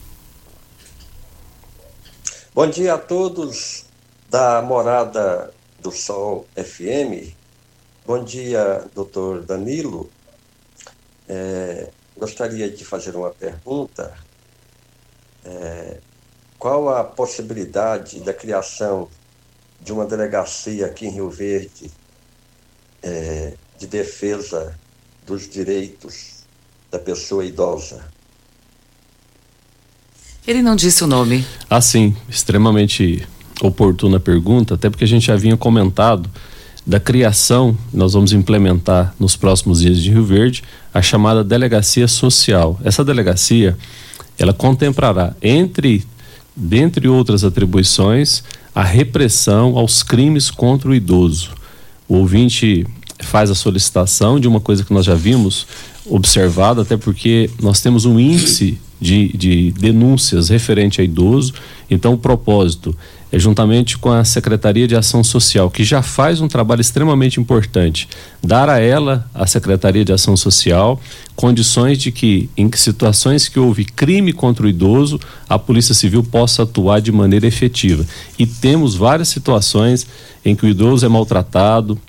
Bom 2.54 2.68
dia 2.68 2.94
a 2.94 3.00
todos 3.00 3.86
da 4.30 4.62
Morada 4.62 5.52
do 5.82 5.92
Sol 5.92 6.46
FM. 6.56 7.34
Bom 8.06 8.24
dia, 8.24 8.86
doutor 8.94 9.42
Danilo. 9.42 10.08
É, 11.28 11.90
gostaria 12.18 12.70
de 12.70 12.84
fazer 12.86 13.16
uma 13.16 13.30
pergunta. 13.30 14.14
É, 15.46 15.98
qual 16.58 16.90
a 16.90 17.04
possibilidade 17.04 18.20
da 18.22 18.34
criação 18.34 19.10
de 19.82 19.92
uma 19.92 20.06
delegacia 20.06 20.86
aqui 20.86 21.06
em 21.06 21.12
Rio 21.12 21.30
Verde 21.30 21.92
é, 23.02 23.54
de 23.78 23.88
defesa 23.88 24.78
dos 25.26 25.50
direitos 25.50 26.46
da 26.90 27.00
pessoa 27.00 27.44
idosa? 27.46 28.06
Ele 30.46 30.62
não 30.62 30.76
disse 30.76 31.04
o 31.04 31.08
nome. 31.08 31.46
Ah, 31.70 31.82
sim, 31.82 32.16
extremamente 32.30 33.28
oportuna 33.62 34.20
pergunta, 34.20 34.76
até 34.76 34.90
porque 34.90 35.04
a 35.04 35.08
gente 35.08 35.26
já 35.26 35.36
vinha 35.36 35.56
comentado 35.56 36.30
da 36.86 37.00
criação, 37.00 37.78
nós 37.94 38.14
vamos 38.14 38.34
implementar 38.34 39.16
nos 39.20 39.36
próximos 39.36 39.80
dias 39.80 39.98
de 39.98 40.12
Rio 40.12 40.24
Verde, 40.24 40.64
a 40.94 41.02
chamada 41.02 41.44
delegacia 41.44 42.08
social. 42.08 42.80
Essa 42.84 43.04
delegacia, 43.04 43.78
ela 44.38 44.54
contemplará 44.54 45.36
entre 45.42 46.06
dentre 46.56 47.08
outras 47.08 47.44
atribuições, 47.44 48.44
a 48.74 48.84
repressão 48.84 49.78
aos 49.78 50.04
crimes 50.04 50.52
contra 50.52 50.90
o 50.90 50.96
idoso. 50.96 51.52
O 52.08 52.16
ouvinte 52.18 52.86
faz 53.22 53.50
a 53.50 53.56
solicitação 53.56 54.40
de 54.40 54.48
uma 54.48 54.60
coisa 54.60 54.84
que 54.84 54.94
nós 54.94 55.06
já 55.06 55.16
vimos 55.16 55.66
observado, 56.06 56.82
até 56.82 56.98
porque 56.98 57.50
nós 57.62 57.82
temos 57.82 58.06
um 58.06 58.20
índice 58.20 58.78
de, 59.00 59.30
de 59.36 59.72
denúncias 59.72 60.50
referente 60.50 61.02
a 61.02 61.04
idoso. 61.04 61.54
Então, 61.90 62.14
o 62.14 62.18
propósito 62.18 62.96
juntamente 63.40 63.98
com 63.98 64.12
a 64.12 64.24
Secretaria 64.24 64.88
de 64.88 64.96
Ação 64.96 65.24
Social, 65.24 65.70
que 65.70 65.84
já 65.84 66.02
faz 66.02 66.40
um 66.40 66.48
trabalho 66.48 66.82
extremamente 66.82 67.40
importante, 67.40 68.08
dar 68.44 68.70
a 68.70 68.80
ela, 68.80 69.28
a 69.34 69.48
Secretaria 69.48 70.06
de 70.06 70.14
Ação 70.14 70.38
Social, 70.38 71.02
condições 71.36 71.98
de 71.98 72.12
que, 72.12 72.50
em 72.56 72.70
situações 72.76 73.48
que 73.48 73.60
houve 73.60 73.86
crime 73.86 74.32
contra 74.34 74.66
o 74.66 74.70
idoso, 74.70 75.20
a 75.50 75.58
Polícia 75.58 75.96
Civil 75.96 76.24
possa 76.24 76.64
atuar 76.64 77.02
de 77.02 77.12
maneira 77.12 77.48
efetiva. 77.48 78.06
E 78.38 78.46
temos 78.46 78.94
várias 78.94 79.30
situações 79.30 80.06
em 80.46 80.56
que 80.56 80.66
o 80.66 80.70
idoso 80.70 81.06
é 81.06 81.10
maltratado, 81.10 82.00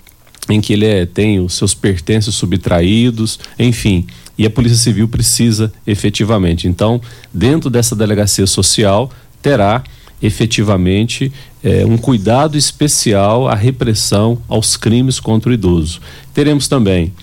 em 0.47 0.61
que 0.61 0.73
ele 0.73 0.85
é, 0.85 1.05
tem 1.07 1.39
os 1.39 1.55
seus 1.55 1.73
pertences 1.73 2.35
subtraídos, 2.35 3.39
enfim. 3.57 4.05
E 4.37 4.45
a 4.45 4.49
Polícia 4.49 4.77
Civil 4.77 5.07
precisa 5.07 5.73
efetivamente. 5.87 6.67
Então, 6.67 7.01
dentro 7.33 7.69
dessa 7.69 7.95
delegacia 7.95 8.45
social, 8.45 9.09
terá 9.41 9.83
efetivamente 10.21 11.31
é, 11.63 11.85
um 11.85 11.97
cuidado 11.97 12.57
especial 12.57 13.47
à 13.47 13.55
repressão 13.55 14.37
aos 14.47 14.77
crimes 14.77 15.19
contra 15.19 15.49
o 15.49 15.53
idoso. 15.53 15.99
Teremos 16.33 16.67
também 16.67 17.13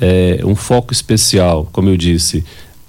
é, 0.00 0.40
um 0.44 0.54
foco 0.54 0.92
especial, 0.92 1.68
como 1.72 1.88
eu 1.88 1.96
disse, 1.96 2.44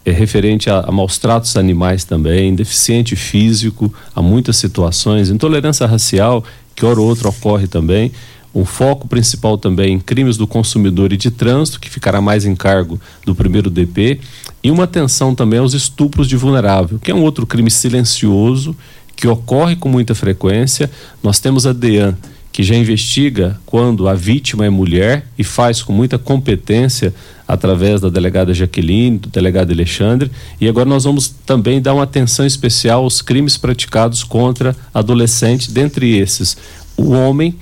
é, 0.05 0.11
referente 0.11 0.69
a, 0.69 0.79
a 0.79 0.91
maus 0.91 1.17
tratos 1.17 1.55
animais 1.57 2.03
também, 2.03 2.55
deficiente 2.55 3.15
físico, 3.15 3.93
há 4.15 4.21
muitas 4.21 4.57
situações, 4.57 5.29
intolerância 5.29 5.85
racial, 5.85 6.43
que 6.75 6.85
hora 6.85 6.99
ou 6.99 7.07
outra 7.07 7.29
ocorre 7.29 7.67
também. 7.67 8.11
Um 8.53 8.65
foco 8.65 9.07
principal 9.07 9.57
também 9.59 9.93
em 9.93 9.99
crimes 9.99 10.35
do 10.35 10.47
consumidor 10.47 11.13
e 11.13 11.17
de 11.17 11.29
trânsito, 11.29 11.79
que 11.79 11.89
ficará 11.89 12.19
mais 12.19 12.45
em 12.45 12.55
cargo 12.55 12.99
do 13.23 13.35
primeiro 13.35 13.69
DP, 13.69 14.19
e 14.63 14.71
uma 14.71 14.85
atenção 14.85 15.35
também 15.35 15.59
aos 15.59 15.73
estupros 15.73 16.27
de 16.27 16.35
vulnerável, 16.35 16.97
que 16.97 17.11
é 17.11 17.15
um 17.15 17.21
outro 17.21 17.45
crime 17.45 17.69
silencioso 17.69 18.75
que 19.19 19.27
ocorre 19.27 19.75
com 19.75 19.89
muita 19.89 20.15
frequência. 20.15 20.89
Nós 21.21 21.41
temos 21.41 21.67
a 21.67 21.73
DEAN, 21.73 22.15
que 22.53 22.63
já 22.63 22.73
investiga 22.73 23.59
quando 23.65 24.07
a 24.07 24.13
vítima 24.13 24.65
é 24.65 24.69
mulher 24.69 25.25
e 25.37 25.43
faz 25.43 25.81
com 25.83 25.91
muita 25.91 26.17
competência 26.17 27.13
através 27.45 27.99
da 27.99 28.07
delegada 28.07 28.53
Jaqueline, 28.53 29.17
do 29.17 29.27
delegado 29.27 29.73
Alexandre, 29.73 30.31
e 30.61 30.69
agora 30.69 30.87
nós 30.87 31.03
vamos 31.03 31.27
também 31.45 31.81
dar 31.81 31.95
uma 31.95 32.03
atenção 32.03 32.45
especial 32.45 33.03
aos 33.03 33.21
crimes 33.21 33.57
praticados 33.57 34.23
contra 34.23 34.73
adolescente, 34.93 35.69
dentre 35.69 36.17
esses 36.17 36.55
o 36.95 37.11
homem, 37.11 37.55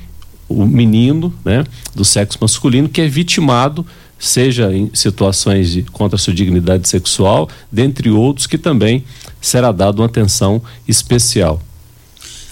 o 0.47 0.63
menino, 0.63 1.33
né, 1.43 1.63
do 1.95 2.05
sexo 2.05 2.37
masculino 2.39 2.87
que 2.87 3.01
é 3.01 3.07
vitimado 3.07 3.83
seja 4.19 4.73
em 4.73 4.89
situações 4.93 5.71
de 5.71 5.83
contra 5.83 6.15
a 6.15 6.19
sua 6.19 6.33
dignidade 6.33 6.87
sexual, 6.87 7.49
dentre 7.71 8.09
outros 8.09 8.47
que 8.47 8.57
também 8.57 9.03
será 9.41 9.71
dado 9.71 9.99
uma 9.99 10.05
atenção 10.05 10.61
especial. 10.87 11.61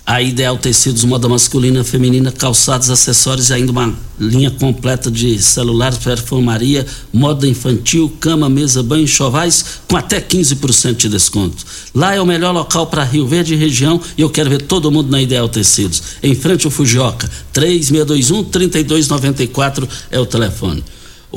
A 0.08 0.22
Ideal 0.22 0.56
Tecidos, 0.56 1.04
moda 1.04 1.28
masculina, 1.28 1.84
feminina, 1.84 2.32
calçados, 2.32 2.92
acessórios 2.92 3.50
e 3.50 3.54
ainda 3.54 3.72
uma 3.72 3.92
linha 4.20 4.52
completa 4.52 5.10
de 5.10 5.42
celulares, 5.42 5.98
perfumaria, 5.98 6.86
moda 7.12 7.48
infantil, 7.48 8.16
cama, 8.20 8.48
mesa, 8.48 8.84
banho, 8.84 9.08
chovais, 9.08 9.66
com 9.88 9.98
até 9.98 10.22
15% 10.22 10.98
de 10.98 11.10
desconto. 11.10 11.66
Lá 11.92 12.14
é 12.14 12.22
o 12.22 12.26
melhor 12.26 12.52
local 12.52 12.86
para 12.86 13.04
Rio 13.04 13.26
Verde 13.26 13.56
e 13.56 13.58
região 13.58 14.00
e 14.16 14.22
eu 14.22 14.30
quero 14.30 14.48
ver 14.48 14.62
todo 14.62 14.92
mundo 14.92 15.10
na 15.10 15.20
Ideal 15.20 15.50
Tecidos. 15.50 16.04
Em 16.22 16.36
frente 16.36 16.68
ao 16.68 16.72
Fujioka, 16.72 17.28
3621-3294 17.52 19.90
é 20.12 20.20
o 20.20 20.26
telefone. 20.28 20.84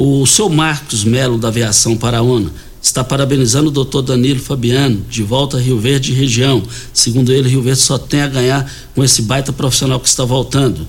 O 0.01 0.24
seu 0.26 0.49
Marcos 0.49 1.03
Melo, 1.03 1.38
da 1.38 1.49
Aviação 1.49 1.96
Paraúna, 1.96 2.53
está 2.80 3.03
parabenizando 3.03 3.66
o 3.66 3.72
doutor 3.72 4.01
Danilo 4.03 4.38
Fabiano, 4.38 5.05
de 5.11 5.24
volta 5.24 5.57
a 5.57 5.61
Rio 5.61 5.76
Verde 5.76 6.12
região. 6.12 6.62
Segundo 6.94 7.32
ele, 7.32 7.49
Rio 7.49 7.62
Verde 7.62 7.80
só 7.80 7.99
tem 7.99 8.22
a 8.22 8.28
ganhar 8.28 8.72
com 8.94 9.03
esse 9.03 9.22
baita 9.22 9.53
profissional 9.53 9.99
que 9.99 10.07
está 10.07 10.24
voltando. 10.24 10.86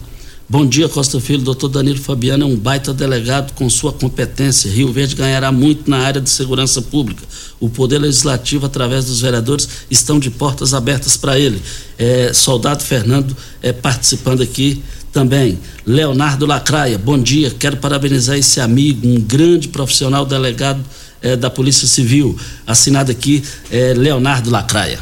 Bom 0.47 0.63
dia, 0.63 0.87
Costa 0.87 1.19
Filho. 1.19 1.41
Doutor 1.41 1.69
Danilo 1.69 1.97
Fabiano 1.97 2.43
é 2.43 2.47
um 2.47 2.55
baita 2.55 2.93
delegado 2.93 3.53
com 3.53 3.67
sua 3.67 3.91
competência. 3.91 4.69
Rio 4.69 4.93
Verde 4.93 5.15
ganhará 5.15 5.51
muito 5.51 5.89
na 5.89 5.97
área 5.97 6.21
de 6.21 6.29
segurança 6.29 6.79
pública. 6.79 7.23
O 7.59 7.67
Poder 7.67 7.97
Legislativo, 7.97 8.67
através 8.67 9.05
dos 9.05 9.21
vereadores, 9.21 9.67
estão 9.89 10.19
de 10.19 10.29
portas 10.29 10.71
abertas 10.75 11.17
para 11.17 11.39
ele. 11.39 11.59
É, 11.97 12.31
Soldado 12.31 12.83
Fernando 12.83 13.35
é, 13.59 13.71
participando 13.71 14.43
aqui 14.43 14.83
também. 15.11 15.59
Leonardo 15.85 16.45
Lacraia, 16.45 16.97
bom 16.97 17.17
dia. 17.17 17.51
Quero 17.51 17.77
parabenizar 17.77 18.37
esse 18.37 18.59
amigo, 18.59 19.07
um 19.07 19.19
grande 19.19 19.67
profissional 19.67 20.25
delegado 20.25 20.83
é, 21.21 21.35
da 21.35 21.49
Polícia 21.49 21.87
Civil. 21.87 22.37
Assinado 22.65 23.11
aqui, 23.11 23.43
é, 23.71 23.93
Leonardo 23.93 24.49
Lacraia. 24.49 24.99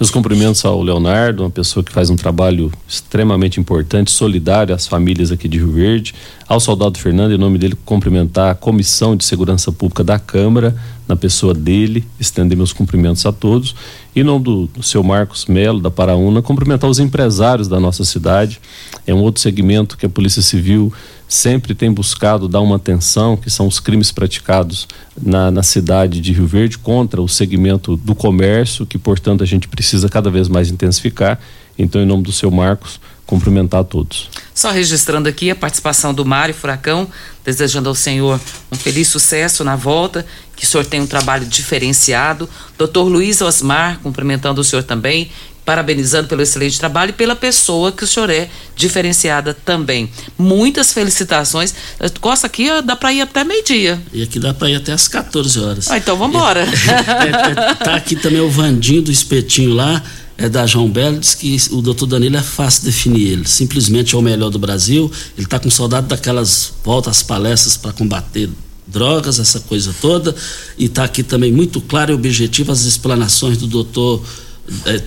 Meus 0.00 0.10
cumprimentos 0.10 0.64
ao 0.64 0.82
Leonardo, 0.82 1.42
uma 1.42 1.50
pessoa 1.50 1.84
que 1.84 1.92
faz 1.92 2.08
um 2.08 2.16
trabalho 2.16 2.72
extremamente 2.88 3.60
importante, 3.60 4.10
solidário 4.10 4.74
às 4.74 4.86
famílias 4.86 5.30
aqui 5.30 5.46
de 5.46 5.58
Rio 5.58 5.72
Verde. 5.72 6.14
Ao 6.48 6.58
soldado 6.58 6.98
Fernando, 6.98 7.32
em 7.32 7.36
nome 7.36 7.58
dele, 7.58 7.76
cumprimentar 7.84 8.50
a 8.50 8.54
Comissão 8.54 9.14
de 9.14 9.26
Segurança 9.26 9.70
Pública 9.70 10.02
da 10.02 10.18
Câmara, 10.18 10.74
na 11.06 11.16
pessoa 11.16 11.52
dele, 11.52 12.02
estender 12.18 12.56
meus 12.56 12.72
cumprimentos 12.72 13.26
a 13.26 13.32
todos. 13.32 13.76
E 14.16 14.20
em 14.20 14.24
nome 14.24 14.42
do, 14.42 14.66
do 14.68 14.82
seu 14.82 15.02
Marcos 15.02 15.44
Melo, 15.44 15.80
da 15.80 15.90
Paraúna, 15.90 16.40
cumprimentar 16.40 16.88
os 16.88 16.98
empresários 16.98 17.68
da 17.68 17.78
nossa 17.78 18.02
cidade. 18.02 18.58
É 19.06 19.12
um 19.12 19.20
outro 19.20 19.42
segmento 19.42 19.98
que 19.98 20.06
a 20.06 20.08
Polícia 20.08 20.40
Civil 20.40 20.90
sempre 21.30 21.76
tem 21.76 21.92
buscado 21.92 22.48
dar 22.48 22.60
uma 22.60 22.74
atenção, 22.74 23.36
que 23.36 23.48
são 23.48 23.68
os 23.68 23.78
crimes 23.78 24.10
praticados 24.10 24.88
na, 25.16 25.48
na, 25.48 25.62
cidade 25.62 26.20
de 26.20 26.32
Rio 26.32 26.46
Verde 26.46 26.76
contra 26.76 27.22
o 27.22 27.28
segmento 27.28 27.96
do 27.96 28.16
comércio, 28.16 28.84
que, 28.84 28.98
portanto, 28.98 29.44
a 29.44 29.46
gente 29.46 29.68
precisa 29.68 30.08
cada 30.08 30.28
vez 30.28 30.48
mais 30.48 30.72
intensificar. 30.72 31.38
Então, 31.78 32.02
em 32.02 32.04
nome 32.04 32.24
do 32.24 32.32
seu 32.32 32.50
Marcos, 32.50 33.00
cumprimentar 33.26 33.82
a 33.82 33.84
todos. 33.84 34.28
Só 34.52 34.72
registrando 34.72 35.28
aqui 35.28 35.52
a 35.52 35.54
participação 35.54 36.12
do 36.12 36.24
Mário 36.24 36.52
Furacão, 36.52 37.08
desejando 37.44 37.88
ao 37.88 37.94
senhor 37.94 38.40
um 38.72 38.74
feliz 38.74 39.06
sucesso 39.06 39.62
na 39.62 39.76
volta, 39.76 40.26
que 40.56 40.64
o 40.64 40.66
senhor 40.66 40.84
tenha 40.84 41.02
um 41.02 41.06
trabalho 41.06 41.46
diferenciado. 41.46 42.50
Doutor 42.76 43.04
Luiz 43.04 43.40
Osmar, 43.40 44.00
cumprimentando 44.02 44.60
o 44.60 44.64
senhor 44.64 44.82
também, 44.82 45.30
parabenizando 45.64 46.28
pelo 46.28 46.42
excelente 46.42 46.78
trabalho 46.78 47.10
e 47.10 47.12
pela 47.12 47.36
pessoa 47.36 47.92
que 47.92 48.04
o 48.04 48.06
senhor 48.06 48.30
é 48.30 48.48
diferenciada 48.74 49.54
também. 49.54 50.10
Muitas 50.38 50.92
felicitações. 50.92 51.74
Costa, 52.20 52.46
aqui 52.46 52.68
dá 52.82 52.96
para 52.96 53.12
ir 53.12 53.20
até 53.20 53.44
meio-dia. 53.44 54.00
E 54.12 54.22
aqui 54.22 54.38
dá 54.38 54.52
para 54.52 54.70
ir 54.70 54.76
até 54.76 54.92
às 54.92 55.06
14 55.06 55.60
horas. 55.60 55.90
Ah, 55.90 55.98
então 55.98 56.16
vamos 56.16 56.36
embora. 56.36 56.66
É, 57.20 57.70
é, 57.70 57.74
tá 57.74 57.94
aqui 57.96 58.16
também 58.16 58.40
o 58.40 58.48
Vandinho 58.48 59.02
do 59.02 59.10
Espetinho 59.10 59.74
lá, 59.74 60.02
é 60.36 60.48
da 60.48 60.66
João 60.66 60.88
Belo, 60.88 61.18
diz 61.18 61.34
que 61.34 61.56
o 61.70 61.82
doutor 61.82 62.06
Danilo 62.06 62.36
é 62.36 62.42
fácil 62.42 62.84
definir 62.84 63.32
ele. 63.32 63.46
Simplesmente 63.46 64.14
é 64.14 64.18
o 64.18 64.22
melhor 64.22 64.50
do 64.50 64.58
Brasil. 64.58 65.10
Ele 65.36 65.46
está 65.46 65.58
com 65.58 65.70
saudade 65.70 66.06
daquelas 66.06 66.72
voltas 66.82 67.18
às 67.18 67.22
palestras 67.22 67.76
para 67.76 67.92
combater 67.92 68.48
drogas, 68.86 69.38
essa 69.38 69.60
coisa 69.60 69.94
toda. 70.00 70.34
E 70.78 70.86
está 70.86 71.04
aqui 71.04 71.22
também 71.22 71.52
muito 71.52 71.80
claro 71.80 72.12
e 72.12 72.14
objetivo 72.14 72.72
as 72.72 72.84
explanações 72.84 73.58
do 73.58 73.66
doutor 73.66 74.24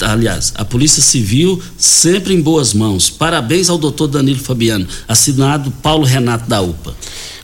aliás, 0.01 0.53
a 0.55 0.65
Polícia 0.65 1.01
Civil 1.01 1.61
sempre 1.77 2.33
em 2.33 2.41
boas 2.41 2.73
mãos. 2.73 3.09
Parabéns 3.09 3.69
ao 3.69 3.77
doutor 3.77 4.07
Danilo 4.07 4.39
Fabiano, 4.39 4.87
assinado 5.07 5.71
Paulo 5.81 6.05
Renato 6.05 6.49
da 6.49 6.61
UPA. 6.61 6.95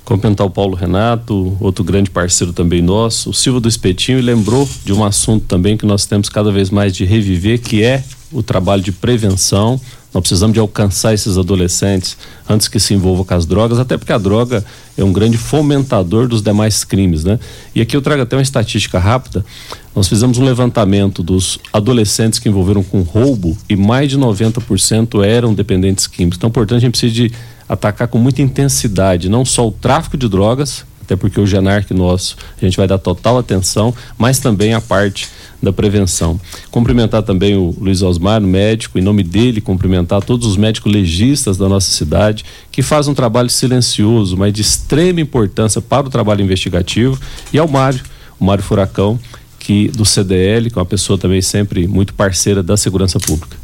Cumprimentar 0.10 0.48
o 0.48 0.50
Paulo 0.50 0.76
Renato, 0.76 1.56
outro 1.60 1.84
grande 1.84 2.10
parceiro 2.10 2.52
também 2.52 2.82
nosso, 2.82 3.30
o 3.30 3.34
Silva 3.34 3.60
do 3.60 3.70
Espetinho, 3.70 4.20
lembrou 4.20 4.68
de 4.84 4.92
um 4.92 5.04
assunto 5.04 5.46
também 5.46 5.78
que 5.78 5.86
nós 5.86 6.08
temos 6.08 6.30
cada 6.30 6.52
vez 6.52 6.72
mais 6.72 6.96
de 6.96 7.06
reviver, 7.06 7.62
que 7.62 7.84
é 7.84 8.04
o 8.32 8.42
trabalho 8.42 8.82
de 8.82 8.92
prevenção. 8.92 9.80
Nós 10.12 10.22
precisamos 10.22 10.56
de 10.56 10.60
alcançar 10.60 11.14
esses 11.14 11.38
adolescentes 11.38 12.18
antes 12.50 12.68
que 12.68 12.80
se 12.80 12.96
envolvam 12.96 13.24
com 13.24 13.36
as 13.36 13.46
drogas, 13.46 13.78
até 13.78 14.00
porque 14.00 14.12
a 14.12 14.18
droga 14.18 14.66
é 14.98 15.04
um 15.04 15.14
grande 15.14 15.38
fomentador 15.38 16.28
dos 16.28 16.42
demais 16.42 16.84
crimes, 16.84 17.24
né? 17.24 17.40
E 17.76 17.80
aqui 17.80 17.96
eu 17.96 18.02
trago 18.02 18.24
até 18.24 18.36
uma 18.36 18.42
estatística 18.42 18.98
rápida. 18.98 19.46
Nós 19.96 20.08
fizemos 20.08 20.40
um 20.40 20.44
levantamento 20.44 21.22
dos 21.22 21.60
adolescentes 21.72 22.40
que 22.40 22.50
envolveram 22.50 22.82
com 22.82 23.04
roubo 23.04 23.56
e 23.70 23.76
mais 23.76 24.10
de 24.10 24.18
90% 24.18 25.24
eram 25.24 25.54
dependentes 25.54 26.08
químicos. 26.08 26.38
Então, 26.38 26.50
portanto, 26.50 26.78
a 26.78 26.82
gente 26.82 26.94
precisa 26.94 27.14
de 27.14 27.32
atacar 27.70 28.08
com 28.08 28.18
muita 28.18 28.42
intensidade, 28.42 29.30
não 29.30 29.46
só 29.46 29.68
o 29.68 29.72
tráfico 29.72 30.18
de 30.18 30.28
drogas, 30.28 30.84
até 31.04 31.16
porque 31.16 31.40
o 31.40 31.48
Genarc 31.48 31.92
nosso, 31.92 32.36
a 32.62 32.66
gente 32.66 32.78
vai 32.78 32.88
dar 32.88 32.98
total 32.98 33.38
atenção, 33.38 33.94
mas 34.18 34.40
também 34.40 34.74
a 34.74 34.82
parte 34.82 35.28
da 35.62 35.74
prevenção. 35.74 36.40
Cumprimentar 36.70 37.24
também 37.24 37.56
o 37.56 37.76
Luiz 37.80 38.02
Osmar, 38.02 38.40
médico, 38.42 39.00
em 39.00 39.02
nome 39.02 39.24
dele, 39.24 39.60
cumprimentar 39.60 40.22
todos 40.22 40.48
os 40.48 40.56
médicos 40.56 40.92
legistas 40.92 41.58
da 41.58 41.68
nossa 41.68 41.90
cidade, 41.92 42.46
que 42.72 42.82
fazem 42.82 43.12
um 43.12 43.16
trabalho 43.16 43.50
silencioso, 43.50 44.38
mas 44.38 44.54
de 44.54 44.62
extrema 44.62 45.20
importância 45.20 45.82
para 45.82 46.08
o 46.08 46.10
trabalho 46.10 46.44
investigativo, 46.44 47.20
e 47.52 47.58
ao 47.58 47.68
Mário, 47.68 48.02
o 48.40 48.46
Mário 48.46 48.64
Furacão, 48.64 49.20
que 49.58 49.90
do 49.90 50.06
CDL, 50.06 50.70
que 50.70 50.78
é 50.78 50.80
uma 50.80 50.86
pessoa 50.86 51.18
também 51.18 51.42
sempre 51.42 51.88
muito 51.88 52.14
parceira 52.14 52.64
da 52.64 52.78
segurança 52.78 53.20
pública. 53.20 53.58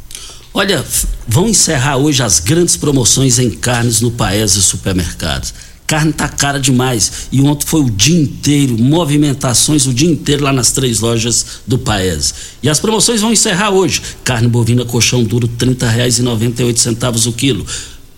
Olha, 0.56 0.82
vão 1.28 1.46
encerrar 1.46 1.98
hoje 1.98 2.22
as 2.22 2.40
grandes 2.40 2.78
promoções 2.78 3.38
em 3.38 3.50
carnes 3.50 4.00
no 4.00 4.10
Paese 4.10 4.62
Supermercados 4.62 5.52
carne 5.86 6.14
tá 6.14 6.26
cara 6.26 6.58
demais. 6.58 7.28
E 7.30 7.42
ontem 7.42 7.66
foi 7.66 7.82
o 7.82 7.90
dia 7.90 8.18
inteiro, 8.18 8.76
movimentações 8.76 9.86
o 9.86 9.94
dia 9.94 10.10
inteiro 10.10 10.42
lá 10.42 10.52
nas 10.52 10.72
três 10.72 10.98
lojas 10.98 11.46
do 11.66 11.78
Paese. 11.78 12.32
E 12.62 12.70
as 12.70 12.80
promoções 12.80 13.20
vão 13.20 13.32
encerrar 13.32 13.70
hoje. 13.70 14.02
Carne 14.24 14.48
bovina 14.48 14.84
colchão 14.84 15.22
duro, 15.22 15.46
R$ 15.46 15.66
30,98 15.66 17.26
o 17.26 17.32
quilo. 17.32 17.64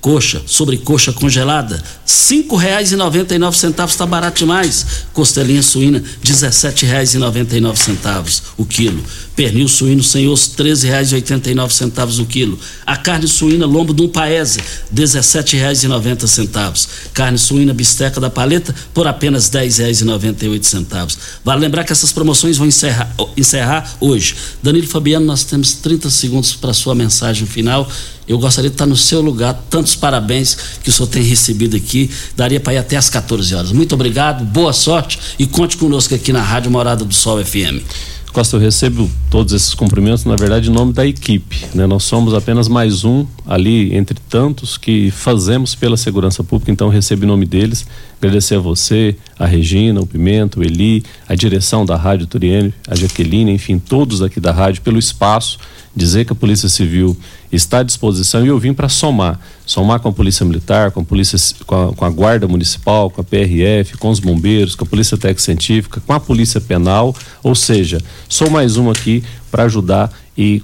Coxa, 0.01 0.41
sobrecoxa 0.47 1.13
congelada, 1.13 1.75
R$ 1.75 1.83
5,99 2.07 3.89
está 3.89 4.07
barato 4.07 4.39
demais. 4.39 4.87
Costelinha 5.13 5.63
suína, 5.63 5.99
R$ 5.99 6.05
17,99 6.25 8.43
o 8.57 8.65
quilo. 8.65 9.05
Pernil 9.39 9.69
suíno 9.69 10.03
sem 10.03 10.27
osso, 10.27 10.51
R$ 10.59 10.65
13,89 10.65 12.23
o 12.23 12.27
quilo. 12.27 12.59
A 12.85 12.97
carne 12.97 13.29
suína 13.29 13.67
lombo 13.67 13.95
de 13.95 14.03
um 14.03 14.09
paese, 14.09 14.59
R$ 14.59 14.65
17,90. 14.93 16.89
Carne 17.15 17.39
suína 17.39 17.73
bisteca 17.73 18.21
da 18.21 18.29
paleta, 18.29 18.75
por 18.93 19.07
apenas 19.07 19.49
R$ 19.49 19.61
10,98. 19.65 21.17
Vale 21.45 21.61
lembrar 21.61 21.85
que 21.85 21.93
essas 21.93 22.11
promoções 22.11 22.57
vão 22.57 22.67
encerrar, 22.67 23.15
encerrar 23.37 23.89
hoje. 24.01 24.35
Danilo 24.61 24.89
Fabiano, 24.89 25.25
nós 25.25 25.45
temos 25.45 25.75
30 25.75 26.11
segundos 26.11 26.55
para 26.55 26.73
sua 26.73 26.97
mensagem 26.97 27.47
final. 27.47 27.89
Eu 28.27 28.41
gostaria 28.41 28.69
de 28.69 28.75
estar 28.75 28.87
no 28.87 28.97
seu 28.97 29.21
lugar. 29.21 29.55
Tantos 29.71 29.95
parabéns 29.95 30.57
que 30.83 30.91
o 30.91 30.93
senhor 30.93 31.07
tem 31.07 31.23
recebido 31.23 31.77
aqui. 31.77 32.11
Daria 32.37 32.59
para 32.59 32.75
ir 32.75 32.79
até 32.79 32.97
às 32.97 33.09
14 33.09 33.55
horas. 33.55 33.71
Muito 33.71 33.95
obrigado, 33.95 34.45
boa 34.45 34.73
sorte 34.73 35.17
e 35.39 35.47
conte 35.47 35.77
conosco 35.77 36.13
aqui 36.13 36.33
na 36.33 36.43
Rádio 36.43 36.73
Morada 36.73 37.05
do 37.05 37.15
Sol 37.15 37.43
FM. 37.45 37.87
Costa, 38.33 38.57
eu 38.57 38.61
recebo 38.61 39.11
todos 39.31 39.53
esses 39.53 39.75
cumprimentos, 39.75 40.25
na 40.25 40.37
verdade, 40.37 40.71
em 40.71 40.73
nome 40.73 40.93
da 40.93 41.07
equipe. 41.07 41.67
Né? 41.75 41.87
Nós 41.87 42.05
somos 42.05 42.35
apenas 42.35 42.69
mais 42.69 43.05
um 43.05 43.27
ali 43.47 43.95
entre 43.95 44.19
tantos 44.29 44.77
que 44.77 45.11
fazemos 45.11 45.75
pela 45.75 45.97
segurança 45.97 46.45
pública, 46.45 46.71
então 46.71 46.89
recebo 46.89 47.25
em 47.25 47.29
nome 47.29 47.47
deles. 47.47 47.87
Agradecer 48.21 48.57
a 48.57 48.61
você, 48.61 49.17
a 49.39 49.47
Regina, 49.47 50.01
o 50.01 50.07
Pimento, 50.07 50.61
o 50.61 50.63
Eli, 50.63 51.03
a 51.29 51.35
direção 51.35 51.85
da 51.85 51.97
Rádio 51.97 52.27
Turiene, 52.27 52.75
a 52.87 52.95
Jaqueline, 52.95 53.53
enfim, 53.53 53.79
todos 53.79 54.23
aqui 54.23 54.41
da 54.41 54.53
rádio, 54.53 54.83
pelo 54.83 54.99
espaço 54.99 55.59
dizer 55.95 56.25
que 56.25 56.33
a 56.33 56.37
Polícia 56.37 56.69
Civil 56.69 57.17
está 57.51 57.79
à 57.79 57.83
disposição 57.83 58.45
e 58.45 58.49
eu 58.49 58.59
vim 58.59 58.73
para 58.73 58.89
somar. 58.89 59.41
Somar 59.67 60.01
com 60.01 60.09
a 60.09 60.13
Polícia 60.13 60.45
Militar, 60.45 60.91
com 60.91 61.01
a, 61.01 61.05
Polícia, 61.05 61.39
com 61.67 61.89
a, 61.89 61.93
com 61.93 62.05
a, 62.05 62.11
Guarda 62.11 62.47
Municipal, 62.47 63.11
com 63.11 63.21
a 63.21 63.25
PRF, 63.25 63.97
com 63.99 64.11
os 64.11 64.21
bombeiros, 64.21 64.75
com 64.75 64.85
a 64.85 64.87
Polícia 64.87 65.17
Técnica 65.17 65.43
Científica, 65.43 66.03
com 66.07 66.13
a 66.13 66.21
Polícia 66.21 66.61
Penal, 66.61 67.15
ou 67.43 67.55
seja, 67.55 68.01
sou 68.29 68.51
mais 68.51 68.77
um 68.77 68.91
aqui 68.91 69.23
para 69.51 69.65
ajudar 69.65 70.13
e, 70.37 70.63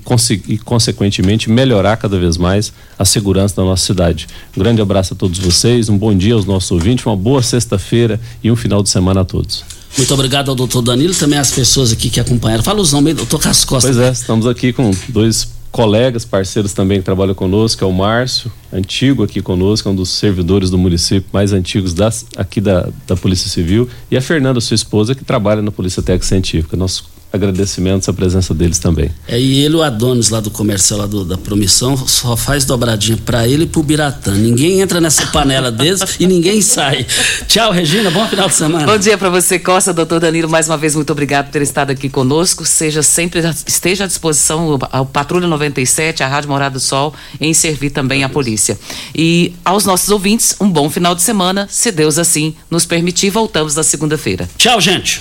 e, 0.48 0.58
consequentemente, 0.58 1.50
melhorar 1.50 1.96
cada 1.96 2.18
vez 2.18 2.36
mais 2.36 2.72
a 2.98 3.04
segurança 3.04 3.56
da 3.56 3.64
nossa 3.64 3.84
cidade. 3.84 4.28
Um 4.56 4.60
grande 4.60 4.80
abraço 4.80 5.14
a 5.14 5.16
todos 5.16 5.38
vocês, 5.38 5.88
um 5.88 5.98
bom 5.98 6.14
dia 6.14 6.34
aos 6.34 6.44
nossos 6.44 6.70
ouvintes, 6.70 7.04
uma 7.04 7.16
boa 7.16 7.42
sexta-feira 7.42 8.20
e 8.42 8.50
um 8.50 8.56
final 8.56 8.82
de 8.82 8.88
semana 8.88 9.22
a 9.22 9.24
todos. 9.24 9.64
Muito 9.96 10.12
obrigado 10.12 10.50
ao 10.50 10.54
doutor 10.54 10.82
Danilo, 10.82 11.14
também 11.14 11.38
às 11.38 11.52
pessoas 11.52 11.92
aqui 11.92 12.10
que 12.10 12.18
acompanharam. 12.18 12.62
Fala 12.62 12.80
os 12.80 12.92
nomes, 12.92 13.14
doutor 13.14 13.40
Cascosta. 13.40 13.88
Pois 13.88 13.98
é, 13.98 14.10
estamos 14.10 14.46
aqui 14.46 14.72
com 14.72 14.90
dois 15.08 15.48
colegas, 15.70 16.24
parceiros 16.24 16.72
também 16.72 16.98
que 16.98 17.04
trabalham 17.04 17.34
conosco, 17.34 17.82
é 17.82 17.86
o 17.86 17.92
Márcio, 17.92 18.50
antigo 18.72 19.24
aqui 19.24 19.42
conosco, 19.42 19.88
é 19.88 19.92
um 19.92 19.94
dos 19.94 20.10
servidores 20.10 20.70
do 20.70 20.78
município 20.78 21.28
mais 21.32 21.52
antigos 21.52 21.92
das, 21.92 22.26
aqui 22.36 22.60
da, 22.60 22.88
da 23.06 23.16
Polícia 23.16 23.50
Civil, 23.50 23.88
e 24.08 24.16
a 24.16 24.20
Fernanda, 24.20 24.60
sua 24.60 24.76
esposa, 24.76 25.16
que 25.16 25.24
trabalha 25.24 25.60
na 25.62 25.72
Polícia 25.72 26.00
Técnica 26.00 26.26
Científica. 26.26 26.76
Nosso 26.76 27.13
agradecimentos 27.34 28.08
à 28.08 28.12
presença 28.12 28.54
deles 28.54 28.78
também. 28.78 29.10
É, 29.26 29.38
e 29.38 29.64
ele, 29.64 29.74
o 29.74 29.82
Adonis 29.82 30.30
lá 30.30 30.40
do 30.40 30.50
comercial 30.50 31.00
lá 31.00 31.06
do, 31.06 31.24
da 31.24 31.36
promissão, 31.36 31.96
só 31.96 32.36
faz 32.36 32.64
dobradinha 32.64 33.18
para 33.18 33.46
ele 33.46 33.64
e 33.64 33.66
pro 33.66 33.82
Biratã. 33.82 34.32
Ninguém 34.32 34.80
entra 34.80 35.00
nessa 35.00 35.26
panela 35.26 35.72
deles 35.72 36.00
e 36.20 36.26
ninguém 36.26 36.62
sai. 36.62 37.04
Tchau, 37.48 37.72
Regina, 37.72 38.10
bom 38.10 38.26
final 38.28 38.48
de 38.48 38.54
semana. 38.54 38.86
Bom 38.86 38.96
dia 38.96 39.18
para 39.18 39.28
você, 39.30 39.58
Costa, 39.58 39.92
doutor 39.92 40.20
Danilo, 40.20 40.48
mais 40.48 40.68
uma 40.68 40.76
vez 40.76 40.94
muito 40.94 41.10
obrigado 41.10 41.46
por 41.46 41.52
ter 41.52 41.62
estado 41.62 41.90
aqui 41.90 42.08
conosco. 42.08 42.64
Seja 42.64 43.02
sempre, 43.02 43.40
esteja 43.66 44.04
à 44.04 44.06
disposição 44.06 44.78
ao 44.92 45.04
Patrulha 45.04 45.48
97, 45.48 46.22
a 46.22 46.28
Rádio 46.28 46.50
Morada 46.50 46.74
do 46.74 46.80
Sol, 46.80 47.12
em 47.40 47.52
servir 47.52 47.90
também 47.90 48.22
a 48.22 48.28
polícia. 48.28 48.78
E 49.14 49.52
aos 49.64 49.84
nossos 49.84 50.08
ouvintes, 50.08 50.54
um 50.60 50.70
bom 50.70 50.88
final 50.88 51.14
de 51.14 51.22
semana, 51.22 51.66
se 51.68 51.90
Deus 51.90 52.16
assim 52.16 52.54
nos 52.70 52.86
permitir, 52.86 53.30
voltamos 53.30 53.74
na 53.74 53.82
segunda-feira. 53.82 54.48
Tchau, 54.56 54.80
gente. 54.80 55.20